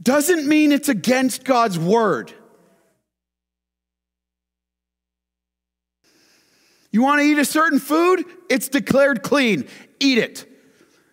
doesn't 0.00 0.46
mean 0.46 0.72
it's 0.72 0.90
against 0.90 1.42
God's 1.44 1.78
word. 1.78 2.34
You 6.92 7.02
want 7.02 7.22
to 7.22 7.26
eat 7.26 7.38
a 7.38 7.46
certain 7.46 7.78
food? 7.78 8.24
It's 8.50 8.68
declared 8.68 9.22
clean. 9.22 9.66
Eat 9.98 10.18
it. 10.18 10.46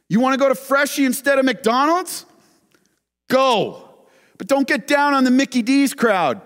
You 0.10 0.20
want 0.20 0.34
to 0.34 0.38
go 0.38 0.50
to 0.50 0.56
Freshii 0.56 1.06
instead 1.06 1.40
of 1.40 1.46
McDonald's? 1.46 2.26
Go. 3.30 3.88
But 4.38 4.48
don't 4.48 4.68
get 4.68 4.86
down 4.86 5.14
on 5.14 5.24
the 5.24 5.32
Mickey 5.32 5.62
D's 5.62 5.94
crowd. 5.94 6.42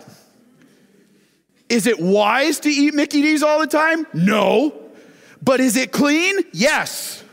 Is 1.70 1.88
it 1.88 2.00
wise 2.00 2.60
to 2.62 2.70
eat 2.70 2.94
Mickey 2.94 3.22
D's 3.22 3.44
all 3.44 3.60
the 3.60 3.68
time? 3.68 4.06
No. 4.14 4.74
But 5.42 5.60
is 5.60 5.76
it 5.78 5.92
clean? 5.92 6.38
Yes. 6.54 7.24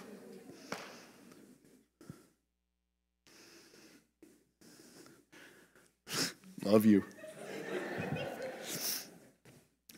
Love 6.64 6.87
you. 6.87 7.05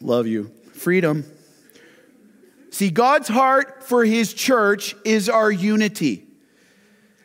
Love 0.01 0.27
you. 0.27 0.51
Freedom. 0.73 1.25
See, 2.71 2.91
God's 2.91 3.29
heart 3.29 3.85
for 3.85 4.05
his 4.05 4.35
church 4.35 4.97
is 5.05 5.29
our 5.29 5.51
unity. 5.51 6.27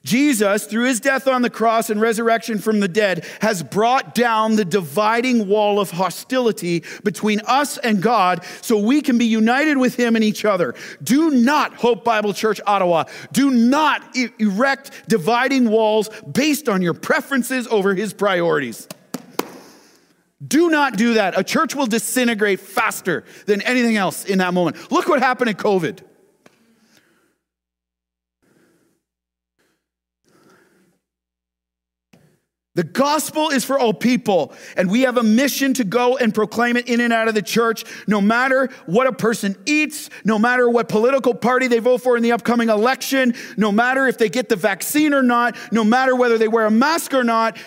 Jesus, 0.04 0.66
through 0.66 0.86
his 0.86 1.00
death 1.00 1.28
on 1.28 1.42
the 1.42 1.50
cross 1.50 1.90
and 1.90 2.00
resurrection 2.00 2.60
from 2.60 2.80
the 2.80 2.88
dead, 2.88 3.26
has 3.42 3.64
brought 3.64 4.16
down 4.16 4.56
the 4.56 4.66
dividing 4.66 5.48
wall 5.48 5.80
of 5.80 5.92
hostility 5.92 6.84
between 7.04 7.42
us 7.46 7.78
and 7.78 8.02
God 8.02 8.44
so 8.62 8.78
we 8.78 9.02
can 9.02 9.18
be 9.18 9.26
united 9.26 9.78
with 9.78 9.96
him 9.96 10.16
and 10.16 10.24
each 10.24 10.46
other. 10.46 10.74
Do 11.04 11.32
not, 11.32 11.74
Hope 11.76 12.04
Bible 12.04 12.34
Church 12.34 12.62
Ottawa, 12.66 13.06
do 13.32 13.52
not 13.52 14.02
erect 14.40 15.10
dividing 15.10 15.70
walls 15.70 16.10
based 16.32 16.70
on 16.70 16.82
your 16.82 16.94
preferences 16.94 17.68
over 17.68 17.94
his 17.94 18.14
priorities. 18.14 18.88
Do 20.46 20.70
not 20.70 20.96
do 20.96 21.16
that. 21.16 21.38
A 21.38 21.44
church 21.44 21.76
will 21.76 21.88
disintegrate 21.88 22.62
faster 22.62 23.26
than 23.46 23.62
anything 23.64 23.98
else 23.98 24.24
in 24.24 24.38
that 24.38 24.54
moment. 24.54 24.92
Look 24.92 25.10
what 25.10 25.20
happened 25.20 25.50
in 25.50 25.58
COVID. 25.58 26.00
The 32.80 32.86
gospel 32.86 33.50
is 33.50 33.66
for 33.66 33.78
all 33.78 33.94
people, 33.94 34.54
and 34.78 34.90
we 34.90 35.02
have 35.02 35.18
a 35.18 35.22
mission 35.22 35.74
to 35.74 35.84
go 35.84 36.16
and 36.16 36.34
proclaim 36.34 36.78
it 36.78 36.88
in 36.88 37.02
and 37.02 37.12
out 37.12 37.28
of 37.28 37.36
the 37.36 37.42
church, 37.42 37.84
no 38.08 38.22
matter 38.22 38.70
what 38.86 39.06
a 39.06 39.12
person 39.12 39.58
eats, 39.66 40.10
no 40.24 40.40
matter 40.40 40.70
what 40.70 40.88
political 40.88 41.34
party 41.34 41.68
they 41.68 41.80
vote 41.80 41.98
for 41.98 42.16
in 42.16 42.24
the 42.24 42.32
upcoming 42.32 42.70
election, 42.70 43.36
no 43.58 43.70
matter 43.70 44.08
if 44.08 44.18
they 44.18 44.30
get 44.30 44.48
the 44.48 44.56
vaccine 44.56 45.14
or 45.14 45.22
not, 45.22 45.58
no 45.74 45.84
matter 45.84 46.16
whether 46.16 46.38
they 46.38 46.48
wear 46.48 46.66
a 46.68 46.72
mask 46.72 47.14
or 47.14 47.26
not. 47.26 47.58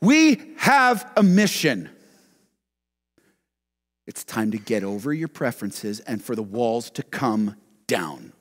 We 0.00 0.40
have 0.58 1.04
a 1.16 1.24
mission. 1.24 1.90
It's 4.06 4.22
time 4.22 4.52
to 4.52 4.58
get 4.58 4.84
over 4.84 5.12
your 5.12 5.26
preferences 5.26 5.98
and 5.98 6.22
for 6.22 6.36
the 6.36 6.44
walls 6.44 6.90
to 6.90 7.02
come 7.02 7.56
down. 7.88 8.33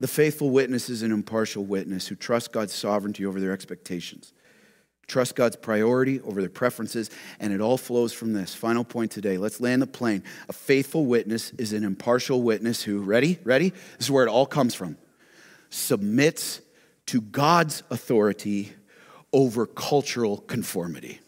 The 0.00 0.08
faithful 0.08 0.50
witness 0.50 0.88
is 0.88 1.02
an 1.02 1.10
impartial 1.10 1.64
witness 1.64 2.06
who 2.06 2.14
trusts 2.14 2.48
God's 2.48 2.72
sovereignty 2.72 3.26
over 3.26 3.40
their 3.40 3.52
expectations, 3.52 4.32
trust 5.08 5.34
God's 5.34 5.56
priority 5.56 6.20
over 6.20 6.40
their 6.40 6.50
preferences, 6.50 7.10
and 7.40 7.52
it 7.52 7.60
all 7.60 7.76
flows 7.76 8.12
from 8.12 8.32
this. 8.32 8.54
Final 8.54 8.84
point 8.84 9.10
today. 9.10 9.38
Let's 9.38 9.60
land 9.60 9.82
the 9.82 9.88
plane. 9.88 10.22
A 10.48 10.52
faithful 10.52 11.04
witness 11.06 11.50
is 11.52 11.72
an 11.72 11.82
impartial 11.82 12.42
witness 12.42 12.82
who, 12.82 13.00
ready? 13.00 13.38
Ready? 13.42 13.70
This 13.70 14.06
is 14.06 14.10
where 14.10 14.24
it 14.24 14.30
all 14.30 14.46
comes 14.46 14.74
from. 14.74 14.96
Submits 15.70 16.60
to 17.06 17.20
God's 17.20 17.82
authority 17.90 18.72
over 19.32 19.66
cultural 19.66 20.38
conformity. 20.38 21.20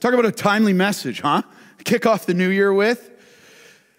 Talk 0.00 0.14
about 0.14 0.26
a 0.26 0.32
timely 0.32 0.72
message, 0.72 1.20
huh? 1.20 1.42
Kick 1.84 2.06
off 2.06 2.24
the 2.24 2.34
new 2.34 2.48
year 2.48 2.72
with. 2.72 3.10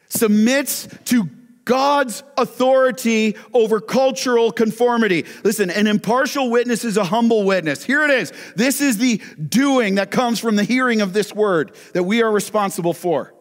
Submits 0.09 0.87
to 1.05 1.29
God's 1.65 2.23
authority 2.35 3.37
over 3.53 3.79
cultural 3.79 4.51
conformity. 4.51 5.25
Listen, 5.43 5.69
an 5.69 5.85
impartial 5.85 6.49
witness 6.49 6.83
is 6.83 6.97
a 6.97 7.03
humble 7.03 7.43
witness. 7.43 7.83
Here 7.83 8.03
it 8.03 8.09
is. 8.09 8.33
This 8.55 8.81
is 8.81 8.97
the 8.97 9.21
doing 9.37 9.95
that 9.95 10.09
comes 10.09 10.39
from 10.39 10.55
the 10.55 10.63
hearing 10.63 11.01
of 11.01 11.13
this 11.13 11.31
word 11.31 11.75
that 11.93 12.03
we 12.03 12.23
are 12.23 12.31
responsible 12.31 12.93
for. 12.93 13.35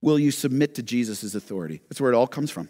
Will 0.00 0.18
you 0.18 0.30
submit 0.30 0.76
to 0.76 0.82
Jesus' 0.82 1.34
authority? 1.34 1.80
That's 1.88 2.00
where 2.00 2.12
it 2.12 2.14
all 2.14 2.28
comes 2.28 2.52
from. 2.52 2.68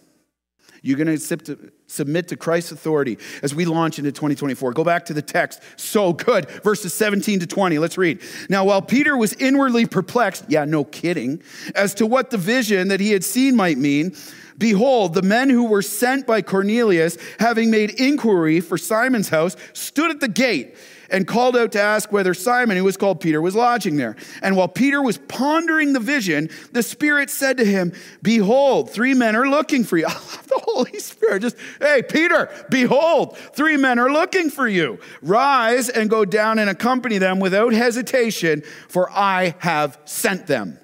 You're 0.80 0.96
going 0.96 1.18
to 1.18 1.72
submit 1.86 2.28
to 2.28 2.36
Christ's 2.36 2.72
authority 2.72 3.18
as 3.42 3.54
we 3.54 3.64
launch 3.64 3.98
into 3.98 4.10
2024. 4.10 4.72
Go 4.72 4.84
back 4.84 5.04
to 5.06 5.14
the 5.14 5.22
text. 5.22 5.62
So 5.76 6.12
good. 6.12 6.48
Verses 6.62 6.94
17 6.94 7.40
to 7.40 7.46
20. 7.46 7.78
Let's 7.78 7.98
read. 7.98 8.20
Now, 8.48 8.64
while 8.64 8.82
Peter 8.82 9.16
was 9.16 9.32
inwardly 9.34 9.86
perplexed, 9.86 10.46
yeah, 10.48 10.64
no 10.64 10.84
kidding, 10.84 11.42
as 11.74 11.94
to 11.94 12.06
what 12.06 12.30
the 12.30 12.38
vision 12.38 12.88
that 12.88 13.00
he 13.00 13.12
had 13.12 13.22
seen 13.22 13.54
might 13.54 13.78
mean, 13.78 14.16
behold, 14.58 15.14
the 15.14 15.22
men 15.22 15.50
who 15.50 15.64
were 15.64 15.82
sent 15.82 16.26
by 16.26 16.42
Cornelius, 16.42 17.16
having 17.38 17.70
made 17.70 17.90
inquiry 17.90 18.60
for 18.60 18.78
Simon's 18.78 19.28
house, 19.28 19.56
stood 19.72 20.10
at 20.10 20.20
the 20.20 20.28
gate 20.28 20.76
and 21.12 21.26
called 21.26 21.56
out 21.56 21.72
to 21.72 21.80
ask 21.80 22.10
whether 22.10 22.34
Simon, 22.34 22.76
who 22.76 22.84
was 22.84 22.96
called 22.96 23.20
Peter, 23.20 23.40
was 23.40 23.54
lodging 23.54 23.96
there. 23.96 24.16
And 24.42 24.56
while 24.56 24.68
Peter 24.68 25.02
was 25.02 25.18
pondering 25.18 25.92
the 25.92 26.00
vision, 26.00 26.50
the 26.72 26.82
Spirit 26.82 27.30
said 27.30 27.58
to 27.58 27.64
him, 27.64 27.92
Behold, 28.22 28.90
three 28.90 29.14
men 29.14 29.36
are 29.36 29.48
looking 29.48 29.84
for 29.84 29.96
you. 29.96 30.08
The 30.52 30.60
Holy 30.64 30.98
Spirit. 30.98 31.40
Just, 31.40 31.56
hey, 31.80 32.02
Peter, 32.02 32.50
behold, 32.68 33.38
three 33.38 33.78
men 33.78 33.98
are 33.98 34.12
looking 34.12 34.50
for 34.50 34.68
you. 34.68 34.98
Rise 35.22 35.88
and 35.88 36.10
go 36.10 36.26
down 36.26 36.58
and 36.58 36.68
accompany 36.68 37.16
them 37.16 37.40
without 37.40 37.72
hesitation, 37.72 38.62
for 38.86 39.10
I 39.10 39.54
have 39.60 39.98
sent 40.04 40.46
them. 40.46 40.78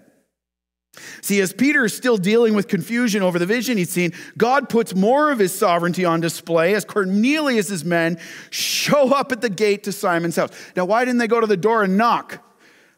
See, 1.21 1.41
as 1.41 1.53
Peter 1.53 1.85
is 1.85 1.97
still 1.97 2.17
dealing 2.17 2.55
with 2.55 2.69
confusion 2.69 3.23
over 3.23 3.39
the 3.39 3.47
vision 3.47 3.79
he's 3.79 3.91
seen, 3.91 4.13
God 4.37 4.69
puts 4.69 4.95
more 4.95 5.31
of 5.31 5.39
his 5.39 5.57
sovereignty 5.57 6.05
on 6.05 6.21
display 6.21 6.75
as 6.75 6.85
Cornelius' 6.85 7.85
men 7.85 8.19
show 8.51 9.15
up 9.15 9.33
at 9.33 9.41
the 9.41 9.51
gate 9.51 9.85
to 9.85 9.93
Simon's 9.93 10.37
house. 10.37 10.51
Now, 10.77 10.85
why 10.85 11.05
didn't 11.05 11.19
they 11.19 11.29
go 11.29 11.41
to 11.41 11.47
the 11.47 11.57
door 11.57 11.83
and 11.83 11.97
knock? 11.97 12.45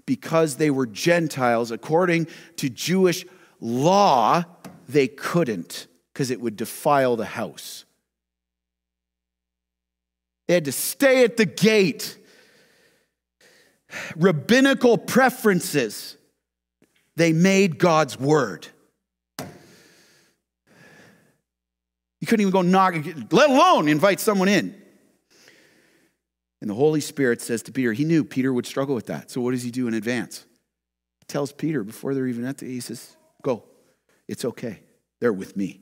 Because 0.07 0.57
they 0.57 0.71
were 0.71 0.87
Gentiles. 0.87 1.71
According 1.71 2.27
to 2.57 2.69
Jewish 2.69 3.25
law, 3.61 4.45
they 4.89 5.09
couldn't 5.09 5.87
because 6.13 6.31
it 6.31 6.41
would 6.41 6.57
defile 6.57 7.17
the 7.17 7.25
house. 7.25 7.85
They 10.49 10.55
had 10.55 10.65
to 10.65 10.73
stay 10.73 11.23
at 11.25 11.37
the 11.37 11.47
gate. 11.47 12.19
Rabbinical 14.17 14.99
preferences 14.99 16.17
they 17.21 17.33
made 17.33 17.79
God's 17.79 18.19
word. 18.19 18.67
You 22.21 22.27
couldn't 22.27 22.43
even 22.43 22.53
go 22.53 22.63
knock, 22.63 22.95
let 23.31 23.51
alone 23.51 23.89
invite 23.89 24.21
someone 24.21 24.49
in. 24.49 24.75
And 26.61 26.69
the 26.69 26.75
Holy 26.75 27.01
Spirit 27.01 27.41
says 27.41 27.63
to 27.63 27.73
Peter, 27.73 27.93
he 27.93 28.05
knew 28.05 28.23
Peter 28.23 28.53
would 28.53 28.67
struggle 28.67 28.95
with 28.95 29.07
that. 29.07 29.31
So 29.31 29.41
what 29.41 29.53
does 29.53 29.63
he 29.63 29.71
do 29.71 29.89
in 29.89 29.95
advance? 29.95 30.45
He 31.21 31.25
tells 31.27 31.53
Peter 31.53 31.83
before 31.83 32.15
they're 32.15 32.27
even 32.27 32.45
at 32.45 32.59
the, 32.59 32.67
he 32.67 32.81
says, 32.81 33.17
go. 33.43 33.65
It's 34.29 34.45
okay. 34.45 34.81
They're 35.21 35.33
with 35.33 35.57
me. 35.57 35.81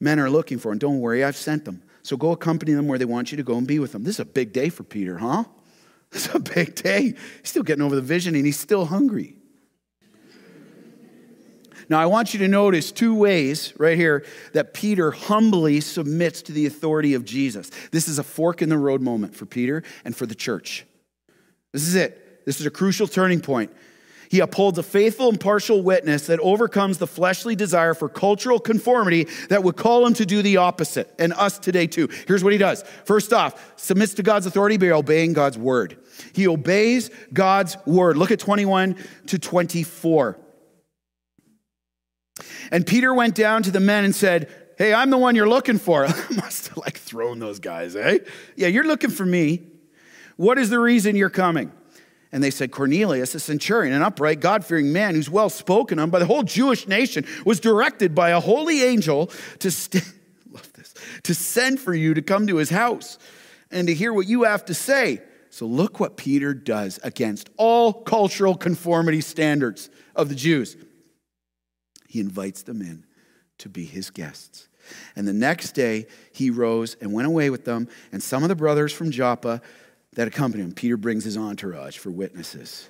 Men 0.00 0.18
are 0.18 0.30
looking 0.30 0.58
for 0.58 0.72
him. 0.72 0.78
Don't 0.78 1.00
worry, 1.00 1.22
I've 1.22 1.36
sent 1.36 1.64
them. 1.64 1.82
So 2.02 2.16
go 2.16 2.32
accompany 2.32 2.72
them 2.72 2.88
where 2.88 2.98
they 2.98 3.04
want 3.04 3.30
you 3.30 3.36
to 3.36 3.42
go 3.42 3.56
and 3.56 3.66
be 3.66 3.78
with 3.78 3.92
them. 3.92 4.04
This 4.04 4.16
is 4.16 4.20
a 4.20 4.24
big 4.24 4.52
day 4.52 4.68
for 4.68 4.82
Peter, 4.82 5.18
huh? 5.18 5.44
It's 6.12 6.32
a 6.34 6.38
big 6.38 6.76
day. 6.76 7.02
He's 7.02 7.50
still 7.50 7.64
getting 7.64 7.82
over 7.82 7.96
the 7.96 8.00
vision 8.00 8.34
and 8.36 8.46
he's 8.46 8.58
still 8.58 8.86
hungry. 8.86 9.35
Now, 11.88 12.00
I 12.00 12.06
want 12.06 12.34
you 12.34 12.40
to 12.40 12.48
notice 12.48 12.90
two 12.90 13.14
ways 13.14 13.72
right 13.78 13.96
here 13.96 14.24
that 14.52 14.74
Peter 14.74 15.12
humbly 15.12 15.80
submits 15.80 16.42
to 16.42 16.52
the 16.52 16.66
authority 16.66 17.14
of 17.14 17.24
Jesus. 17.24 17.70
This 17.92 18.08
is 18.08 18.18
a 18.18 18.24
fork 18.24 18.60
in 18.62 18.68
the 18.68 18.78
road 18.78 19.00
moment 19.00 19.36
for 19.36 19.46
Peter 19.46 19.82
and 20.04 20.16
for 20.16 20.26
the 20.26 20.34
church. 20.34 20.84
This 21.72 21.86
is 21.86 21.94
it. 21.94 22.44
This 22.44 22.60
is 22.60 22.66
a 22.66 22.70
crucial 22.70 23.06
turning 23.06 23.40
point. 23.40 23.70
He 24.28 24.40
upholds 24.40 24.78
a 24.78 24.82
faithful, 24.82 25.28
impartial 25.28 25.82
witness 25.82 26.26
that 26.26 26.40
overcomes 26.40 26.98
the 26.98 27.06
fleshly 27.06 27.54
desire 27.54 27.94
for 27.94 28.08
cultural 28.08 28.58
conformity 28.58 29.28
that 29.50 29.62
would 29.62 29.76
call 29.76 30.04
him 30.06 30.14
to 30.14 30.26
do 30.26 30.42
the 30.42 30.56
opposite, 30.56 31.12
and 31.18 31.32
us 31.34 31.58
today 31.58 31.86
too. 31.86 32.08
Here's 32.26 32.42
what 32.42 32.52
he 32.52 32.58
does. 32.58 32.82
First 33.04 33.32
off, 33.32 33.74
submits 33.76 34.14
to 34.14 34.22
God's 34.22 34.46
authority 34.46 34.78
by 34.78 34.90
obeying 34.90 35.32
God's 35.32 35.58
word. 35.58 35.96
He 36.32 36.48
obeys 36.48 37.10
God's 37.32 37.76
word. 37.86 38.16
Look 38.16 38.30
at 38.30 38.40
21 38.40 38.96
to 39.26 39.38
24. 39.38 40.38
And 42.70 42.86
Peter 42.86 43.14
went 43.14 43.34
down 43.34 43.62
to 43.64 43.70
the 43.70 43.80
men 43.80 44.04
and 44.04 44.14
said, 44.14 44.52
Hey, 44.78 44.92
I'm 44.92 45.08
the 45.08 45.16
one 45.16 45.34
you're 45.34 45.48
looking 45.48 45.78
for. 45.78 46.02
must 46.30 46.68
have 46.68 46.76
like 46.76 46.98
thrown 46.98 47.38
those 47.38 47.60
guys, 47.60 47.96
eh? 47.96 48.18
Yeah, 48.56 48.68
you're 48.68 48.86
looking 48.86 49.10
for 49.10 49.24
me. 49.24 49.62
What 50.36 50.58
is 50.58 50.68
the 50.68 50.78
reason 50.78 51.16
you're 51.16 51.30
coming? 51.30 51.72
And 52.30 52.44
they 52.44 52.50
said, 52.50 52.72
Cornelius, 52.72 53.34
a 53.34 53.40
centurion, 53.40 53.94
an 53.94 54.02
upright, 54.02 54.40
God 54.40 54.66
fearing 54.66 54.92
man 54.92 55.14
who's 55.14 55.30
well 55.30 55.48
spoken 55.48 55.98
of 55.98 56.10
by 56.10 56.18
the 56.18 56.26
whole 56.26 56.42
Jewish 56.42 56.86
nation, 56.86 57.24
was 57.46 57.58
directed 57.60 58.14
by 58.14 58.30
a 58.30 58.40
holy 58.40 58.82
angel 58.82 59.30
to, 59.60 59.70
st- 59.70 60.04
love 60.50 60.70
this, 60.74 60.94
to 61.22 61.34
send 61.34 61.80
for 61.80 61.94
you 61.94 62.12
to 62.12 62.20
come 62.20 62.46
to 62.48 62.56
his 62.56 62.68
house 62.68 63.18
and 63.70 63.88
to 63.88 63.94
hear 63.94 64.12
what 64.12 64.26
you 64.26 64.42
have 64.42 64.66
to 64.66 64.74
say. 64.74 65.22
So 65.48 65.64
look 65.64 65.98
what 66.00 66.18
Peter 66.18 66.52
does 66.52 67.00
against 67.02 67.48
all 67.56 67.94
cultural 67.94 68.54
conformity 68.54 69.22
standards 69.22 69.88
of 70.14 70.28
the 70.28 70.34
Jews 70.34 70.76
he 72.08 72.20
invites 72.20 72.62
them 72.62 72.80
in 72.80 73.04
to 73.58 73.68
be 73.68 73.84
his 73.84 74.10
guests. 74.10 74.68
And 75.16 75.26
the 75.26 75.32
next 75.32 75.72
day, 75.72 76.06
he 76.32 76.50
rose 76.50 76.96
and 77.00 77.12
went 77.12 77.26
away 77.26 77.50
with 77.50 77.64
them, 77.64 77.88
and 78.12 78.22
some 78.22 78.42
of 78.42 78.48
the 78.48 78.54
brothers 78.54 78.92
from 78.92 79.10
Joppa 79.10 79.60
that 80.14 80.28
accompanied 80.28 80.64
him. 80.64 80.72
Peter 80.72 80.96
brings 80.96 81.24
his 81.24 81.36
entourage 81.36 81.98
for 81.98 82.10
witnesses. 82.10 82.88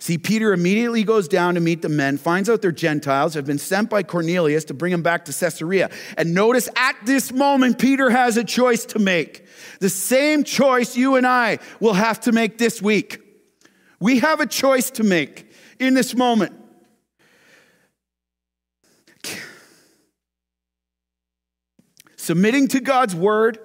See, 0.00 0.16
Peter 0.16 0.52
immediately 0.52 1.02
goes 1.02 1.26
down 1.26 1.54
to 1.54 1.60
meet 1.60 1.82
the 1.82 1.88
men, 1.88 2.18
finds 2.18 2.48
out 2.48 2.62
they're 2.62 2.70
Gentiles, 2.70 3.34
have 3.34 3.46
been 3.46 3.58
sent 3.58 3.90
by 3.90 4.04
Cornelius 4.04 4.64
to 4.66 4.74
bring 4.74 4.92
them 4.92 5.02
back 5.02 5.24
to 5.24 5.32
Caesarea. 5.32 5.90
And 6.16 6.34
notice 6.34 6.68
at 6.76 6.94
this 7.04 7.32
moment, 7.32 7.80
Peter 7.80 8.08
has 8.08 8.36
a 8.36 8.44
choice 8.44 8.84
to 8.86 9.00
make. 9.00 9.44
The 9.80 9.88
same 9.88 10.44
choice 10.44 10.96
you 10.96 11.16
and 11.16 11.26
I 11.26 11.58
will 11.80 11.94
have 11.94 12.20
to 12.20 12.32
make 12.32 12.58
this 12.58 12.80
week. 12.80 13.20
We 13.98 14.20
have 14.20 14.38
a 14.38 14.46
choice 14.46 14.90
to 14.92 15.02
make 15.02 15.50
in 15.80 15.94
this 15.94 16.14
moment. 16.14 16.57
Submitting 22.28 22.68
to 22.68 22.78
God's 22.78 23.14
word, 23.14 23.58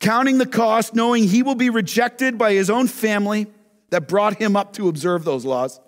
counting 0.00 0.38
the 0.38 0.46
cost, 0.46 0.94
knowing 0.94 1.24
he 1.24 1.42
will 1.42 1.54
be 1.54 1.68
rejected 1.68 2.38
by 2.38 2.54
his 2.54 2.70
own 2.70 2.88
family 2.88 3.46
that 3.90 4.08
brought 4.08 4.36
him 4.38 4.56
up 4.56 4.72
to 4.72 4.88
observe 4.88 5.24
those 5.24 5.44
laws. 5.44 5.78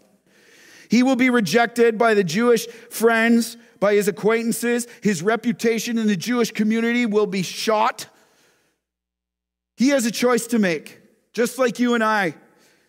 He 0.91 1.03
will 1.03 1.17
be 1.17 1.31
rejected 1.31 1.97
by 1.97 2.13
the 2.13 2.23
Jewish 2.23 2.67
friends, 2.67 3.57
by 3.81 3.95
his 3.95 4.09
acquaintances. 4.09 4.87
His 5.03 5.23
reputation 5.23 5.97
in 5.97 6.07
the 6.07 6.17
Jewish 6.17 6.51
community 6.51 7.07
will 7.07 7.27
be 7.27 7.43
shot. 7.43 8.09
He 9.79 9.89
has 9.89 10.05
a 10.05 10.11
choice 10.11 10.47
to 10.49 10.59
make, 10.59 11.01
just 11.33 11.59
like 11.59 11.79
you 11.79 11.95
and 11.95 12.05
I. 12.05 12.35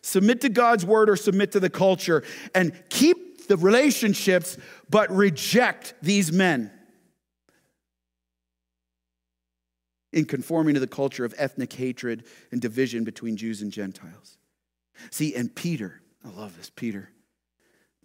Submit 0.01 0.41
to 0.41 0.49
God's 0.49 0.85
word 0.85 1.09
or 1.09 1.15
submit 1.15 1.53
to 1.53 1.61
the 1.61 1.69
culture 1.69 2.23
and 2.53 2.73
keep 2.89 3.47
the 3.47 3.55
relationships, 3.55 4.57
but 4.89 5.09
reject 5.15 5.93
these 6.01 6.33
men. 6.33 6.71
In 10.15 10.23
conforming 10.25 10.73
to 10.73 10.79
the 10.79 10.87
culture 10.87 11.25
of 11.25 11.35
ethnic 11.37 11.73
hatred 11.73 12.23
and 12.51 12.61
division 12.61 13.03
between 13.03 13.35
Jews 13.35 13.61
and 13.61 13.71
Gentiles. 13.71 14.37
See, 15.11 15.35
and 15.35 15.53
Peter, 15.53 16.01
I 16.23 16.29
love 16.29 16.57
this, 16.57 16.71
Peter. 16.71 17.09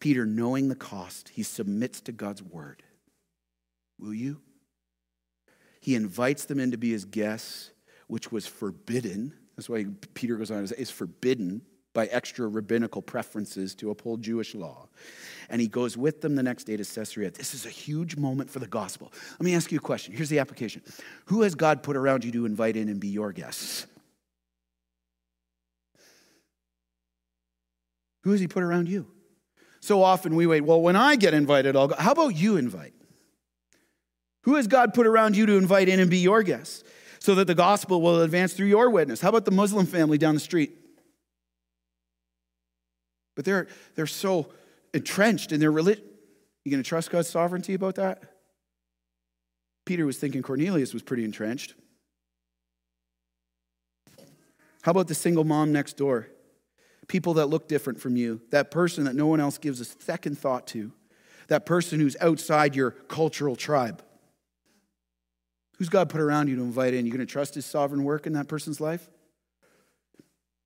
Peter, 0.01 0.27
knowing 0.27 0.69
the 0.69 0.75
cost, 0.75 1.29
he 1.29 1.45
submits 1.45 2.01
to 2.03 2.13
God's 2.13 2.43
word. 2.43 2.83
Will 3.99 4.13
you? 4.13 4.41
He 5.81 5.95
invites 5.95 6.47
them 6.47 6.59
in 6.59 6.73
to 6.73 6.77
be 6.77 6.91
his 6.91 7.05
guests, 7.05 7.71
which 8.09 8.33
was 8.33 8.45
forbidden. 8.45 9.33
That's 9.57 9.69
why 9.69 9.87
Peter 10.15 10.37
goes 10.37 10.51
on 10.51 10.63
to 10.63 10.69
say 10.69 10.75
it's 10.79 10.91
forbidden 10.91 11.63
by 11.93 12.07
extra 12.07 12.47
rabbinical 12.47 13.03
preferences 13.03 13.75
to 13.77 13.91
uphold 13.91 14.23
Jewish 14.23 14.55
law. 14.55 14.89
And 15.49 15.61
he 15.61 15.67
goes 15.67 15.97
with 15.97 16.21
them 16.21 16.37
the 16.37 16.43
next 16.43 16.65
day 16.65 16.77
to 16.77 16.85
Caesarea. 16.85 17.31
This 17.31 17.55
is 17.55 17.67
a 17.67 17.71
huge 17.71 18.17
moment 18.17 18.51
for 18.51 18.61
the 18.61 18.69
gospel. 18.69 19.13
Let 19.33 19.41
me 19.41 19.55
ask 19.55 19.73
you 19.73 19.79
a 19.79 19.83
question. 19.83 20.15
Here's 20.15 20.29
the 20.29 20.39
application 20.39 20.83
Who 21.27 21.43
has 21.43 21.55
God 21.55 21.83
put 21.83 21.97
around 21.97 22.25
you 22.25 22.33
to 22.33 22.47
invite 22.47 22.77
in 22.77 22.89
and 22.89 23.01
be 23.01 23.09
your 23.09 23.33
guests? 23.33 23.87
Who 28.23 28.33
has 28.33 28.41
he 28.41 28.47
put 28.47 28.63
around 28.63 28.89
you? 28.89 29.07
So 29.81 30.03
often 30.03 30.37
we 30.37 30.47
wait, 30.47 30.61
well, 30.61 30.81
when 30.81 30.95
I 30.95 31.17
get 31.17 31.33
invited, 31.33 31.75
I'll 31.75 31.89
go. 31.89 31.95
How 31.97 32.13
about 32.13 32.37
you 32.37 32.57
invite? 32.57 32.93
Who 34.43 34.55
has 34.57 34.67
God 34.67 34.95
put 34.95 35.07
around 35.07 35.37
you 35.37 35.47
to 35.47 35.57
invite 35.57 35.89
in 35.89 36.01
and 36.01 36.11
be 36.11 36.19
your 36.19 36.43
guests 36.43 36.85
so 37.19 37.35
that 37.35 37.47
the 37.47 37.55
gospel 37.55 38.01
will 38.01 38.21
advance 38.21 38.53
through 38.53 38.67
your 38.67 38.91
witness? 38.91 39.21
How 39.21 39.31
about 39.31 39.47
the 39.47 39.51
Muslim 39.51 39.87
family 39.87 40.19
down 40.19 40.35
the 40.35 40.41
street? 40.41 40.80
But 43.37 43.45
they're, 43.45 43.69
they're 43.95 44.07
so 44.07 44.49
entrenched 44.93 45.53
in 45.53 45.61
their 45.61 45.73
religion. 45.73 46.05
You 46.65 46.71
going 46.71 46.83
to 46.83 46.89
trust 46.89 47.11
God's 47.11 47.29
sovereignty 47.29 47.75
about 47.75 47.95
that? 47.97 48.23
Peter 49.87 50.07
was 50.07 50.19
thinking 50.19 50.43
Cornelius 50.43 50.93
was 50.93 51.03
pretty 51.03 51.25
entrenched. 51.25 51.75
How 54.83 54.93
about 54.93 55.09
the 55.09 55.15
single 55.15 55.45
mom 55.45 55.73
next 55.73 55.97
door? 55.97 56.29
People 57.09 57.35
that 57.35 57.47
look 57.47 57.67
different 57.69 58.01
from 58.01 58.17
you, 58.17 58.41
that 58.51 58.71
person 58.71 59.05
that 59.05 59.17
no 59.17 59.27
one 59.27 59.41
else 59.41 59.59
gives 59.59 59.81
a 59.81 59.85
second 59.85 60.39
thought 60.39 60.67
to, 60.69 60.93
that 61.49 61.67
person 61.67 61.99
who's 61.99 62.17
outside 62.21 62.77
your 62.77 62.93
cultural 62.93 63.57
tribe. 63.57 64.03
Who's 65.79 65.89
God 65.89 66.09
put 66.09 66.21
around 66.21 66.49
you 66.49 66.57
to 66.57 66.63
invite 66.63 66.95
in? 66.95 67.07
You 67.07 67.13
going 67.13 67.27
to 67.27 67.27
trust 67.27 67.55
his 67.55 67.67
sovereign 67.67 68.05
work 68.05 68.27
in 68.27 68.35
that 68.35 68.49
person's 68.49 68.81
life? 68.81 69.09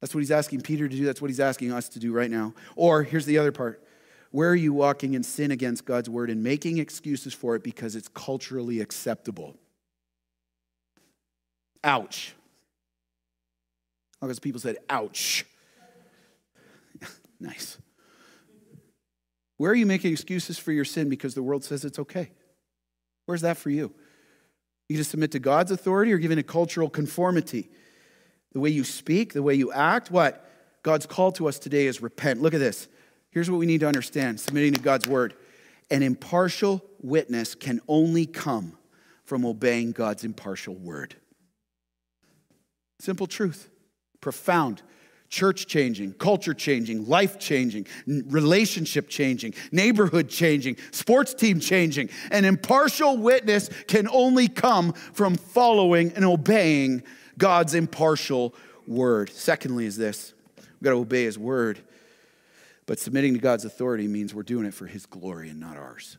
That's 0.05 0.15
what 0.15 0.21
he's 0.21 0.31
asking 0.31 0.61
Peter 0.61 0.87
to 0.87 0.95
do. 0.95 1.07
That's 1.07 1.23
what 1.23 1.31
he's 1.31 1.41
asking 1.41 1.73
us 1.73 1.89
to 1.89 1.99
do 1.99 2.13
right 2.13 2.31
now. 2.31 2.53
Or 2.77 3.05
here's 3.05 3.25
the 3.25 3.39
other 3.39 3.53
part 3.53 3.83
where 4.33 4.51
are 4.51 4.55
you 4.55 4.75
walking 4.75 5.15
in 5.15 5.23
sin 5.23 5.51
against 5.51 5.87
God's 5.87 6.11
word 6.11 6.29
and 6.29 6.43
making 6.43 6.77
excuses 6.77 7.33
for 7.33 7.57
it 7.57 7.63
because 7.63 7.97
it's 7.97 8.09
culturally 8.09 8.81
acceptable? 8.81 9.57
Ouch. 11.83 12.35
Because 14.21 14.39
people 14.41 14.61
said, 14.61 14.77
ouch. 14.91 15.47
nice. 17.41 17.79
Where 19.57 19.73
are 19.73 19.75
you 19.75 19.87
making 19.87 20.13
excuses 20.13 20.59
for 20.59 20.73
your 20.73 20.85
sin 20.85 21.09
because 21.09 21.35
the 21.35 21.43
world 21.43 21.65
says 21.65 21.83
it's 21.83 21.99
okay? 21.99 22.31
Where's 23.25 23.41
that 23.41 23.57
for 23.57 23.71
you? 23.71 23.91
You 24.91 24.99
just 24.99 25.11
submit 25.11 25.31
to 25.31 25.39
God's 25.39 25.71
authority 25.71 26.13
or 26.13 26.19
giving 26.19 26.37
a 26.37 26.43
cultural 26.43 26.91
conformity? 26.91 27.71
The 28.55 28.61
way 28.61 28.71
you 28.71 28.85
speak, 28.85 29.35
the 29.35 29.43
way 29.43 29.55
you 29.55 29.73
act, 29.73 30.11
what? 30.11 30.49
God's 30.83 31.07
call 31.07 31.33
to 31.33 31.49
us 31.49 31.59
today 31.59 31.87
is 31.87 32.01
repent. 32.01 32.41
Look 32.41 32.55
at 32.55 32.61
this. 32.61 32.89
Here's 33.31 33.51
what 33.51 33.59
we 33.59 33.67
need 33.67 33.81
to 33.81 33.89
understand 33.89 34.41
submitting 34.41 34.75
to 34.75 34.81
God's 34.81 35.09
word. 35.09 35.35
An 35.91 36.03
impartial 36.03 36.83
witness 37.03 37.55
can 37.55 37.81
only 37.89 38.27
come 38.27 38.79
from 39.25 39.45
obeying 39.45 39.93
God's 39.93 40.25
impartial 40.25 40.75
word. 40.75 41.17
Simple 43.01 43.27
truth, 43.27 43.69
profound, 44.21 44.83
church 45.29 45.67
changing, 45.67 46.13
culture 46.13 46.55
changing, 46.55 47.09
life 47.09 47.39
changing, 47.41 47.87
relationship 48.07 49.09
changing, 49.09 49.53
neighborhood 49.73 50.29
changing, 50.29 50.77
sports 50.93 51.35
team 51.35 51.59
changing. 51.59 52.09
An 52.31 52.45
impartial 52.45 53.17
witness 53.17 53.69
can 53.89 54.07
only 54.09 54.47
come 54.47 54.93
from 54.93 55.35
following 55.35 56.13
and 56.13 56.25
obeying 56.25 57.03
God's 57.39 57.75
impartial 57.75 58.55
word. 58.87 59.31
Secondly, 59.31 59.87
is 59.87 59.97
this 59.97 60.35
we've 60.57 60.83
got 60.83 60.91
to 60.91 60.97
obey 60.97 61.25
his 61.25 61.39
word 61.39 61.81
but 62.87 62.99
submitting 62.99 63.35
to 63.35 63.41
God's 63.41 63.65
authority 63.65 64.07
means 64.09 64.35
we're 64.35 64.43
doing 64.43 64.67
it 64.67 64.75
for 64.75 64.87
His 64.87 65.07
glory 65.07 65.49
and 65.49 65.61
not 65.61 65.77
ours. 65.77 66.19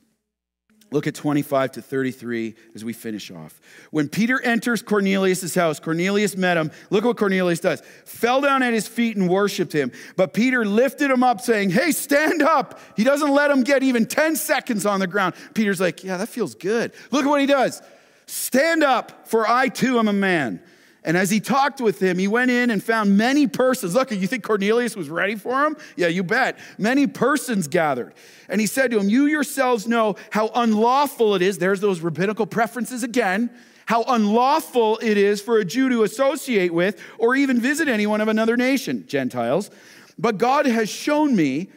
Look 0.91 1.07
at 1.07 1.15
25 1.15 1.73
to 1.73 1.81
33 1.81 2.55
as 2.75 2.85
we 2.85 2.93
finish 2.93 3.31
off. 3.31 3.59
When 3.89 4.07
Peter 4.07 4.39
enters 4.41 4.81
Cornelius' 4.83 5.53
house, 5.55 5.79
Cornelius 5.79 6.37
met 6.37 6.57
him. 6.57 6.71
Look 6.91 7.03
what 7.03 7.17
Cornelius 7.17 7.59
does. 7.59 7.81
Fell 8.05 8.39
down 8.39 8.61
at 8.61 8.71
his 8.71 8.87
feet 8.87 9.17
and 9.17 9.27
worshiped 9.27 9.73
him. 9.73 9.91
But 10.15 10.33
Peter 10.33 10.63
lifted 10.63 11.09
him 11.09 11.23
up, 11.23 11.41
saying, 11.41 11.71
Hey, 11.71 11.91
stand 11.91 12.41
up. 12.43 12.79
He 12.95 13.03
doesn't 13.03 13.31
let 13.31 13.49
him 13.49 13.63
get 13.63 13.83
even 13.83 14.05
10 14.05 14.35
seconds 14.35 14.85
on 14.85 14.99
the 14.99 15.07
ground. 15.07 15.33
Peter's 15.53 15.81
like, 15.81 16.03
Yeah, 16.03 16.17
that 16.17 16.29
feels 16.29 16.55
good. 16.55 16.93
Look 17.11 17.25
at 17.25 17.29
what 17.29 17.41
he 17.41 17.47
does. 17.47 17.81
Stand 18.27 18.83
up, 18.83 19.27
for 19.27 19.47
I 19.47 19.69
too 19.69 19.99
am 19.99 20.07
a 20.07 20.13
man. 20.13 20.61
And 21.05 21.15
as 21.15 21.29
he 21.29 21.39
talked 21.39 21.79
with 21.79 22.01
him, 22.01 22.17
he 22.17 22.27
went 22.27 22.49
in 22.49 22.71
and 22.71 22.83
found 22.83 23.15
many 23.15 23.45
persons. 23.45 23.93
Look, 23.93 24.11
you 24.11 24.25
think 24.25 24.43
Cornelius 24.43 24.95
was 24.95 25.07
ready 25.07 25.35
for 25.35 25.63
him? 25.63 25.77
Yeah, 25.95 26.07
you 26.07 26.23
bet. 26.23 26.57
Many 26.79 27.05
persons 27.05 27.67
gathered. 27.67 28.15
And 28.49 28.59
he 28.59 28.65
said 28.65 28.89
to 28.89 28.99
him, 28.99 29.07
You 29.07 29.27
yourselves 29.27 29.87
know 29.87 30.15
how 30.31 30.49
unlawful 30.55 31.35
it 31.35 31.43
is. 31.43 31.59
There's 31.59 31.79
those 31.79 32.01
rabbinical 32.01 32.47
preferences 32.47 33.03
again. 33.03 33.51
How 33.85 34.03
unlawful 34.07 34.97
it 34.97 35.15
is 35.15 35.43
for 35.43 35.59
a 35.59 35.65
Jew 35.65 35.89
to 35.89 36.03
associate 36.03 36.73
with 36.73 36.99
or 37.19 37.35
even 37.35 37.61
visit 37.61 37.87
anyone 37.87 38.19
of 38.19 38.27
another 38.27 38.57
nation, 38.57 39.05
Gentiles. 39.07 39.69
But 40.17 40.39
God 40.39 40.65
has 40.65 40.89
shown 40.89 41.35
me, 41.35 41.69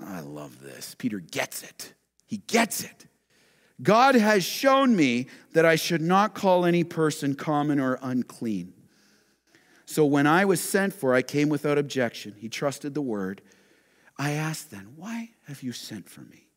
I 0.00 0.20
love 0.20 0.62
this. 0.62 0.94
Peter 0.96 1.18
gets 1.18 1.64
it. 1.64 1.94
He 2.26 2.36
gets 2.36 2.84
it. 2.84 3.07
God 3.82 4.14
has 4.16 4.44
shown 4.44 4.96
me 4.96 5.26
that 5.52 5.64
I 5.64 5.76
should 5.76 6.02
not 6.02 6.34
call 6.34 6.64
any 6.64 6.84
person 6.84 7.34
common 7.34 7.78
or 7.78 7.98
unclean. 8.02 8.72
So 9.86 10.04
when 10.04 10.26
I 10.26 10.44
was 10.44 10.60
sent 10.60 10.92
for, 10.92 11.14
I 11.14 11.22
came 11.22 11.48
without 11.48 11.78
objection. 11.78 12.34
He 12.38 12.48
trusted 12.48 12.94
the 12.94 13.00
word. 13.00 13.40
I 14.18 14.32
asked 14.32 14.70
then, 14.70 14.88
Why 14.96 15.30
have 15.46 15.62
you 15.62 15.72
sent 15.72 16.08
for 16.08 16.22
me? 16.22 16.48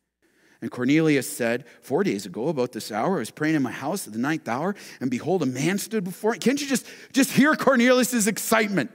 And 0.61 0.69
Cornelius 0.69 1.29
said, 1.29 1.65
Four 1.81 2.03
days 2.03 2.25
ago, 2.25 2.49
about 2.49 2.71
this 2.71 2.91
hour, 2.91 3.15
I 3.15 3.19
was 3.19 3.31
praying 3.31 3.55
in 3.55 3.61
my 3.61 3.71
house 3.71 4.05
at 4.07 4.13
the 4.13 4.19
ninth 4.19 4.47
hour, 4.47 4.75
and 4.99 5.09
behold, 5.09 5.43
a 5.43 5.45
man 5.45 5.77
stood 5.77 6.03
before 6.03 6.31
me. 6.31 6.39
Can't 6.39 6.59
you 6.59 6.67
just, 6.67 6.85
just 7.13 7.31
hear 7.31 7.55
Cornelius' 7.55 8.27
excitement? 8.27 8.91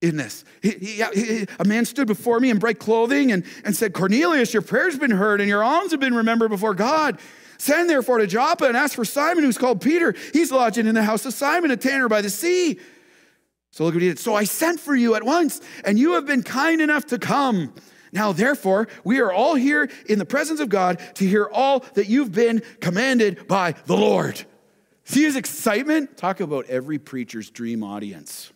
In 0.00 0.16
this. 0.16 0.44
He, 0.62 0.70
he, 0.70 1.04
he, 1.14 1.46
a 1.58 1.64
man 1.64 1.84
stood 1.84 2.06
before 2.06 2.38
me 2.40 2.50
in 2.50 2.58
bright 2.58 2.78
clothing 2.78 3.32
and, 3.32 3.44
and 3.64 3.74
said, 3.74 3.92
Cornelius, 3.92 4.52
your 4.52 4.62
prayer's 4.62 4.98
been 4.98 5.10
heard 5.10 5.40
and 5.40 5.48
your 5.48 5.64
alms 5.64 5.90
have 5.90 6.00
been 6.00 6.14
remembered 6.14 6.50
before 6.50 6.74
God. 6.74 7.18
Send 7.58 7.90
therefore 7.90 8.18
to 8.18 8.26
Joppa 8.26 8.66
and 8.66 8.76
ask 8.76 8.94
for 8.94 9.04
Simon, 9.04 9.42
who's 9.42 9.58
called 9.58 9.80
Peter. 9.80 10.14
He's 10.32 10.52
lodging 10.52 10.86
in 10.86 10.94
the 10.94 11.02
house 11.02 11.26
of 11.26 11.34
Simon, 11.34 11.72
a 11.72 11.76
tanner 11.76 12.08
by 12.08 12.22
the 12.22 12.30
sea. 12.30 12.78
So 13.72 13.84
look 13.84 13.94
what 13.94 14.02
he 14.02 14.08
did. 14.08 14.20
So 14.20 14.34
I 14.34 14.44
sent 14.44 14.78
for 14.78 14.94
you 14.94 15.16
at 15.16 15.24
once, 15.24 15.60
and 15.84 15.98
you 15.98 16.12
have 16.12 16.24
been 16.24 16.44
kind 16.44 16.80
enough 16.80 17.06
to 17.06 17.18
come. 17.18 17.74
Now, 18.12 18.32
therefore, 18.32 18.88
we 19.04 19.20
are 19.20 19.32
all 19.32 19.56
here 19.56 19.90
in 20.06 20.18
the 20.18 20.24
presence 20.24 20.60
of 20.60 20.68
God 20.68 21.00
to 21.16 21.26
hear 21.26 21.48
all 21.52 21.80
that 21.94 22.06
you've 22.06 22.32
been 22.32 22.62
commanded 22.80 23.46
by 23.48 23.72
the 23.86 23.96
Lord. 23.96 24.42
See 25.04 25.24
his 25.24 25.36
excitement? 25.36 26.16
Talk 26.16 26.40
about 26.40 26.66
every 26.66 26.98
preacher's 26.98 27.50
dream 27.50 27.82
audience. 27.82 28.52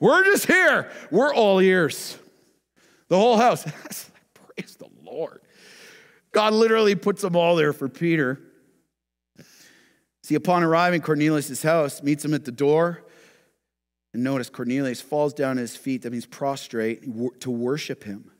We're 0.00 0.24
just 0.24 0.46
here. 0.46 0.90
We're 1.10 1.32
all 1.32 1.60
ears. 1.60 2.18
The 3.08 3.18
whole 3.18 3.36
house. 3.36 3.64
Praise 4.56 4.76
the 4.76 4.88
Lord. 5.04 5.42
God 6.32 6.54
literally 6.54 6.94
puts 6.94 7.22
them 7.22 7.36
all 7.36 7.54
there 7.54 7.72
for 7.72 7.88
Peter. 7.88 8.40
See, 10.22 10.34
upon 10.34 10.62
arriving 10.62 11.02
Cornelius' 11.02 11.62
house, 11.62 12.02
meets 12.02 12.24
him 12.24 12.34
at 12.34 12.44
the 12.44 12.52
door. 12.52 13.04
And 14.12 14.24
notice 14.24 14.48
Cornelius 14.48 15.00
falls 15.00 15.34
down 15.34 15.58
at 15.58 15.62
his 15.62 15.76
feet, 15.76 16.02
that 16.02 16.12
means 16.12 16.26
prostrate, 16.26 17.02
to 17.40 17.50
worship 17.50 18.04
him. 18.04 18.30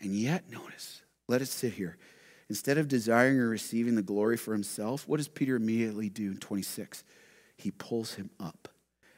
And 0.00 0.14
yet, 0.14 0.50
notice, 0.50 1.02
let 1.28 1.40
us 1.40 1.50
sit 1.50 1.74
here. 1.74 1.98
Instead 2.48 2.78
of 2.78 2.88
desiring 2.88 3.38
or 3.38 3.48
receiving 3.48 3.94
the 3.94 4.02
glory 4.02 4.36
for 4.36 4.52
himself, 4.52 5.08
what 5.08 5.16
does 5.16 5.28
Peter 5.28 5.56
immediately 5.56 6.08
do 6.08 6.30
in 6.30 6.38
26? 6.38 7.04
He 7.56 7.70
pulls 7.70 8.14
him 8.14 8.30
up 8.38 8.68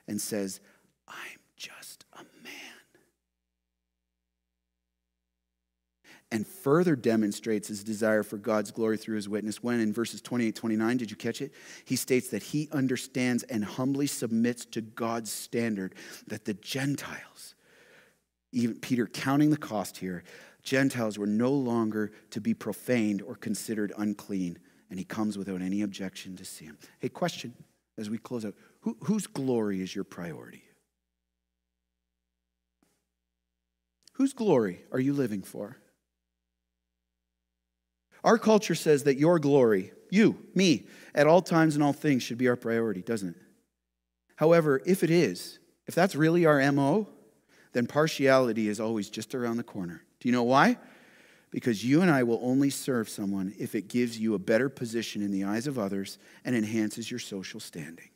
and 0.07 0.21
says, 0.21 0.61
I'm 1.09 1.41
just 1.57 2.05
a 2.13 2.23
man. 2.43 2.53
And 6.33 6.47
further 6.47 6.97
demonstrates 6.97 7.69
his 7.69 7.85
desire 7.85 8.25
for 8.25 8.37
God's 8.37 8.73
glory 8.73 8.97
through 8.97 9.15
his 9.15 9.29
witness 9.29 9.63
when, 9.63 9.79
in 9.79 9.93
verses 9.93 10.21
28 10.21 10.57
29, 10.57 10.97
did 10.97 11.11
you 11.11 11.17
catch 11.17 11.41
it? 11.41 11.53
He 11.85 11.95
states 11.95 12.29
that 12.29 12.43
he 12.43 12.69
understands 12.73 13.45
and 13.45 13.65
humbly 13.65 14.09
submits 14.09 14.65
to 14.67 14.81
God's 14.81 15.31
standard 15.31 15.95
that 16.27 16.45
the 16.45 16.55
Gentiles, 16.55 17.55
even 18.53 18.77
Peter 18.81 19.07
counting 19.07 19.51
the 19.51 19.57
cost 19.57 19.99
here, 19.99 20.25
Gentiles 20.65 21.17
were 21.17 21.29
no 21.29 21.53
longer 21.53 22.11
to 22.31 22.41
be 22.41 22.55
profaned 22.55 23.23
or 23.23 23.37
considered 23.37 23.93
unclean. 23.97 24.59
And 24.91 24.99
he 24.99 25.05
comes 25.05 25.39
without 25.39 25.63
any 25.63 25.83
objection 25.83 26.37
to 26.37 26.45
see 26.45 26.65
him. 26.65 26.77
Hey, 26.99 27.09
question 27.09 27.55
as 27.97 28.11
we 28.11 28.19
close 28.19 28.45
out 28.45 28.55
Who, 28.81 28.97
whose 29.05 29.29
glory 29.29 29.81
is 29.81 29.95
your 29.95 30.05
priority? 30.05 30.66
Whose 34.17 34.33
glory 34.33 34.81
are 34.93 34.99
you 34.99 35.13
living 35.13 35.43
for? 35.43 35.77
Our 38.25 38.39
culture 38.39 38.75
says 38.75 39.05
that 39.05 39.19
your 39.19 39.39
glory, 39.39 39.93
you, 40.11 40.39
me, 40.55 40.87
at 41.15 41.27
all 41.27 41.43
times 41.43 41.75
and 41.75 41.85
all 41.85 41.93
things 41.93 42.23
should 42.23 42.39
be 42.39 42.49
our 42.49 42.57
priority, 42.57 43.03
doesn't 43.03 43.31
it? 43.31 43.43
However, 44.37 44.81
if 44.87 45.03
it 45.03 45.11
is, 45.11 45.59
if 45.87 45.95
that's 45.95 46.17
really 46.17 46.47
our 46.47 46.73
MO, 46.73 47.09
then 47.73 47.87
partiality 47.87 48.69
is 48.69 48.81
always 48.81 49.11
just 49.11 49.35
around 49.35 49.59
the 49.59 49.63
corner. 49.63 50.03
Do 50.21 50.29
you 50.29 50.33
know 50.33 50.45
why? 50.45 50.79
Because 51.51 51.85
you 51.85 52.01
and 52.01 52.11
I 52.11 52.23
will 52.23 52.41
only 52.43 52.71
serve 52.71 53.11
someone 53.11 53.55
if 53.59 53.75
it 53.75 53.89
gives 53.89 54.19
you 54.19 54.35
a 54.35 54.39
better 54.39 54.71
position 54.71 55.21
in 55.21 55.31
the 55.31 55.45
eyes 55.45 55.67
of 55.67 55.79
others 55.79 56.19
and 56.43 56.57
enhances 56.57 57.11
your 57.11 57.21
social 57.21 57.61
standing. 57.61 58.09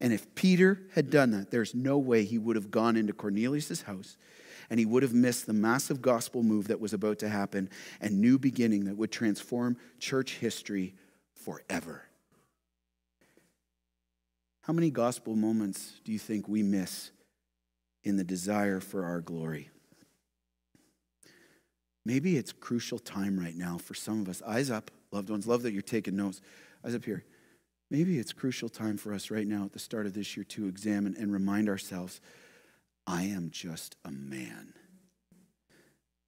And 0.00 0.12
if 0.12 0.34
Peter 0.34 0.82
had 0.94 1.10
done 1.10 1.30
that, 1.30 1.50
there's 1.50 1.74
no 1.74 1.98
way 1.98 2.24
he 2.24 2.38
would 2.38 2.56
have 2.56 2.70
gone 2.70 2.96
into 2.96 3.12
Cornelius' 3.12 3.82
house 3.82 4.16
and 4.68 4.78
he 4.78 4.86
would 4.86 5.02
have 5.02 5.14
missed 5.14 5.46
the 5.46 5.52
massive 5.52 6.02
gospel 6.02 6.42
move 6.42 6.68
that 6.68 6.80
was 6.80 6.92
about 6.92 7.18
to 7.20 7.28
happen 7.28 7.70
and 8.00 8.20
new 8.20 8.38
beginning 8.38 8.84
that 8.86 8.96
would 8.96 9.12
transform 9.12 9.76
church 9.98 10.34
history 10.34 10.94
forever. 11.34 12.02
How 14.62 14.72
many 14.72 14.90
gospel 14.90 15.36
moments 15.36 16.00
do 16.04 16.12
you 16.12 16.18
think 16.18 16.48
we 16.48 16.62
miss 16.62 17.12
in 18.02 18.16
the 18.16 18.24
desire 18.24 18.80
for 18.80 19.04
our 19.04 19.20
glory? 19.20 19.70
Maybe 22.04 22.36
it's 22.36 22.52
crucial 22.52 22.98
time 22.98 23.38
right 23.38 23.56
now 23.56 23.78
for 23.78 23.94
some 23.94 24.20
of 24.20 24.28
us. 24.28 24.42
Eyes 24.42 24.70
up, 24.70 24.90
loved 25.12 25.30
ones. 25.30 25.46
Love 25.46 25.62
that 25.62 25.72
you're 25.72 25.82
taking 25.82 26.16
notes. 26.16 26.40
Eyes 26.84 26.94
up 26.94 27.04
here. 27.04 27.24
Maybe 27.90 28.18
it's 28.18 28.32
crucial 28.32 28.68
time 28.68 28.96
for 28.96 29.12
us 29.12 29.30
right 29.30 29.46
now 29.46 29.64
at 29.64 29.72
the 29.72 29.78
start 29.78 30.06
of 30.06 30.14
this 30.14 30.36
year 30.36 30.44
to 30.44 30.66
examine 30.66 31.14
and 31.18 31.32
remind 31.32 31.68
ourselves 31.68 32.20
I 33.06 33.24
am 33.24 33.50
just 33.50 33.96
a 34.04 34.10
man. 34.10 34.74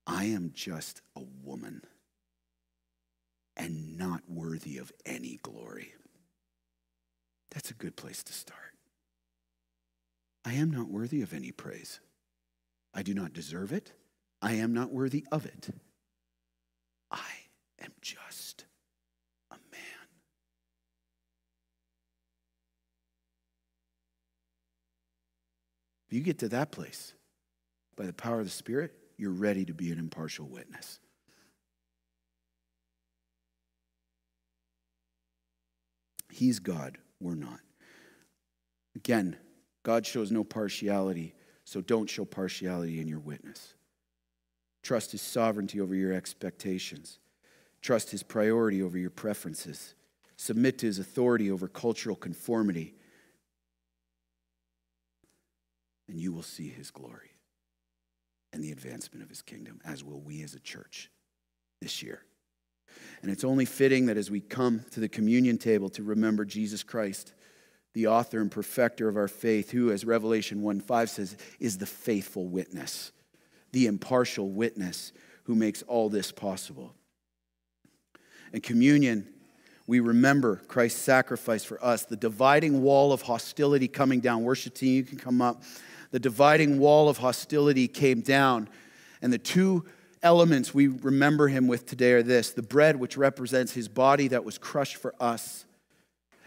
I 0.07 0.25
am 0.25 0.51
just 0.53 1.01
a 1.15 1.21
woman 1.43 1.83
and 3.57 3.97
not 3.97 4.21
worthy 4.27 4.77
of 4.77 4.91
any 5.05 5.39
glory. 5.43 5.93
That's 7.51 7.71
a 7.71 7.75
good 7.75 7.97
place 7.97 8.23
to 8.23 8.33
start. 8.33 8.73
I 10.45 10.53
am 10.53 10.71
not 10.71 10.89
worthy 10.89 11.21
of 11.21 11.33
any 11.33 11.51
praise. 11.51 11.99
I 12.93 13.03
do 13.03 13.13
not 13.13 13.33
deserve 13.33 13.73
it. 13.73 13.91
I 14.41 14.53
am 14.53 14.73
not 14.73 14.91
worthy 14.91 15.25
of 15.31 15.45
it. 15.45 15.69
I 17.11 17.29
am 17.81 17.91
just 18.01 18.65
If 26.09 26.13
you 26.13 26.21
get 26.21 26.39
to 26.39 26.49
that 26.49 26.71
place 26.71 27.13
by 27.95 28.07
the 28.07 28.13
power 28.13 28.39
of 28.39 28.45
the 28.45 28.51
Spirit, 28.51 28.95
you're 29.15 29.29
ready 29.29 29.63
to 29.65 29.75
be 29.75 29.91
an 29.91 29.99
impartial 29.99 30.47
witness. 30.47 30.99
He's 36.31 36.57
God, 36.57 36.97
we're 37.19 37.35
not. 37.35 37.59
Again, 38.95 39.37
God 39.83 40.03
shows 40.03 40.31
no 40.31 40.43
partiality, 40.43 41.35
so 41.63 41.79
don't 41.79 42.09
show 42.09 42.25
partiality 42.25 42.99
in 42.99 43.07
your 43.07 43.19
witness. 43.19 43.75
Trust 44.81 45.11
his 45.11 45.21
sovereignty 45.21 45.79
over 45.79 45.93
your 45.93 46.13
expectations. 46.13 47.19
Trust 47.83 48.09
his 48.09 48.23
priority 48.23 48.81
over 48.81 48.97
your 48.97 49.11
preferences. 49.11 49.93
Submit 50.37 50.79
to 50.79 50.87
his 50.87 50.97
authority 50.97 51.51
over 51.51 51.67
cultural 51.67 52.15
conformity. 52.15 52.95
And 56.09 56.19
you 56.19 56.33
will 56.33 56.43
see 56.43 56.67
his 56.67 56.89
glory 56.89 57.35
and 58.51 58.63
the 58.63 58.71
advancement 58.71 59.23
of 59.23 59.29
his 59.29 59.43
kingdom, 59.43 59.79
as 59.85 60.03
will 60.03 60.19
we 60.19 60.41
as 60.41 60.55
a 60.55 60.59
church 60.59 61.11
this 61.81 62.01
year. 62.01 62.23
And 63.21 63.29
it's 63.29 63.43
only 63.43 63.65
fitting 63.65 64.07
that 64.07 64.17
as 64.17 64.31
we 64.31 64.41
come 64.41 64.83
to 64.91 64.99
the 64.99 65.07
communion 65.07 65.59
table 65.59 65.89
to 65.89 66.03
remember 66.03 66.45
Jesus 66.45 66.81
Christ, 66.81 67.33
the 67.93 68.07
author 68.07 68.41
and 68.41 68.51
perfecter 68.51 69.07
of 69.07 69.17
our 69.17 69.27
faith, 69.27 69.69
who, 69.69 69.91
as 69.91 70.03
Revelation 70.03 70.63
1 70.63 70.79
5 70.79 71.09
says, 71.09 71.37
is 71.59 71.77
the 71.77 71.85
faithful 71.85 72.47
witness, 72.47 73.11
the 73.71 73.85
impartial 73.85 74.49
witness 74.49 75.11
who 75.43 75.53
makes 75.53 75.83
all 75.83 76.09
this 76.09 76.31
possible. 76.31 76.93
And 78.51 78.63
communion, 78.63 79.27
we 79.85 79.99
remember 79.99 80.57
Christ's 80.67 81.01
sacrifice 81.01 81.63
for 81.63 81.83
us, 81.83 82.05
the 82.05 82.15
dividing 82.15 82.81
wall 82.81 83.11
of 83.13 83.21
hostility 83.23 83.87
coming 83.87 84.19
down. 84.19 84.43
Worship 84.43 84.73
team, 84.73 84.95
you 84.95 85.03
can 85.03 85.17
come 85.19 85.41
up. 85.41 85.61
The 86.11 86.19
dividing 86.19 86.79
wall 86.79 87.09
of 87.09 87.19
hostility 87.19 87.87
came 87.87 88.21
down, 88.21 88.69
and 89.21 89.31
the 89.31 89.37
two 89.37 89.85
elements 90.21 90.73
we 90.73 90.87
remember 90.87 91.47
him 91.47 91.67
with 91.67 91.85
today 91.85 92.13
are 92.13 92.23
this 92.23 92.51
the 92.51 92.61
bread, 92.61 92.95
which 92.97 93.17
represents 93.17 93.73
his 93.73 93.87
body 93.87 94.27
that 94.29 94.43
was 94.43 94.57
crushed 94.57 94.97
for 94.97 95.13
us, 95.19 95.65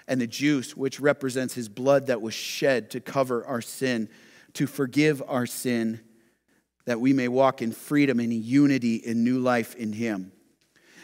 and 0.08 0.20
the 0.20 0.26
juice, 0.26 0.76
which 0.76 1.00
represents 1.00 1.54
his 1.54 1.68
blood 1.68 2.06
that 2.08 2.20
was 2.20 2.34
shed 2.34 2.90
to 2.90 3.00
cover 3.00 3.46
our 3.46 3.62
sin, 3.62 4.08
to 4.54 4.66
forgive 4.66 5.22
our 5.28 5.46
sin, 5.46 6.00
that 6.84 7.00
we 7.00 7.12
may 7.12 7.28
walk 7.28 7.62
in 7.62 7.72
freedom 7.72 8.18
and 8.18 8.32
unity 8.32 8.96
in 8.96 9.24
new 9.24 9.38
life 9.38 9.74
in 9.76 9.92
him. 9.92 10.32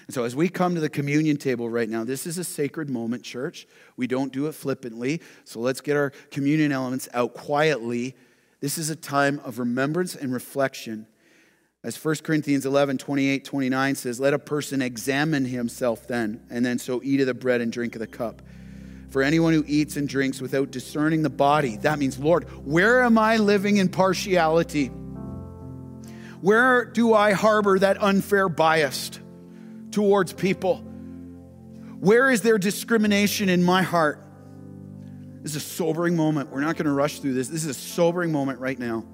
And 0.09 0.14
so, 0.14 0.24
as 0.24 0.34
we 0.34 0.48
come 0.48 0.74
to 0.74 0.80
the 0.80 0.88
communion 0.88 1.36
table 1.36 1.68
right 1.68 1.88
now, 1.88 2.02
this 2.02 2.26
is 2.26 2.38
a 2.38 2.44
sacred 2.44 2.88
moment, 2.88 3.22
church. 3.22 3.68
We 3.98 4.06
don't 4.06 4.32
do 4.32 4.46
it 4.46 4.52
flippantly. 4.52 5.20
So, 5.44 5.61
let's 5.61 5.82
get 5.82 5.98
our 5.98 6.11
communion 6.30 6.72
elements 6.72 7.09
out 7.12 7.34
quietly. 7.34 8.16
This 8.61 8.78
is 8.78 8.90
a 8.90 8.96
time 8.96 9.40
of 9.44 9.59
remembrance 9.59 10.14
and 10.14 10.32
reflection 10.32 11.06
as 11.84 12.02
1 12.04 12.16
Corinthians 12.16 12.66
11, 12.66 12.98
28, 12.98 13.44
29 13.44 13.94
says, 13.94 14.18
Let 14.18 14.34
a 14.34 14.38
person 14.38 14.82
examine 14.82 15.44
himself 15.44 16.09
then, 16.09 16.44
and 16.50 16.66
then 16.66 16.78
so 16.78 17.00
eat 17.04 17.20
of 17.20 17.26
the 17.26 17.34
bread 17.34 17.61
and 17.61 17.72
drink 17.72 17.94
of 17.94 18.00
the 18.00 18.06
cup. 18.06 18.42
For 19.11 19.22
anyone 19.22 19.52
who 19.52 19.64
eats 19.66 19.96
and 19.96 20.09
drinks 20.09 20.40
without 20.40 20.72
discerning 20.72 21.22
the 21.22 21.30
body, 21.30 21.76
that 21.78 21.98
means, 21.98 22.18
Lord, 22.18 22.44
where 22.66 23.02
am 23.02 23.16
I 23.16 23.36
living 23.36 23.76
in 23.76 23.88
partiality? 23.88 24.88
Where 26.40 26.84
do 26.84 27.14
I 27.14 27.32
harbor 27.32 27.78
that 27.78 28.02
unfair 28.02 28.48
bias 28.48 29.12
towards 29.92 30.32
people? 30.32 30.78
Where 32.00 32.28
is 32.28 32.42
there 32.42 32.59
discrimination 32.59 33.48
in 33.48 33.62
my 33.62 33.82
heart? 33.82 34.28
This 35.43 35.55
is 35.55 35.57
a 35.57 35.66
sobering 35.66 36.16
moment. 36.16 36.51
We're 36.51 36.61
not 36.61 36.76
going 36.76 36.86
to 36.86 36.93
rush 36.93 37.20
through 37.20 37.34
this. 37.34 37.49
This 37.49 37.64
is 37.64 37.70
a 37.70 37.74
sobering 37.74 38.32
moment 38.32 38.59
right 38.59 38.78
now. 38.78 39.05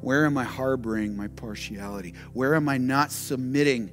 Where 0.00 0.26
am 0.26 0.36
I 0.36 0.44
harboring 0.44 1.16
my 1.16 1.28
partiality? 1.28 2.14
Where 2.32 2.54
am 2.54 2.68
I 2.68 2.78
not 2.78 3.12
submitting 3.12 3.90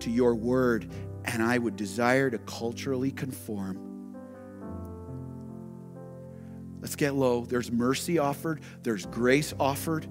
to 0.00 0.10
your 0.10 0.34
word? 0.34 0.90
And 1.24 1.42
I 1.42 1.58
would 1.58 1.76
desire 1.76 2.30
to 2.30 2.38
culturally 2.38 3.12
conform. 3.12 3.86
Let's 6.80 6.96
get 6.96 7.14
low. 7.14 7.44
There's 7.44 7.70
mercy 7.70 8.18
offered, 8.18 8.62
there's 8.82 9.06
grace 9.06 9.54
offered, 9.60 10.08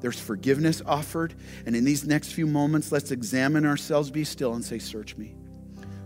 there's 0.00 0.18
forgiveness 0.18 0.82
offered. 0.84 1.34
And 1.66 1.76
in 1.76 1.84
these 1.84 2.04
next 2.04 2.32
few 2.32 2.46
moments, 2.46 2.90
let's 2.90 3.10
examine 3.10 3.66
ourselves, 3.66 4.10
be 4.10 4.24
still, 4.24 4.54
and 4.54 4.64
say, 4.64 4.78
Search 4.78 5.16
me. 5.16 5.37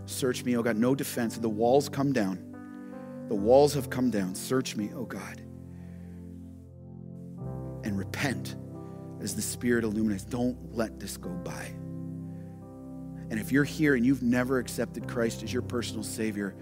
Search 0.05 0.43
me, 0.43 0.57
oh 0.57 0.63
God. 0.63 0.77
No 0.77 0.95
defense. 0.95 1.37
The 1.37 1.49
walls 1.49 1.89
come 1.89 2.13
down. 2.13 3.25
The 3.29 3.35
walls 3.35 3.73
have 3.73 3.89
come 3.89 4.09
down. 4.09 4.35
Search 4.35 4.75
me, 4.75 4.91
oh 4.95 5.05
God 5.05 5.41
and 7.83 7.97
repent 7.97 8.55
as 9.21 9.35
the 9.35 9.41
Spirit 9.41 9.83
illuminates. 9.83 10.23
Don't 10.23 10.75
let 10.75 10.99
this 10.99 11.17
go 11.17 11.29
by. 11.29 11.73
And 13.29 13.39
if 13.39 13.51
you're 13.51 13.63
here 13.63 13.95
and 13.95 14.05
you've 14.05 14.23
never 14.23 14.59
accepted 14.59 15.07
Christ 15.07 15.43
as 15.43 15.51
your 15.51 15.61
personal 15.61 16.03
Savior, 16.03 16.55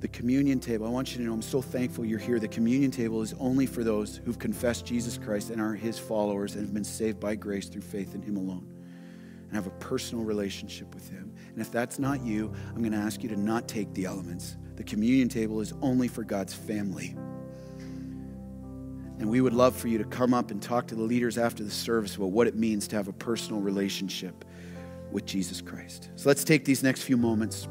the 0.00 0.08
communion 0.08 0.60
table, 0.60 0.86
I 0.86 0.90
want 0.90 1.12
you 1.12 1.18
to 1.18 1.24
know 1.24 1.32
I'm 1.32 1.42
so 1.42 1.62
thankful 1.62 2.04
you're 2.04 2.18
here. 2.18 2.38
The 2.38 2.48
communion 2.48 2.90
table 2.90 3.22
is 3.22 3.34
only 3.38 3.66
for 3.66 3.82
those 3.82 4.20
who've 4.24 4.38
confessed 4.38 4.84
Jesus 4.84 5.16
Christ 5.16 5.50
and 5.50 5.60
are 5.60 5.74
His 5.74 5.98
followers 5.98 6.54
and 6.54 6.64
have 6.64 6.74
been 6.74 6.84
saved 6.84 7.18
by 7.18 7.34
grace 7.34 7.68
through 7.68 7.82
faith 7.82 8.14
in 8.14 8.22
Him 8.22 8.36
alone 8.36 8.70
and 9.46 9.52
have 9.54 9.66
a 9.66 9.76
personal 9.78 10.24
relationship 10.24 10.92
with 10.94 11.08
Him. 11.08 11.33
And 11.54 11.62
if 11.62 11.70
that's 11.70 12.00
not 12.00 12.22
you, 12.24 12.52
I'm 12.70 12.80
going 12.80 12.92
to 12.92 12.98
ask 12.98 13.22
you 13.22 13.28
to 13.28 13.36
not 13.36 13.68
take 13.68 13.94
the 13.94 14.04
elements. 14.06 14.56
The 14.74 14.82
communion 14.82 15.28
table 15.28 15.60
is 15.60 15.72
only 15.82 16.08
for 16.08 16.24
God's 16.24 16.52
family. 16.52 17.14
And 19.20 19.30
we 19.30 19.40
would 19.40 19.54
love 19.54 19.76
for 19.76 19.86
you 19.86 19.96
to 19.98 20.04
come 20.04 20.34
up 20.34 20.50
and 20.50 20.60
talk 20.60 20.88
to 20.88 20.96
the 20.96 21.02
leaders 21.02 21.38
after 21.38 21.62
the 21.62 21.70
service 21.70 22.16
about 22.16 22.32
what 22.32 22.48
it 22.48 22.56
means 22.56 22.88
to 22.88 22.96
have 22.96 23.06
a 23.06 23.12
personal 23.12 23.60
relationship 23.60 24.44
with 25.12 25.24
Jesus 25.26 25.60
Christ. 25.60 26.10
So 26.16 26.28
let's 26.28 26.42
take 26.42 26.64
these 26.64 26.82
next 26.82 27.02
few 27.02 27.16
moments 27.16 27.68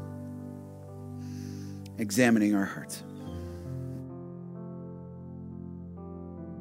examining 1.98 2.54
our 2.54 2.64
hearts. 2.64 3.04